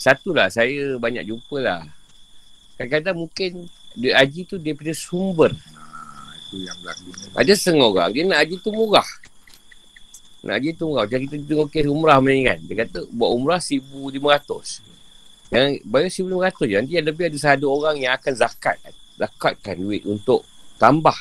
Satulah 0.00 0.48
saya 0.48 0.96
banyak 0.96 1.28
jumpa 1.28 1.60
lah. 1.60 1.84
Kadang-kadang 2.80 3.20
mungkin 3.20 3.68
duit 3.92 4.16
haji 4.16 4.48
tu 4.48 4.56
dia 4.56 4.72
punya 4.72 4.96
sumber. 4.96 5.52
Itu 6.50 6.66
yang 6.66 6.74
berlaku. 6.82 7.14
Ada 7.38 7.52
setengah 7.54 7.86
orang 7.86 8.10
dia 8.10 8.26
nak 8.26 8.42
haji 8.42 8.58
tu 8.58 8.74
murah. 8.74 9.06
Nak 10.42 10.54
haji 10.58 10.70
tu 10.74 10.84
murah. 10.90 11.06
Macam 11.06 11.20
kita 11.30 11.36
tengok 11.46 11.68
kes 11.70 11.86
umrah 11.86 12.18
ni 12.18 12.42
kan. 12.42 12.58
Dia 12.66 12.74
kata 12.82 13.06
buat 13.14 13.30
umrah 13.30 13.62
RM1,500. 13.62 14.82
Yang 15.54 15.68
bayar 15.86 16.10
RM1,500 16.10 16.66
je. 16.66 16.74
Nanti 16.74 16.94
ada 16.98 17.06
lebih 17.14 17.24
ada 17.30 17.38
satu 17.38 17.66
orang 17.70 17.96
yang 18.02 18.12
akan 18.18 18.32
zakat. 18.34 18.76
Zakatkan 19.14 19.78
duit 19.78 20.02
untuk 20.02 20.42
tambah. 20.74 21.14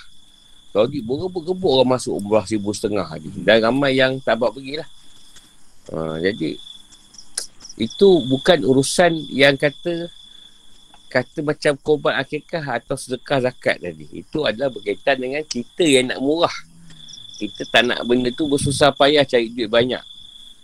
Kalau 0.74 0.90
dia 0.90 1.06
berebut-gebut 1.06 1.70
orang 1.78 2.02
masuk 2.02 2.18
umrah 2.18 2.46
RM1,500 2.50 3.06
haji. 3.06 3.30
Dan 3.46 3.56
ramai 3.62 4.02
yang 4.02 4.18
tak 4.18 4.42
dapat 4.42 4.58
pergi 4.58 4.74
lah. 4.82 4.90
Ha, 5.94 6.18
jadi 6.26 6.50
itu 7.80 8.10
bukan 8.26 8.66
urusan 8.66 9.30
yang 9.30 9.56
kata 9.56 10.10
kata 11.10 11.42
macam 11.42 11.74
korban 11.82 12.22
akikah 12.22 12.62
atau 12.62 12.94
sedekah 12.94 13.50
zakat 13.50 13.82
tadi. 13.82 14.06
Itu 14.14 14.46
adalah 14.46 14.70
berkaitan 14.70 15.18
dengan 15.18 15.42
kita 15.42 15.82
yang 15.82 16.14
nak 16.14 16.22
murah. 16.22 16.54
Kita 17.42 17.66
tak 17.74 17.90
nak 17.90 18.06
benda 18.06 18.30
tu 18.30 18.46
bersusah 18.46 18.94
payah 18.94 19.26
cari 19.26 19.50
duit 19.50 19.68
banyak. 19.68 20.04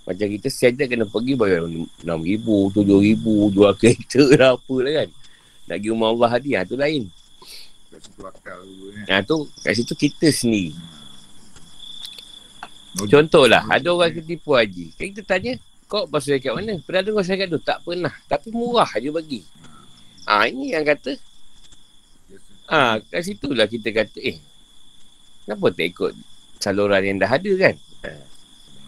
Macam 0.06 0.28
kita 0.30 0.48
siada 0.54 0.86
kena 0.86 1.10
pergi 1.10 1.34
bayar 1.34 1.66
RM6,000, 1.66 2.46
RM7,000, 2.78 3.26
jual 3.58 3.74
kereta 3.74 4.24
lah 4.38 4.50
apa 4.54 4.76
lah 4.86 4.94
kan. 5.02 5.10
Nak 5.66 5.76
pergi 5.82 5.90
rumah 5.90 6.10
Allah 6.14 6.30
hadi, 6.30 6.50
ha, 6.54 6.62
tu 6.62 6.78
lain. 6.78 7.10
Kan. 9.10 9.18
Ha, 9.18 9.26
tu 9.26 9.50
kat 9.66 9.74
situ 9.74 9.94
kita 9.98 10.30
sendiri. 10.30 10.78
Contohlah, 13.10 13.66
ada 13.66 13.88
orang 13.92 14.14
ketipu 14.14 14.54
haji. 14.54 14.94
Kan 14.94 15.06
kita 15.10 15.24
tanya, 15.26 15.58
kau 15.90 16.06
pasal 16.06 16.38
kat 16.38 16.54
mana? 16.54 16.78
Pernah 16.86 17.02
dengar 17.02 17.24
syarikat 17.26 17.48
tu? 17.52 17.60
Tak 17.60 17.82
pernah. 17.82 18.14
Tapi 18.30 18.54
murah 18.54 18.88
je 18.96 19.10
bagi. 19.10 19.42
Ah 20.26 20.50
ini 20.50 20.74
yang 20.74 20.82
kata, 20.82 21.16
ah 22.66 22.98
kat 22.98 23.22
situ 23.22 23.54
lah 23.54 23.70
kita 23.70 23.94
kata, 23.94 24.18
eh, 24.26 24.42
kenapa 25.46 25.70
tak 25.70 25.86
ikut 25.94 26.12
saluran 26.58 27.02
yang 27.06 27.18
dah 27.22 27.30
ada 27.30 27.52
kan? 27.62 27.76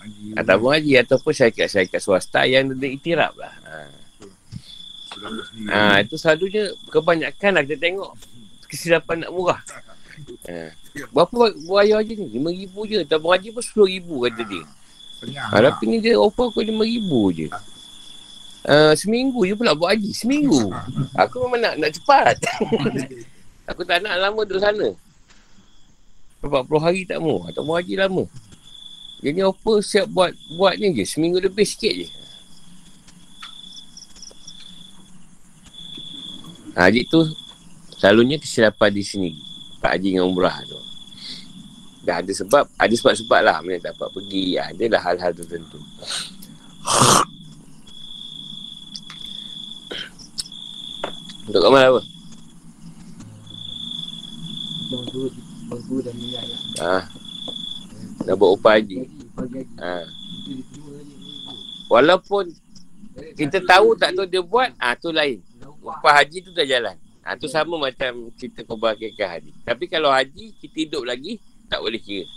Haji. 0.02 0.34
Ataupun 0.34 0.70
haji 0.74 0.92
ataupun 1.04 1.32
syarikat-syarikat 1.36 2.02
swasta 2.02 2.42
yang 2.50 2.74
ada 2.74 2.88
iktiraf 2.88 3.34
lah. 3.38 3.54
Ah. 3.68 3.92
Sendiri. 5.18 5.70
Ah, 5.74 5.98
itu 6.02 6.16
selalunya 6.18 6.74
kebanyakan 6.90 7.52
lah 7.58 7.62
kita 7.66 7.78
tengok 7.78 8.12
kesilapan 8.66 9.26
nak 9.26 9.32
murah. 9.34 9.62
Ah. 10.48 10.72
Berapa 11.14 11.54
bayar 11.70 12.02
haji 12.02 12.14
ni? 12.18 12.26
RM5,000 12.42 12.76
je. 12.90 13.00
Tabung 13.06 13.34
haji 13.34 13.54
pun 13.54 13.62
RM10,000 13.62 14.10
kata 14.10 14.42
dia. 14.50 14.64
Ha, 15.50 15.56
tapi 15.62 15.84
ni 15.90 15.98
dia 15.98 16.18
offer 16.18 16.50
aku 16.50 16.62
RM5,000 16.62 17.12
je. 17.34 17.48
Uh, 18.66 18.94
seminggu 18.98 19.46
je 19.46 19.54
pula 19.54 19.78
buat 19.78 19.94
haji. 19.94 20.12
Seminggu. 20.16 20.74
Aku 21.22 21.46
memang 21.46 21.62
nak 21.62 21.74
nak 21.78 21.92
cepat. 21.94 22.36
aku 23.70 23.84
tak 23.84 24.00
nak 24.00 24.16
lama 24.16 24.48
duduk 24.48 24.64
sana. 24.64 24.96
40 26.40 26.80
hari 26.80 27.04
tak 27.04 27.20
mau. 27.20 27.44
Tak 27.52 27.62
mau 27.68 27.76
haji 27.76 28.00
lama. 28.00 28.24
Ni 29.20 29.42
offer 29.44 29.84
siap 29.84 30.08
buat 30.14 30.32
buat 30.56 30.80
ni 30.80 30.94
je. 30.96 31.04
Seminggu 31.04 31.42
lebih 31.42 31.68
sikit 31.68 31.92
je. 31.92 32.08
Ha, 36.78 36.88
haji 36.88 37.10
tu 37.10 37.26
selalunya 37.98 38.38
kesilapan 38.38 38.94
di 38.94 39.02
sini. 39.02 39.32
Pak 39.82 39.98
Haji 39.98 40.14
dengan 40.14 40.30
umrah 40.30 40.62
tu. 40.66 40.78
Dah 42.06 42.22
ada 42.22 42.32
sebab, 42.32 42.70
ada 42.78 42.94
sebab-sebab 42.94 43.40
lah 43.42 43.58
mana 43.66 43.82
tak 43.82 43.98
dapat 43.98 44.10
pergi. 44.14 44.62
Adalah 44.62 45.02
hal-hal 45.02 45.34
tertentu. 45.34 45.82
Untuk 51.48 51.62
kamu 51.64 51.80
apa? 51.80 52.02
Ha. 56.84 56.98
Dah 58.28 58.36
buat 58.36 58.52
upah 58.60 58.76
haji. 58.76 59.08
Ha. 59.80 60.04
Walaupun 61.88 62.52
kita 63.40 63.64
tahu 63.64 63.96
tak 63.96 64.12
tahu 64.12 64.28
dia 64.28 64.44
buat, 64.44 64.76
ah 64.76 64.92
ha, 64.92 65.00
tu 65.00 65.16
lain. 65.16 65.40
Upah 65.80 66.20
haji 66.20 66.44
tu 66.44 66.52
dah 66.52 66.68
jalan. 66.68 67.00
Ha, 67.24 67.40
tu 67.40 67.48
sama 67.48 67.80
macam 67.80 68.28
kita 68.36 68.68
kekah 68.68 69.30
haji. 69.40 69.52
Tapi 69.64 69.88
kalau 69.88 70.12
haji, 70.12 70.52
kita 70.60 70.76
hidup 70.88 71.04
lagi, 71.08 71.40
tak 71.72 71.80
boleh 71.80 72.00
kira. 72.00 72.28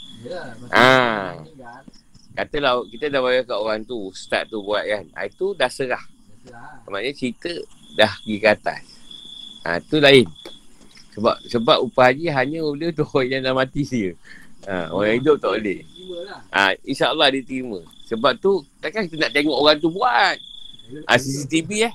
Ah. 0.71 1.35
Katalah 2.35 2.87
kita 2.87 3.11
dah 3.11 3.19
bayar 3.23 3.43
kat 3.43 3.59
orang 3.59 3.83
tu, 3.83 4.11
start 4.15 4.51
tu 4.51 4.63
buat 4.63 4.87
kan. 4.87 5.11
Ha, 5.19 5.27
itu 5.27 5.51
dah 5.59 5.71
serah. 5.71 6.03
Maknanya 6.87 7.15
cerita 7.15 7.51
dah 7.99 8.11
pergi 8.23 8.39
ke 8.39 8.49
atas. 8.51 9.00
Ha, 9.65 9.81
tu 9.85 10.01
lain. 10.01 10.25
Sebab 11.17 11.37
sebab 11.45 11.79
upah 11.85 12.15
haji 12.15 12.33
hanya 12.33 12.65
boleh 12.65 12.95
untuk 12.95 13.09
orang 13.13 13.29
yang 13.37 13.43
dah 13.45 13.55
mati 13.55 13.83
dia. 13.85 14.13
Ha, 14.69 14.93
orang 14.93 15.07
yang 15.13 15.19
hidup 15.25 15.37
tak 15.41 15.53
boleh. 15.57 15.81
Ha, 16.53 16.61
InsyaAllah 16.85 17.29
dia 17.33 17.43
terima. 17.45 17.81
Sebab 18.09 18.33
tu, 18.43 18.65
takkan 18.83 19.07
kita 19.07 19.29
nak 19.29 19.33
tengok 19.33 19.57
orang 19.57 19.77
tu 19.79 19.89
buat. 19.93 20.37
Ha, 21.07 21.19
CCTV 21.19 21.71
eh. 21.87 21.95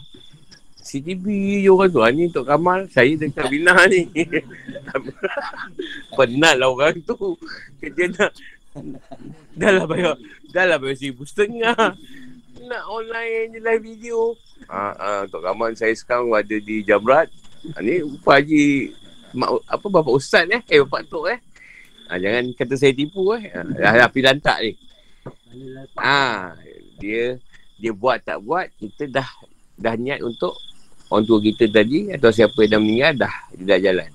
CCTV 0.86 1.26
je 1.66 1.70
orang 1.74 1.90
tu. 1.90 2.00
Ha, 2.02 2.14
ni 2.14 2.30
untuk 2.30 2.46
Kamal, 2.46 2.86
saya 2.94 3.12
dekat 3.18 3.50
Bina 3.50 3.74
ni. 3.92 4.06
Penat 6.16 6.56
lah 6.62 6.70
orang 6.70 6.96
tu. 7.02 7.18
Kerja 7.82 8.06
nak 8.16 8.32
Dah 9.56 9.72
lah 9.72 9.86
bayar 9.88 10.20
Dah 10.52 10.68
lah 10.68 10.76
bayar 10.76 11.00
seribu 11.00 11.24
setengah 11.24 11.96
Nak 12.60 12.84
online 12.92 13.56
je 13.56 13.60
live 13.64 13.84
video 13.84 14.36
Ah, 14.68 14.92
ah, 15.00 15.20
Untuk 15.24 15.40
Kamal 15.40 15.72
saya 15.80 15.96
sekarang 15.96 16.36
ada 16.36 16.60
di 16.60 16.84
Jamrat 16.84 17.32
ha, 17.74 17.82
Ni 17.82 18.06
upah 18.06 18.38
haji 18.38 18.94
mak, 19.34 19.50
Apa 19.66 19.86
bapak 19.90 20.14
ustaz 20.14 20.46
eh 20.52 20.62
Eh 20.70 20.84
bapak 20.86 21.10
tok 21.10 21.26
eh 21.34 21.40
ha, 22.12 22.22
Jangan 22.22 22.54
kata 22.54 22.74
saya 22.78 22.94
tipu 22.94 23.34
eh 23.34 23.50
ha, 23.50 23.66
Dah 23.66 24.06
api 24.06 24.20
lantak 24.22 24.58
ni 24.62 24.72
Ah, 25.98 26.54
Dia 27.02 27.42
Dia 27.82 27.92
buat 27.96 28.22
tak 28.22 28.44
buat 28.46 28.70
Kita 28.78 29.10
dah 29.10 29.30
Dah 29.76 29.98
niat 29.98 30.22
untuk 30.22 30.56
orang 31.10 31.26
tua 31.26 31.40
kita 31.42 31.66
tadi 31.70 32.10
atau 32.10 32.30
siapa 32.34 32.58
yang 32.66 32.72
dah 32.78 32.80
meninggal 32.82 33.14
dah 33.28 33.36
dia 33.54 33.66
dah 33.66 33.80
jalan. 33.82 34.10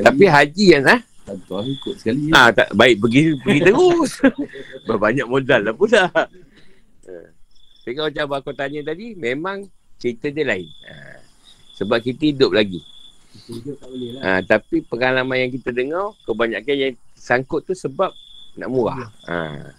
Tapi 0.00 0.24
haji 0.24 0.64
yang 0.78 0.84
ah 0.88 1.00
Kalau 1.26 1.66
ikut 1.66 1.94
sekali. 1.98 2.30
ah 2.30 2.54
tak 2.54 2.70
baik 2.72 3.02
pergi 3.02 3.34
pergi 3.42 3.60
terus. 3.66 4.10
Berbanyak 4.88 5.26
modal 5.26 5.60
lah 5.66 5.74
pula. 5.74 6.06
Ah. 6.14 6.28
Tapi 7.82 7.92
kalau 7.94 8.08
macam 8.10 8.24
abang 8.26 8.42
kau 8.42 8.54
tanya 8.54 8.80
tadi 8.82 9.14
memang 9.18 9.66
cerita 9.98 10.30
dia 10.30 10.46
lain. 10.46 10.68
Ah. 10.86 11.15
Sebab 11.76 11.98
kita 12.00 12.32
hidup 12.32 12.56
lagi. 12.56 12.80
Kita 13.36 13.50
hidup 13.52 13.76
tak 13.76 13.88
boleh 13.92 14.10
lah. 14.16 14.20
Ah, 14.24 14.40
tapi 14.40 14.80
pengalaman 14.80 15.36
yang 15.46 15.50
kita 15.52 15.70
dengar 15.70 16.16
kebanyakan 16.24 16.74
yang 16.76 16.94
sangkut 17.12 17.68
tu 17.68 17.76
sebab 17.76 18.10
nak 18.56 18.68
murah. 18.72 19.12
Ah. 19.28 19.76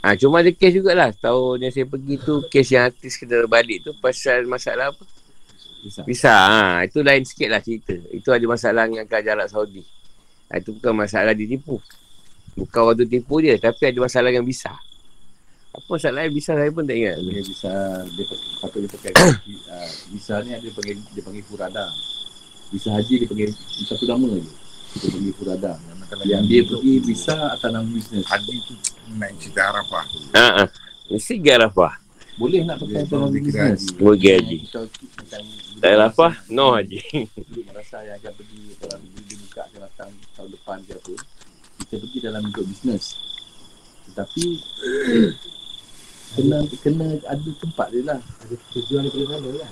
Ah, 0.00 0.16
cuma 0.16 0.40
ada 0.40 0.48
kes 0.48 0.72
jugalah. 0.72 1.12
Tahun 1.12 1.60
yang 1.60 1.72
saya 1.76 1.84
pergi 1.84 2.14
tu, 2.16 2.40
kes 2.48 2.72
yang 2.72 2.88
artis 2.88 3.20
kena 3.20 3.44
balik 3.44 3.84
tu 3.84 3.92
pasal 4.00 4.48
masalah 4.48 4.96
apa? 4.96 5.04
Bisa. 6.04 6.32
Ha, 6.32 6.88
itu 6.88 7.04
lain 7.04 7.24
sikit 7.24 7.48
lah 7.52 7.60
cerita. 7.60 7.96
Itu 8.12 8.32
ada 8.32 8.44
masalah 8.44 8.88
dengan 8.88 9.04
kerajaan 9.04 9.44
Arab 9.44 9.48
Saudi. 9.52 9.84
Ha, 10.48 10.60
itu 10.60 10.76
bukan 10.76 10.92
masalah 10.96 11.36
ditipu. 11.36 11.80
Bukan 12.56 12.80
orang 12.80 12.96
tu 13.00 13.06
tipu 13.08 13.40
dia. 13.40 13.56
Tapi 13.56 13.92
ada 13.92 13.98
masalah 14.00 14.28
dengan 14.32 14.44
visa. 14.44 14.72
Apa 15.70 15.86
masalah 15.86 16.26
yang 16.26 16.34
visa 16.34 16.52
saya 16.58 16.70
pun 16.74 16.82
tak 16.82 16.98
ingat. 16.98 17.16
Dia 17.22 17.42
bisa 17.46 17.72
dia 18.10 18.24
pa- 18.26 18.42
patut 18.66 18.80
dia 18.82 18.90
pakai 18.90 19.10
uh, 19.14 19.90
visa 20.10 20.34
ni 20.42 20.50
ada 20.50 20.66
panggil 20.74 20.98
dia 21.14 21.22
panggil 21.22 21.44
furada. 21.46 21.86
Visa 22.74 22.90
haji 22.90 23.14
dia 23.22 23.28
panggil 23.30 23.50
satu 23.86 24.04
nama 24.10 24.26
je. 24.34 24.50
Dia 24.98 25.08
panggil 25.14 25.34
furada. 25.38 25.72
Yang 26.26 26.42
dia 26.50 26.60
pergi 26.66 26.94
visa 27.06 27.36
atas 27.54 27.70
nama 27.70 27.86
bisnes. 27.86 28.26
Haji 28.26 28.54
tu 28.66 28.74
naik 29.14 29.34
cerita 29.38 29.70
Arafah 29.70 30.04
tu. 30.10 30.18
Ha, 30.34 30.46
ha. 30.58 30.64
Mesti 31.06 31.34
garafah. 31.38 31.94
Boleh 32.34 32.66
nak 32.66 32.82
pakai 32.82 33.06
atas 33.06 33.14
nama 33.14 33.30
Dia 33.30 33.42
bisnes. 33.46 33.80
Pergi 33.94 34.28
haji. 34.34 34.56
Tak 34.74 35.86
garafah, 35.86 36.34
no 36.50 36.74
haji. 36.74 36.98
Duduk 37.46 37.64
merasa 37.70 38.02
yang 38.02 38.18
akan 38.18 38.32
pergi 38.34 38.60
dalam 38.82 39.00
dia 39.06 39.36
buka 39.38 39.60
akan 39.70 39.80
datang 39.86 40.10
tahun 40.34 40.50
depan 40.50 40.78
ke 40.82 40.92
apa. 40.98 41.14
Kita 41.78 41.94
pergi 42.02 42.18
dalam 42.26 42.40
bentuk 42.50 42.66
bisnes. 42.66 43.04
Tetapi 44.10 44.44
kena 46.36 46.58
kena 46.82 47.06
ada 47.26 47.50
tempat 47.58 47.86
dia 47.90 48.02
lah. 48.06 48.20
Ada 48.46 48.54
tujuan 48.76 49.00
daripada 49.06 49.26
sana 49.34 49.48
lah. 49.54 49.70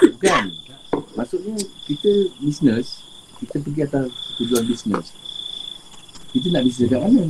Bukan. 0.00 0.44
Maksudnya 1.18 1.54
kita 1.84 2.12
bisnes, 2.40 3.04
kita 3.40 3.56
pergi 3.60 3.80
atas 3.84 4.08
tujuan 4.40 4.64
bisnes. 4.64 5.06
Kita 6.32 6.46
nak 6.48 6.62
bisnes 6.64 6.88
kat 6.88 7.00
mana? 7.00 7.24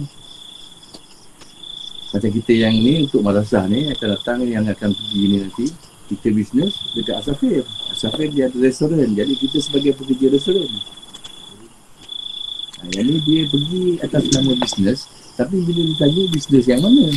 Macam 2.13 2.31
kita 2.31 2.53
yang 2.53 2.77
ni 2.77 3.09
untuk 3.09 3.25
madrasah 3.25 3.65
ni 3.73 3.89
akan 3.89 4.09
datang 4.15 4.45
yang 4.45 4.69
akan 4.69 4.93
pergi 4.93 5.23
ni 5.33 5.37
nanti 5.41 5.67
kita 6.13 6.29
bisnes 6.29 6.77
dekat 6.93 7.25
Asafir. 7.25 7.65
Asafir 7.89 8.29
dia 8.29 8.53
ada 8.53 8.59
restoran. 8.61 9.09
Jadi 9.17 9.33
kita 9.41 9.59
sebagai 9.65 9.97
pekerja 9.97 10.29
restoran. 10.29 10.69
Ha, 12.79 12.93
yang 12.93 13.09
ni 13.09 13.17
dia 13.25 13.49
pergi 13.49 13.97
atas 14.05 14.29
nama 14.29 14.53
bisnes. 14.61 15.09
Tapi 15.43 15.59
bila 15.67 15.83
ditanya 15.91 16.23
bisnes 16.31 16.67
yang 16.71 16.79
mana? 16.79 17.11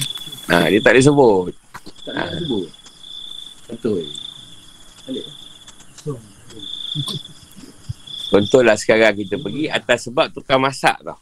Ha, 0.49 0.65
dia 0.73 0.81
tak 0.81 0.97
boleh 0.97 1.06
sebut. 1.06 1.53
Tak 2.02 2.14
nak 2.18 2.27
sebut. 2.41 2.69
Betul. 3.69 4.02
Balik. 5.06 5.26
Contohlah 8.34 8.73
sekarang 8.81 9.14
kita 9.14 9.38
pergi 9.38 9.69
atas 9.69 10.10
sebab 10.10 10.34
tukar 10.34 10.57
masak 10.57 10.97
tau. 11.06 11.22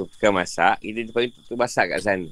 Tukar 0.00 0.32
masak, 0.32 0.80
kita 0.80 1.12
panggil 1.12 1.36
tukar 1.44 1.56
masak 1.60 1.84
kat 1.92 2.00
sana. 2.00 2.28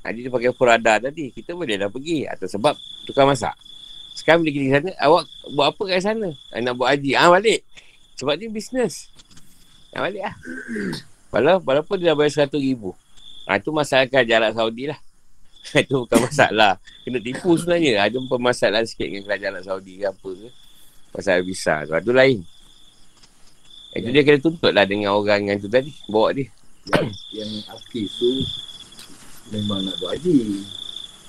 Ha, 0.00 0.12
dia 0.16 0.32
pakai 0.32 0.56
furada 0.56 0.96
tadi. 0.96 1.28
Kita 1.28 1.52
boleh 1.52 1.76
dah 1.76 1.92
pergi 1.92 2.24
atas 2.24 2.56
sebab 2.56 2.72
tukar 3.04 3.28
masak. 3.28 3.52
Sekarang 4.16 4.40
bila 4.40 4.50
kita 4.56 4.64
di 4.64 4.72
sana, 4.72 4.90
awak 5.04 5.28
buat 5.52 5.76
apa 5.76 5.82
kat 5.92 6.00
sana? 6.00 6.28
Ha, 6.56 6.64
nak 6.64 6.80
buat 6.80 6.88
haji. 6.88 7.12
Ah 7.12 7.28
balik. 7.28 7.60
Sebab 8.16 8.40
ni 8.40 8.48
bisnes. 8.48 9.12
Ha, 9.92 10.00
balik 10.00 10.24
lah. 10.24 10.36
Walaupun, 11.34 11.66
walaupun 11.66 11.96
dia 11.98 12.14
dah 12.14 12.14
bayar 12.14 12.30
seratus 12.30 12.62
ribu. 12.62 12.94
Ha, 13.50 13.58
itu 13.58 13.74
masalah 13.74 14.06
Arab 14.06 14.54
Saudi 14.54 14.86
lah. 14.86 14.98
itu 15.82 15.94
bukan 16.06 16.18
masalah. 16.30 16.78
Kena 17.02 17.18
tipu 17.18 17.58
sebenarnya. 17.58 18.06
Ada 18.06 18.22
pun 18.22 18.38
masalah 18.38 18.86
sikit 18.86 19.10
dengan 19.10 19.26
kerajaan 19.26 19.64
Saudi 19.66 19.98
ke 19.98 20.06
apa 20.06 20.30
ke. 20.30 20.48
Pasal 21.10 21.42
visa 21.42 21.82
tu. 21.82 21.92
Itu 21.98 22.12
lain. 22.14 22.38
Itu 23.98 24.08
dia 24.14 24.22
kena 24.22 24.38
tuntut 24.38 24.70
lah 24.70 24.86
dengan 24.86 25.18
orang 25.18 25.50
yang 25.50 25.58
tu 25.58 25.66
tadi. 25.66 25.90
Bawa 26.06 26.30
dia. 26.38 26.46
Yang, 26.94 27.10
yang 27.34 27.52
aktif 27.74 28.06
tu 28.14 28.30
memang 29.50 29.82
nak 29.82 29.98
buat 29.98 30.14
haji. 30.14 30.62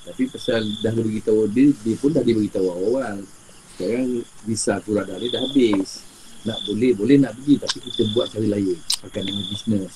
Tapi 0.05 0.23
pasal 0.29 0.61
dah 0.85 0.93
beritahu 0.93 1.49
dia, 1.49 1.73
dia 1.81 1.95
pun 1.97 2.13
dah 2.13 2.21
beritahu 2.21 2.67
awal. 2.69 3.25
Sekarang 3.73 4.21
visa 4.45 4.77
kurada 4.85 5.17
dia 5.17 5.33
dah 5.33 5.41
habis. 5.41 6.05
Nak 6.45 6.57
boleh, 6.69 6.93
boleh 6.93 7.17
nak 7.17 7.33
pergi 7.41 7.57
tapi 7.57 7.77
kita 7.89 8.01
buat 8.13 8.29
cara 8.29 8.45
lain. 8.45 8.77
Pakai 9.01 9.21
nama 9.25 9.41
bisnes. 9.49 9.93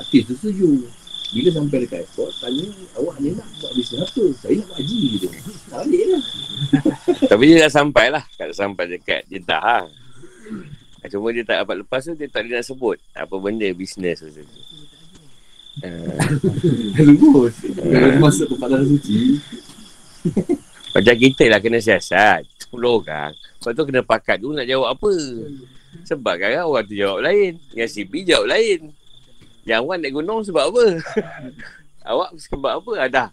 Aktif 0.00 0.24
tu 0.24 0.34
setuju. 0.40 0.88
Bila 1.32 1.48
sampai 1.48 1.76
dekat 1.84 2.04
airport, 2.04 2.32
tanya 2.44 2.68
awak 3.00 3.16
ni 3.20 3.32
nak 3.32 3.48
buat 3.60 3.72
bisnes 3.76 4.00
apa? 4.04 4.24
Saya 4.40 4.52
nak 4.56 4.66
buat 4.72 4.78
haji 4.80 5.00
gitu. 5.16 5.28
Balik 5.68 6.04
lah. 6.08 6.24
Tapi 7.32 7.42
dia 7.48 7.56
dah 7.64 7.72
sampai 7.72 8.06
lah. 8.08 8.24
Kalau 8.36 8.54
sampai 8.56 8.84
dekat 8.88 9.24
Jeddah 9.28 9.60
lah. 9.60 9.84
Cuma 11.12 11.34
dia 11.34 11.44
tak 11.44 11.64
dapat 11.64 11.84
lepas 11.84 12.00
tu, 12.04 12.16
dia 12.16 12.28
tak 12.30 12.46
boleh 12.46 12.56
nak 12.56 12.66
sebut. 12.68 12.96
Apa 13.12 13.34
benda 13.36 13.68
bisnes 13.76 14.16
tu. 14.20 14.28
Uh, 15.80 16.16
Lurus. 17.20 17.56
Kalau 17.64 18.08
masuk 18.20 18.46
tempat 18.52 18.68
dalam 18.68 18.86
suci. 18.86 19.40
macam 20.92 21.14
kita 21.16 21.44
lah 21.48 21.58
kena 21.60 21.80
siasat. 21.80 22.44
10 22.68 22.80
orang. 22.80 23.32
Lepas 23.32 23.72
tu 23.72 23.84
kena 23.88 24.00
pakat 24.04 24.36
dulu 24.40 24.56
nak 24.56 24.68
jawab 24.68 24.88
apa. 24.94 25.12
Sebab 26.06 26.34
kadang 26.38 26.66
orang 26.68 26.84
tu 26.86 26.94
jawab 26.98 27.22
lain. 27.22 27.58
Yang 27.74 27.90
CP 27.94 28.12
jawab 28.26 28.50
lain. 28.50 28.80
Yang 29.62 29.78
awak 29.86 29.96
naik 30.02 30.12
gunung 30.18 30.40
sebab 30.42 30.64
apa? 30.74 30.84
Awak 32.10 32.30
sebab 32.34 32.72
apa? 32.82 32.92
Ada. 32.98 33.24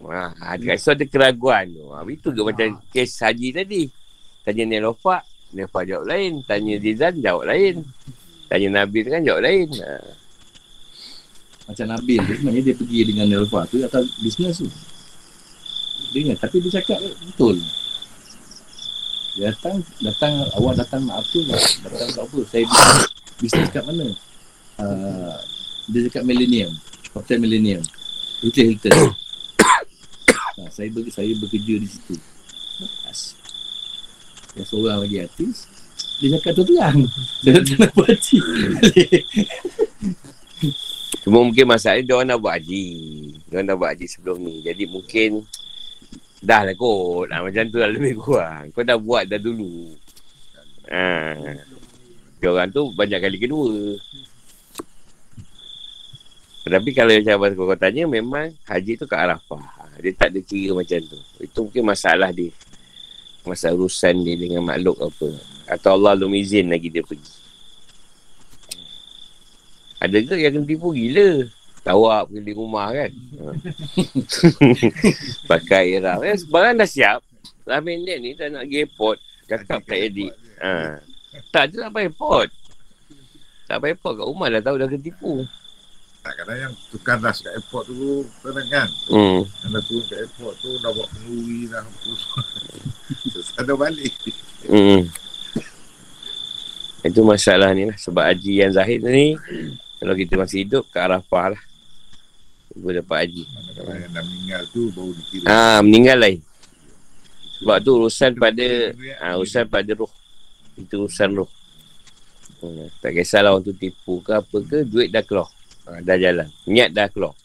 Wah, 0.00 0.32
ada 0.40 0.74
so 0.80 0.96
ada 0.96 1.04
keraguan 1.04 1.68
tu. 1.70 1.84
Ha, 1.92 2.02
itu 2.08 2.28
ke 2.32 2.40
macam 2.40 2.80
kes 2.88 3.20
haji 3.20 3.48
tadi. 3.52 3.82
Tanya 4.42 4.64
Nelofak, 4.66 5.22
Nelofak 5.52 5.86
jawab 5.86 6.08
lain. 6.08 6.40
Tanya 6.48 6.80
Dizan, 6.80 7.20
jawab 7.20 7.46
lain. 7.46 7.84
Tanya 8.48 8.82
Nabil 8.82 9.06
kan 9.06 9.22
jawab 9.22 9.44
lain. 9.44 9.68
Ha. 9.76 9.92
Macam 11.70 11.86
Nabil 11.94 12.20
tu 12.26 12.32
sebenarnya 12.34 12.62
dia 12.66 12.74
pergi 12.74 13.00
dengan 13.06 13.26
Nelva 13.30 13.60
tu 13.70 13.76
atas 13.84 14.04
bisnes 14.18 14.56
tu. 14.58 14.68
Dia 16.12 16.18
ingat, 16.28 16.38
tapi 16.44 16.60
dia 16.60 16.82
cakap 16.82 16.98
betul. 17.00 17.56
Dia 19.32 19.48
datang, 19.48 19.80
datang, 20.04 20.34
awak 20.60 20.76
datang 20.76 21.08
nak 21.08 21.24
apa? 21.24 21.40
Datang 21.88 22.10
tak 22.12 22.24
apa? 22.28 22.38
Saya 22.52 22.64
bisnes, 22.68 23.00
bisnes 23.40 23.68
kat 23.72 23.84
mana? 23.88 24.06
Uh, 24.76 25.36
dia 25.88 26.04
cakap 26.08 26.28
Millennium. 26.28 26.72
Hotel 27.16 27.40
Millennium. 27.40 27.80
Hotel 28.44 28.76
Hilton. 28.76 28.92
nah, 30.60 30.68
saya, 30.68 30.88
ber, 30.92 31.08
saya 31.08 31.32
bekerja 31.40 31.74
di 31.80 31.88
situ. 31.88 32.14
Lepas. 32.80 33.40
Yang 34.52 34.66
seorang 34.68 34.98
lagi 35.00 35.16
artis, 35.24 35.64
dia 36.20 36.28
cakap 36.36 36.52
tu 36.52 36.64
terang. 36.68 37.00
Dia 37.40 37.50
datang 37.56 37.78
nak 37.88 37.90
buat 37.96 38.12
haji. 38.12 38.38
Cuma 41.24 41.38
mungkin 41.40 41.66
masalahnya 41.70 42.04
dia 42.04 42.14
orang 42.20 42.28
nak 42.28 42.40
buat 42.42 42.54
haji. 42.60 42.86
Dia 43.48 43.54
orang 43.56 43.66
dah 43.72 43.76
buat 43.80 43.90
haji 43.96 44.06
sebelum 44.12 44.36
ni. 44.44 44.60
Jadi 44.60 44.84
mungkin 44.90 45.30
dah 46.42 46.66
lah 46.66 46.74
kot. 46.74 47.30
Ha, 47.30 47.40
macam 47.40 47.64
tu 47.70 47.78
lah 47.78 47.88
lebih 47.88 48.18
kurang. 48.18 48.74
Kau 48.74 48.82
dah 48.82 48.98
buat 48.98 49.30
dah 49.30 49.38
dulu. 49.38 49.94
Ha. 50.90 51.38
Dia 52.42 52.48
orang 52.50 52.74
tu 52.74 52.90
banyak 52.90 53.22
kali 53.22 53.38
kedua. 53.38 53.96
Tapi 56.62 56.90
kalau 56.94 57.10
macam 57.14 57.34
abang 57.38 57.54
kau 57.54 57.78
tanya, 57.78 58.06
memang 58.06 58.50
haji 58.66 58.98
tu 58.98 59.06
kat 59.06 59.18
Arafah. 59.18 59.62
Dia 60.02 60.10
tak 60.14 60.34
ada 60.34 60.40
kira 60.42 60.74
macam 60.74 60.98
tu. 61.06 61.18
Itu 61.38 61.70
mungkin 61.70 61.86
masalah 61.86 62.34
dia. 62.34 62.50
Masalah 63.46 63.78
urusan 63.78 64.22
dia 64.22 64.34
dengan 64.38 64.62
makhluk 64.66 64.98
apa. 64.98 65.30
Atau 65.70 65.98
Allah 65.98 66.18
belum 66.18 66.34
izin 66.38 66.70
lagi 66.70 66.90
dia 66.90 67.02
pergi. 67.02 67.42
Ada 70.02 70.18
ke 70.18 70.34
yang 70.34 70.66
tipu 70.66 70.90
gila? 70.90 71.46
Tawak 71.82 72.30
pergi 72.30 72.46
di 72.46 72.52
rumah 72.54 72.94
kan? 72.94 73.10
Ha. 73.10 73.44
Pakai 75.50 75.98
ihram. 75.98 76.22
Eh, 76.22 76.38
barang 76.46 76.78
dah 76.78 76.86
siap. 76.86 77.18
Dah 77.66 77.82
minit 77.82 78.22
ni 78.22 78.38
tak 78.38 78.54
nak 78.54 78.70
pergi 78.70 78.86
airport. 78.86 79.18
Cakap 79.50 79.82
tak 79.82 79.98
edit. 79.98 80.30
Ha. 80.62 81.02
Tak 81.50 81.74
je 81.74 81.82
nak 81.82 81.90
pergi 81.90 82.06
airport. 82.06 82.48
Tak 83.66 83.76
pergi 83.82 83.92
airport 83.98 84.14
kat 84.14 84.26
rumah 84.30 84.46
dah 84.46 84.62
tahu 84.62 84.76
dah 84.78 84.86
kena 84.86 85.02
tipu. 85.02 85.34
Tak 86.22 86.32
kadang 86.38 86.58
yang 86.70 86.72
tukar 86.94 87.18
dah 87.18 87.34
kat 87.34 87.50
airport 87.50 87.84
tu 87.90 88.22
kadang 88.46 88.68
kan. 88.70 88.88
Hmm. 89.10 89.40
Yang 89.42 89.70
dah 89.74 89.82
turun 89.82 90.04
kat 90.06 90.18
airport 90.22 90.54
tu 90.62 90.70
dah 90.78 90.90
buat 90.94 91.08
kenduri 91.10 91.60
dah. 91.66 91.82
Terus 93.34 93.48
balik. 93.74 94.14
Hmm. 94.70 95.10
Itu 97.02 97.26
masalah 97.26 97.74
ni 97.74 97.90
lah. 97.90 97.98
Sebab 97.98 98.22
haji 98.22 98.62
yang 98.62 98.70
zahid 98.70 99.02
ni, 99.02 99.34
kalau 99.98 100.14
kita 100.14 100.38
masih 100.38 100.62
hidup, 100.62 100.86
ke 100.86 101.02
Arafah 101.02 101.58
lah. 101.58 101.62
Gue 102.72 102.92
dapat 102.96 103.28
haji. 103.28 103.44
Kadang-kadang 103.44 103.98
yang 104.00 104.12
dah 104.12 104.24
meninggal 104.24 104.62
tu 104.72 104.82
baru 104.96 105.12
dikira. 105.12 105.44
Ah, 105.48 105.78
meninggal 105.84 106.18
lain. 106.20 106.38
Sebab 107.60 107.76
tu 107.84 107.90
urusan 107.94 108.30
pada 108.40 108.66
ha, 109.20 109.26
urusan 109.38 109.64
pada 109.68 109.90
roh. 109.92 110.12
Itu 110.74 111.06
urusan 111.06 111.30
roh. 111.36 111.50
Hmm, 112.62 112.88
tak 113.02 113.18
kisahlah 113.18 113.52
orang 113.52 113.66
tu 113.66 113.74
tipu 113.74 114.22
ke 114.22 114.32
apa 114.38 114.56
ke, 114.64 114.86
duit 114.88 115.12
dah 115.12 115.22
keluar. 115.22 115.50
Ha, 115.86 116.00
dah 116.00 116.16
jalan. 116.16 116.48
Niat 116.64 116.90
dah 116.94 117.06
keluar. 117.12 117.36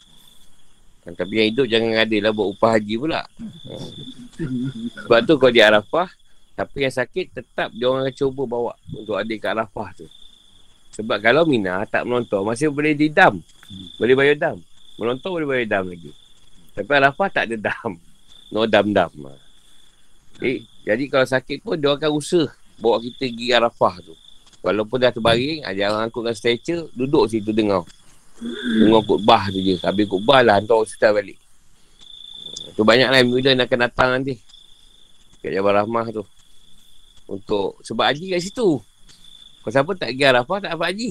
Ha, 1.04 1.12
tapi 1.12 1.32
yang 1.44 1.48
hidup 1.52 1.66
jangan 1.68 1.92
ada 1.98 2.16
lah 2.24 2.32
buat 2.32 2.48
upah 2.56 2.70
haji 2.78 2.94
pula. 2.96 3.20
Ha. 3.20 3.72
Sebab 5.04 5.18
tu 5.28 5.34
kalau 5.36 5.52
di 5.52 5.60
Arafah, 5.60 6.08
tapi 6.56 6.88
yang 6.88 6.94
sakit 6.94 7.26
tetap 7.36 7.68
dia 7.74 7.86
orang 7.86 8.08
akan 8.08 8.14
cuba 8.16 8.42
bawa 8.48 8.72
untuk 8.94 9.14
ada 9.18 9.34
kat 9.36 9.50
Arafah 9.52 9.88
tu. 9.92 10.06
Sebab 10.98 11.22
kalau 11.22 11.46
Mina 11.46 11.86
tak 11.86 12.02
menonton, 12.08 12.42
masih 12.42 12.74
boleh 12.74 12.96
didam. 12.96 13.38
Boleh 14.00 14.14
bayar 14.18 14.34
dam. 14.34 14.56
Menonton 14.98 15.30
boleh 15.30 15.46
bayar 15.46 15.78
dam 15.78 15.84
lagi. 15.88 16.10
Tapi 16.74 16.90
Arafah 16.90 17.28
tak 17.30 17.44
ada 17.48 17.70
dam. 17.70 17.94
No 18.50 18.66
dam-dam. 18.66 19.10
Ha. 19.14 19.32
Eh, 20.42 20.66
jadi 20.82 21.04
kalau 21.06 21.26
sakit 21.26 21.62
pun 21.62 21.78
dia 21.78 21.94
akan 21.94 22.10
usaha 22.10 22.50
bawa 22.78 22.98
kita 23.02 23.30
pergi 23.30 23.46
Arafah 23.54 23.94
tu. 24.02 24.14
Walaupun 24.58 24.98
dah 24.98 25.14
terbaring, 25.14 25.62
ada 25.62 25.78
orang 25.86 26.10
angkut 26.10 26.26
dengan 26.26 26.34
stretcher, 26.34 26.80
duduk 26.90 27.30
situ 27.30 27.54
dengar. 27.54 27.86
Dengar 28.74 29.02
khutbah 29.06 29.46
tu 29.54 29.62
je. 29.62 29.78
Habis 29.78 30.06
khutbah 30.10 30.42
lah, 30.42 30.58
hantar 30.58 30.82
hospital 30.82 31.14
balik. 31.14 31.38
Tu 32.74 32.82
banyak 32.82 33.08
lah 33.10 33.18
yang 33.22 33.62
akan 33.62 33.78
datang 33.86 34.08
nanti. 34.18 34.34
Kat 35.38 35.54
Jabal 35.54 35.78
Rahmah 35.78 36.10
tu. 36.10 36.26
Untuk, 37.30 37.78
sebab 37.86 38.10
haji 38.10 38.34
kat 38.34 38.42
situ. 38.42 38.82
Kalau 39.62 39.72
siapa 39.74 39.90
tak 39.94 40.10
pergi 40.10 40.24
Arafah, 40.26 40.58
tak 40.58 40.70
dapat 40.74 40.86
haji. 40.90 41.10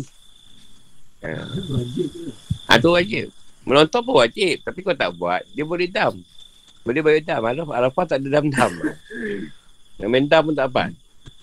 Ha. 1.23 1.31
ha 2.67 2.73
tu 2.83 2.91
wajib. 2.91 3.31
Menonton 3.67 3.99
pun 3.99 4.23
wajib. 4.23 4.63
Tapi 4.63 4.79
kau 4.79 4.95
tak 4.95 5.11
buat, 5.19 5.43
dia 5.51 5.67
boleh 5.67 5.91
dam. 5.91 6.15
Boleh 6.87 7.03
bayar 7.03 7.21
dam. 7.27 7.41
Arafah, 7.43 7.75
Arafah 7.75 8.05
tak 8.07 8.17
ada 8.23 8.39
dam-dam. 8.39 8.71
Yang 9.99 10.09
main 10.09 10.25
dam 10.31 10.41
pun 10.47 10.55
tak 10.55 10.71
dapat. 10.71 10.91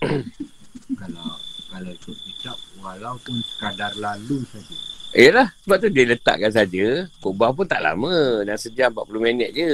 kalau 0.99 1.37
kalau 1.69 1.91
ikut 1.93 2.17
kicap 2.25 2.57
walaupun 2.81 3.35
sekadar 3.45 3.93
lalu 4.01 4.41
saja. 4.49 4.75
Yelah, 5.15 5.47
sebab 5.63 5.77
tu 5.79 5.87
dia 5.93 6.09
letakkan 6.09 6.49
saja. 6.49 7.05
Kubah 7.21 7.53
pun 7.53 7.69
tak 7.69 7.85
lama. 7.85 8.41
Dan 8.41 8.57
sejam 8.57 8.89
40 8.89 9.21
minit 9.21 9.49
je. 9.53 9.71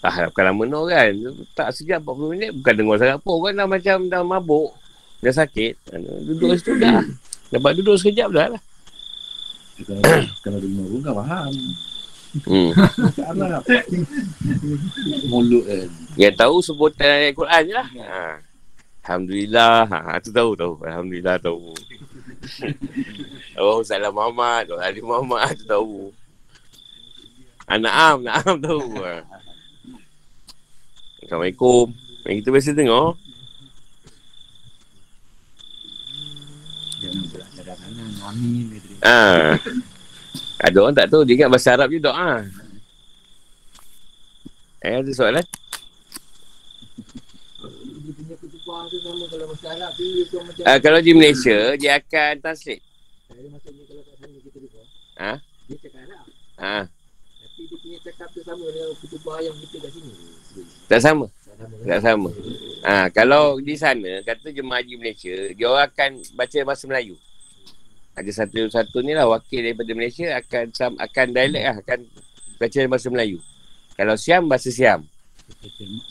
Tak 0.00 0.32
bukan 0.32 0.44
lama 0.48 0.62
no 0.64 0.80
kan. 0.88 1.12
Tak 1.52 1.74
sejam 1.74 2.00
40 2.00 2.32
minit. 2.32 2.50
Bukan 2.56 2.72
dengar 2.72 2.96
sangat 3.02 3.18
pun. 3.20 3.36
Kan 3.42 3.52
dah 3.58 3.68
macam 3.68 3.96
dah 4.08 4.22
mabuk. 4.24 4.70
Dah 5.20 5.34
sakit. 5.34 5.92
Duduk 6.24 6.56
situ 6.56 6.78
dah. 6.78 7.04
Dapat 7.52 7.70
duduk 7.82 7.98
sekejap 8.00 8.28
dah 8.32 8.46
lah. 8.56 8.62
Kalau, 9.84 10.02
kalau 10.44 10.58
dengar 10.60 10.86
pun 10.88 11.00
kan 11.00 11.14
faham. 11.24 11.52
Hmm. 12.46 12.70
Arab. 13.26 13.62
Mulut 15.26 15.64
kan. 15.66 15.88
Yang 16.14 16.34
tahu 16.38 16.56
sebutan 16.62 17.10
ayat 17.10 17.34
Quran 17.34 17.62
je 17.66 17.74
lah. 17.74 17.88
Ha. 18.06 18.22
Alhamdulillah. 19.02 19.90
Ha, 19.90 20.22
tu 20.22 20.30
tahu 20.30 20.54
tahu. 20.54 20.74
Alhamdulillah 20.86 21.42
tahu. 21.42 21.74
oh, 23.58 23.82
salam 23.82 24.14
Muhammad. 24.14 24.70
Oh, 24.70 24.78
Ali 24.78 25.02
Muhammad. 25.02 25.58
Tu 25.58 25.66
tahu. 25.66 26.14
Ah, 27.66 27.78
naam, 27.82 28.22
naam 28.22 28.54
tahu. 28.62 28.94
Ha. 29.02 29.26
Assalamualaikum. 31.26 31.90
Yang 32.30 32.36
kita 32.46 32.48
biasa 32.54 32.70
tengok. 32.78 33.29
Amin. 38.30 38.78
gitu. 38.78 38.94
Ha. 39.02 39.58
Ada 40.62 40.76
orang 40.78 40.94
tak 40.94 41.08
tahu. 41.10 41.22
Dia 41.26 41.34
ingat 41.42 41.50
bahasa 41.50 41.74
Arab 41.74 41.90
je 41.90 41.98
doa. 41.98 42.46
Eh, 44.80 44.96
ada 45.02 45.12
soalan? 45.12 45.44
Uh, 50.60 50.78
kalau 50.80 51.00
di 51.02 51.12
Malaysia, 51.12 51.74
dia 51.76 51.98
akan 52.00 52.32
translate. 52.40 52.84
Ha? 55.20 55.32
Ha. 56.60 56.88
Tak 60.88 61.00
sama. 61.02 61.26
Tak 61.84 62.00
sama. 62.00 62.30
Ha, 62.80 63.12
kalau 63.12 63.60
di 63.60 63.76
sana, 63.76 64.24
kata 64.24 64.48
jemaah 64.48 64.80
haji 64.80 64.96
Malaysia, 64.96 65.34
dia 65.52 65.66
orang 65.68 65.92
akan 65.92 66.10
baca 66.32 66.58
bahasa 66.64 66.88
Melayu. 66.88 67.20
Ada 68.18 68.30
satu-satu 68.44 69.00
ni 69.06 69.14
lah 69.14 69.30
wakil 69.30 69.64
daripada 69.64 69.90
Malaysia 69.94 70.26
akan 70.36 70.64
sam, 70.74 70.92
akan 70.98 71.26
dialek 71.30 71.62
lah, 71.62 71.76
akan 71.80 71.98
baca 72.58 72.78
bahasa 72.90 73.06
Melayu. 73.08 73.38
Kalau 73.96 74.14
Siam, 74.18 74.50
bahasa 74.50 74.68
Siam. 74.68 75.06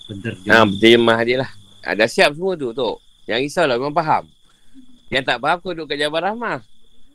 Penterjemah. 0.08 0.52
Ha, 0.52 0.66
berjemah 0.66 1.20
dia 1.28 1.38
lah. 1.44 1.52
Ha, 1.86 1.96
dah 1.96 2.10
siap 2.10 2.36
semua 2.36 2.54
tu, 2.60 2.76
tu. 2.76 2.92
Yang 3.30 3.50
risaulah, 3.50 3.76
memang 3.80 3.96
faham. 3.96 4.24
Yang 5.10 5.24
tak 5.26 5.38
faham, 5.42 5.58
kau 5.62 5.72
duduk 5.74 5.88
kat 5.90 5.98
Jabal 6.02 6.22
Rahmah. 6.22 6.60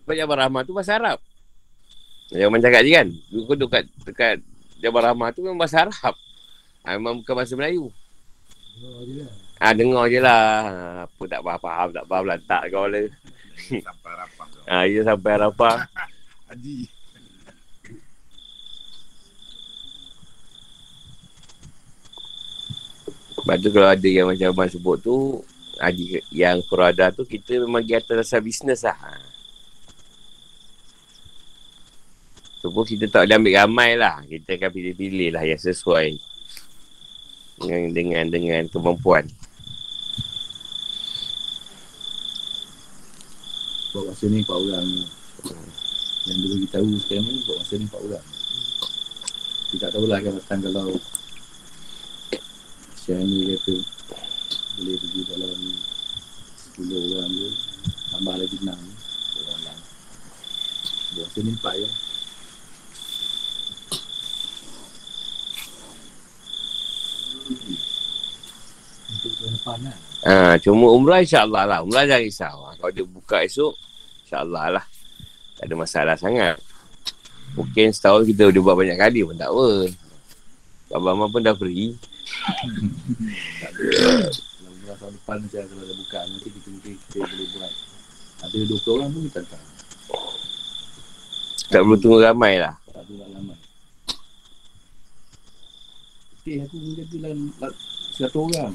Sebab 0.04 0.14
Jabal 0.14 0.38
Rahmah 0.46 0.60
tu 0.64 0.72
bahasa 0.72 0.96
Arab. 0.96 1.18
Yang 2.32 2.48
orang 2.48 2.62
cakap 2.64 2.80
je 2.80 2.90
kan. 2.90 3.08
Kau 3.12 3.54
duduk 3.54 3.70
kat, 3.70 3.84
dekat 4.08 4.36
Jabal 4.80 5.02
Rahmah 5.10 5.28
tu 5.32 5.40
memang 5.44 5.60
bahasa 5.60 5.86
Arab. 5.88 6.14
Ha, 6.84 6.96
memang 6.96 7.20
bukan 7.22 7.34
bahasa 7.34 7.54
Melayu. 7.56 7.88
Ah 9.62 9.70
ha, 9.70 9.74
dengar 9.76 10.10
je 10.10 10.18
lah. 10.18 10.42
Apa 11.06 11.22
tak 11.30 11.40
faham, 11.46 11.60
faham 11.62 11.88
tak 11.94 12.04
faham 12.10 12.24
lah. 12.26 12.38
Tak 12.44 12.62
kau 12.74 12.86
lah. 12.90 13.06
Sampai 13.70 14.12
tu. 14.12 14.33
Ha, 14.64 14.88
dia 14.88 15.04
sampai 15.04 15.30
Arafah. 15.36 15.88
Haji. 16.48 16.94
Lepas 23.44 23.60
tu 23.60 23.68
kalau 23.76 23.92
ada 23.92 24.08
yang 24.08 24.24
macam 24.32 24.56
Abang 24.56 24.72
sebut 24.72 24.96
tu, 25.04 25.44
haji 25.76 26.24
yang 26.32 26.64
Furada 26.64 27.12
tu, 27.12 27.28
kita 27.28 27.60
memang 27.60 27.84
pergi 27.84 28.00
atas 28.00 28.16
dasar 28.24 28.40
bisnes 28.40 28.80
lah. 28.80 28.96
Tu 32.64 32.72
pun 32.72 32.88
kita 32.88 33.04
tak 33.12 33.28
boleh 33.28 33.36
ambil 33.36 33.54
ramai 33.60 33.90
lah. 34.00 34.24
Kita 34.24 34.56
akan 34.56 34.70
pilih-pilih 34.72 35.36
lah 35.36 35.44
yang 35.44 35.60
sesuai 35.60 36.16
dengan 37.60 37.92
dengan 37.92 38.24
dengan 38.32 38.62
kemampuan. 38.72 39.28
Buat 43.94 44.10
masa 44.10 44.26
ni 44.26 44.42
empat 44.42 44.58
orang 44.58 44.82
ni. 44.90 45.06
Yang 46.26 46.36
dia 46.42 46.48
bagi 46.50 46.68
tahu 46.74 46.98
sekarang 46.98 47.30
ni 47.30 47.46
buat 47.46 47.62
masa 47.62 47.74
ni 47.78 47.86
empat 47.86 48.00
orang. 48.02 48.26
Kita 49.70 49.86
tak 49.86 49.90
tahulah 49.94 50.18
kan 50.18 50.34
datang 50.34 50.60
kalau 50.66 50.98
Syah 52.98 53.22
ni 53.22 53.54
kata 53.54 53.74
boleh 54.74 54.98
pergi 54.98 55.20
dalam 55.30 55.58
10 56.74 56.90
orang 56.90 57.30
tu 57.38 57.48
tambah 58.10 58.34
lagi 58.34 58.56
6 58.58 58.66
orang 58.66 59.60
lah. 59.62 59.78
Buat 61.14 61.26
masa 61.30 61.38
ni 61.38 61.50
empat 61.54 61.74
je. 61.78 61.88
Tahun 67.44 67.54
depan 67.54 67.70
lah. 67.78 67.93
Ha, 70.24 70.56
cuma 70.60 70.92
umrah 70.92 71.20
insyaAllah 71.20 71.64
lah. 71.68 71.78
Umrah 71.84 72.04
jangan 72.08 72.24
risau. 72.24 72.56
Ha, 72.68 72.76
kalau 72.80 72.92
dia 72.92 73.04
buka 73.04 73.44
esok, 73.44 73.72
insyaAllah 74.24 74.80
lah. 74.80 74.84
Tak 75.60 75.64
ada 75.70 75.74
masalah 75.76 76.16
sangat. 76.16 76.56
Mungkin 77.54 77.94
setahun 77.94 78.26
kita 78.26 78.50
boleh 78.50 78.62
buat 78.64 78.76
banyak 78.76 78.98
kali 78.98 79.20
pun 79.22 79.36
tak 79.38 79.48
apa. 79.52 79.68
Abang-abang 80.94 81.30
pun 81.30 81.42
dah 81.42 81.54
free. 81.54 81.94
Kalau 83.66 84.70
umrah 84.74 84.96
tahun 84.98 85.12
depan 85.14 85.36
macam 85.42 85.62
kalau 85.66 85.84
dah 85.86 85.96
buka 85.96 86.18
nanti 86.26 86.48
kita 86.50 86.68
mungkin 86.70 86.92
kita 86.98 87.16
boleh 87.22 87.48
buat. 87.54 87.72
Ada 88.44 88.56
20 88.68 88.96
orang 88.98 89.08
pun 89.10 89.22
kita 89.30 89.40
tak. 89.46 89.62
Tak 91.72 91.80
perlu 91.80 91.96
tunggu 91.96 92.20
ramai 92.20 92.60
lah. 92.60 92.74
Tak 92.92 93.08
nak 93.08 93.28
lama. 93.32 93.54
Okay, 96.44 96.60
aku 96.60 96.76
menjadi 96.76 97.16
dalam 97.24 97.48
100 98.20 98.36
orang. 98.36 98.72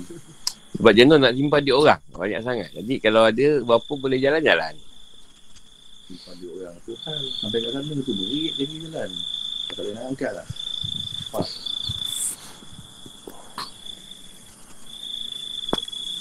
Sebab 0.77 0.91
jenuh 0.93 1.17
nak 1.17 1.33
simpan 1.33 1.61
duit 1.65 1.77
orang. 1.77 2.01
Banyak 2.13 2.41
sangat. 2.45 2.69
Jadi 2.77 2.93
kalau 3.01 3.25
ada 3.25 3.47
berapa 3.65 3.91
boleh 3.97 4.19
jalan-jalan. 4.21 4.73
Simpan 6.05 6.35
duit 6.37 6.53
orang 6.61 6.75
tu 6.85 6.93
hal. 6.93 7.21
Sampai 7.41 7.57
kat 7.65 7.71
sana 7.73 7.91
tu 8.05 8.13
berit 8.13 8.53
jadi 8.59 8.75
jalan. 8.85 9.09
Tak 9.69 9.81
boleh 9.81 9.93
nak 9.97 10.05
angkat 10.13 10.31
lah. 10.33 10.47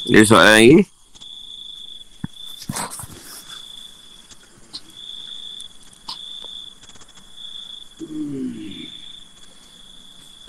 Ada 0.08 0.20
soalan 0.24 0.54
lagi? 0.56 0.97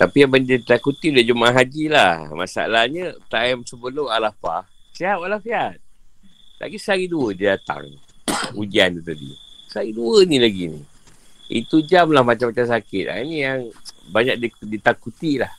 Tapi 0.00 0.24
yang 0.24 0.32
benda 0.32 0.56
takuti 0.64 1.12
dia 1.12 1.20
jemaah 1.20 1.52
haji 1.52 1.92
lah. 1.92 2.32
Masalahnya, 2.32 3.12
time 3.28 3.68
sebelum 3.68 4.08
Arafah, 4.08 4.64
sihat 4.96 5.20
walafiat. 5.20 5.76
Lagi 6.56 6.80
sehari 6.80 7.04
dua 7.04 7.36
dia 7.36 7.60
datang. 7.60 7.84
Hujan 8.56 8.96
tu 8.96 9.12
tadi. 9.12 9.28
Sehari 9.68 9.92
dua 9.92 10.24
ni 10.24 10.40
lagi 10.40 10.72
ni. 10.72 10.80
Itu 11.52 11.84
jam 11.84 12.16
lah 12.16 12.24
macam-macam 12.24 12.64
sakit. 12.64 13.12
Ha, 13.12 13.20
ini 13.20 13.44
yang 13.44 13.68
banyak 14.08 14.40
di- 14.40 14.68
ditakuti 14.72 15.36
lah. 15.36 15.52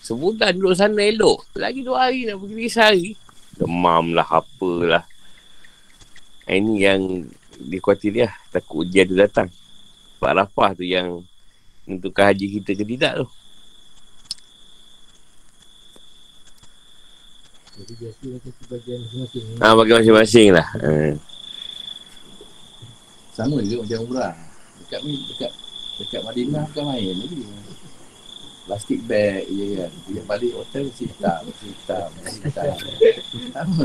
Sebulan 0.00 0.56
duduk 0.56 0.72
sana 0.72 1.04
elok. 1.04 1.52
Lagi 1.52 1.84
dua 1.84 2.08
hari 2.08 2.24
nak 2.24 2.40
pergi 2.40 2.56
lagi 2.56 2.70
sehari. 2.72 3.08
Demam 3.52 4.16
lah, 4.16 4.32
apalah. 4.32 5.04
Ini 6.48 6.72
yang 6.80 7.28
dikhuatir 7.60 8.16
dia. 8.16 8.32
Takut 8.48 8.88
ujian 8.88 9.12
tu 9.12 9.16
datang. 9.20 9.52
Pak 10.16 10.32
Rafah 10.40 10.72
tu 10.72 10.88
yang 10.88 11.20
menentukan 11.84 12.32
haji 12.32 12.46
kita 12.48 12.80
ke 12.80 12.84
tidak 12.88 13.12
tu. 13.20 13.28
Jadi 17.72 17.92
biasa 17.96 18.24
macam 18.28 18.52
sebagian 18.60 18.98
masing-masing. 19.00 19.44
Ha, 19.64 19.72
bagi 19.72 19.92
masing-masing 19.96 20.48
lah. 20.52 20.68
Ha. 20.76 21.16
Sama 23.32 23.64
juga 23.64 23.88
macam 23.88 23.98
umrah. 24.04 24.34
Dekat 24.84 25.00
ni, 25.08 25.16
dekat 25.32 25.52
dekat 25.96 26.20
Madinah 26.20 26.68
bukan 26.68 26.84
main 26.84 27.16
lagi. 27.16 27.40
Plastik 28.62 29.00
bag 29.08 29.48
je 29.48 29.64
kan. 29.80 29.90
Dia 30.04 30.22
balik 30.28 30.52
hotel 30.52 30.86
mesti 30.86 31.04
hitam, 31.08 31.40
mesti 31.48 31.66
hitam, 31.72 32.08
mesti 32.12 32.38
hitam. 32.44 32.76
Sama. 33.56 33.84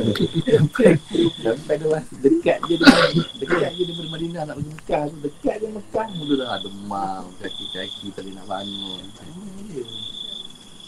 Sampai, 1.40 1.76
dia 1.80 1.88
masih 1.88 2.18
dekat 2.20 2.58
je 2.68 2.76
dengan, 2.76 3.10
dekat 3.40 3.72
je 3.72 3.82
daripada 3.88 4.10
Madinah 4.12 4.42
nak 4.52 4.56
pergi 4.60 4.72
Mekah 4.76 5.04
tu. 5.08 5.18
Dekat 5.24 5.56
je 5.64 5.68
Mekah 5.72 6.08
mula 6.20 6.34
dah 6.44 6.60
demam, 6.60 7.24
kaki-kaki 7.40 8.12
tak 8.12 8.22
boleh 8.28 8.36
nak 8.36 8.46
bangun. 8.52 9.04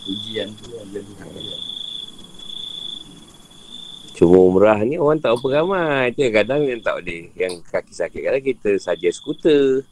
Ujian 0.04 0.48
tu 0.60 0.68
kan, 0.76 0.86
jadi 0.92 1.12
kan. 1.16 1.79
Cuma 4.20 4.36
umrah 4.36 4.84
ni 4.84 5.00
orang 5.00 5.24
tak 5.24 5.32
apa 5.32 5.48
ramai. 5.48 6.12
Itu 6.12 6.28
yang 6.28 6.36
kadang 6.44 6.68
yang 6.68 6.84
tak 6.84 7.00
boleh. 7.00 7.32
Yang 7.40 7.64
kaki 7.72 7.94
sakit 7.96 8.22
kadang 8.28 8.44
kita 8.44 8.76
saja 8.76 9.08
skuter. 9.16 9.88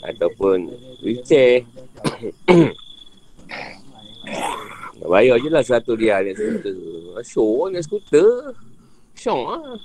Ataupun 0.00 0.72
wheelchair. 1.04 1.68
Nak 4.96 5.08
bayar 5.12 5.36
je 5.36 5.52
lah 5.52 5.60
satu 5.60 5.92
dia 6.00 6.24
naik 6.24 6.40
skuter. 6.40 6.80
Show 7.28 7.68
naik 7.68 7.84
skuter. 7.84 8.56
Syok 9.20 9.44
lah. 9.44 9.76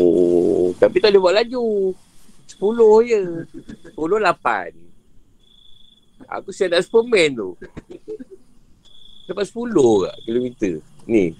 Oh, 0.00 0.72
tapi 0.80 1.04
tak 1.04 1.12
boleh 1.12 1.20
buat 1.20 1.36
laju. 1.36 1.92
Sepuluh 2.48 3.04
je. 3.04 3.44
Sepuluh 3.92 4.16
lapan. 4.16 4.72
Aku 6.32 6.48
siap 6.48 6.72
nak 6.72 6.80
Superman 6.80 7.36
tu. 7.36 7.52
Dapat 9.28 9.44
sepuluh 9.44 10.08
kat 10.08 10.16
kilometer. 10.24 10.80
Ni. 11.04 11.36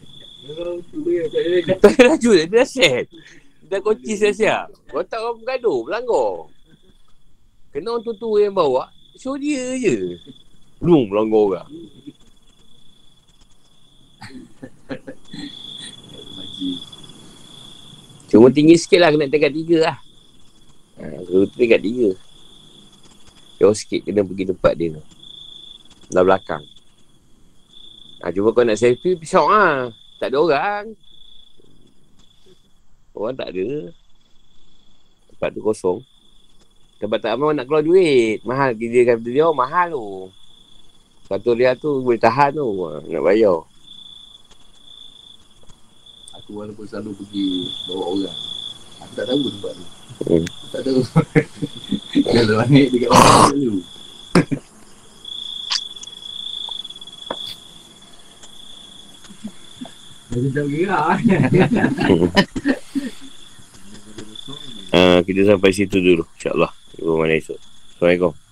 Tak 0.47 1.91
ada 1.99 2.03
laju 2.15 2.31
dia. 2.31 2.45
Dia 2.47 2.63
dah 2.63 2.69
set. 2.69 3.11
Dah 3.67 3.83
kunci 3.83 4.15
siap-siap. 4.15 4.71
Kau 4.87 5.03
tak 5.03 5.19
orang 5.19 5.43
bergaduh. 5.43 5.83
Melanggar. 5.83 6.31
Kena 7.75 7.99
orang 7.99 8.05
tu-tu 8.07 8.39
yang 8.39 8.55
bawa. 8.55 8.87
Show 9.19 9.35
dia 9.35 9.75
je. 9.75 10.23
Belum 10.79 11.11
melanggar 11.11 11.43
orang. 11.43 11.69
Cuma 18.31 18.47
tinggi 18.55 18.79
sikit 18.79 19.03
lah. 19.03 19.11
Kena 19.11 19.27
tingkat 19.27 19.51
tiga 19.51 19.79
lah. 19.91 19.99
Ha, 21.03 21.27
tu 21.27 21.43
tingkat 21.59 21.83
tiga. 21.83 22.15
Jauh 23.59 23.75
sikit 23.75 24.07
kena 24.07 24.23
pergi 24.23 24.45
tempat 24.47 24.73
dia 24.79 24.95
tu. 24.95 25.03
Dah 26.15 26.23
belakang. 26.23 26.63
Ha, 28.23 28.31
cuma 28.31 28.55
kau 28.55 28.63
nak 28.63 28.79
selfie, 28.79 29.19
pisau 29.19 29.51
lah. 29.51 29.91
Tak 30.17 30.33
ada 30.33 30.39
orang. 30.41 30.85
Orang 33.13 33.35
tak 33.37 33.53
ada. 33.53 33.69
Tempat 35.33 35.49
tu 35.53 35.61
kosong. 35.61 35.99
Tempat 36.97 37.19
tak 37.21 37.37
orang 37.37 37.61
nak 37.61 37.69
keluar 37.69 37.85
duit. 37.85 38.41
Mahal. 38.49 38.73
Dia 38.73 39.05
kata 39.05 39.29
dia, 39.29 39.49
mahal 39.53 39.93
tu. 39.93 40.33
Satu 41.29 41.53
dia 41.53 41.77
tu 41.77 42.01
boleh 42.01 42.21
tahan 42.21 42.57
tu. 42.57 42.69
Nak 43.13 43.23
bayar. 43.25 43.61
Aku 46.41 46.63
walaupun 46.63 46.87
selalu 46.87 47.13
pergi 47.21 47.67
bawa 47.91 48.05
orang. 48.15 48.39
Aku 49.03 49.13
tak 49.19 49.27
tahu 49.29 49.41
tempat 49.51 49.73
tu. 49.75 49.87
Hmm. 50.25 50.45
Aku 50.47 50.67
tak 50.73 50.83
tahu. 50.87 51.01
Kalau 52.33 52.55
naik 52.71 52.89
dekat 52.95 53.11
orang 53.13 53.53
dulu. 53.53 53.81
Kita 65.27 65.41
sampai 65.43 65.71
situ 65.75 65.99
dulu. 65.99 66.23
InsyaAllah. 66.39 66.71
Ibu 67.01 67.13
mana 67.19 67.35
esok. 67.35 67.59
Assalamualaikum. 67.59 68.46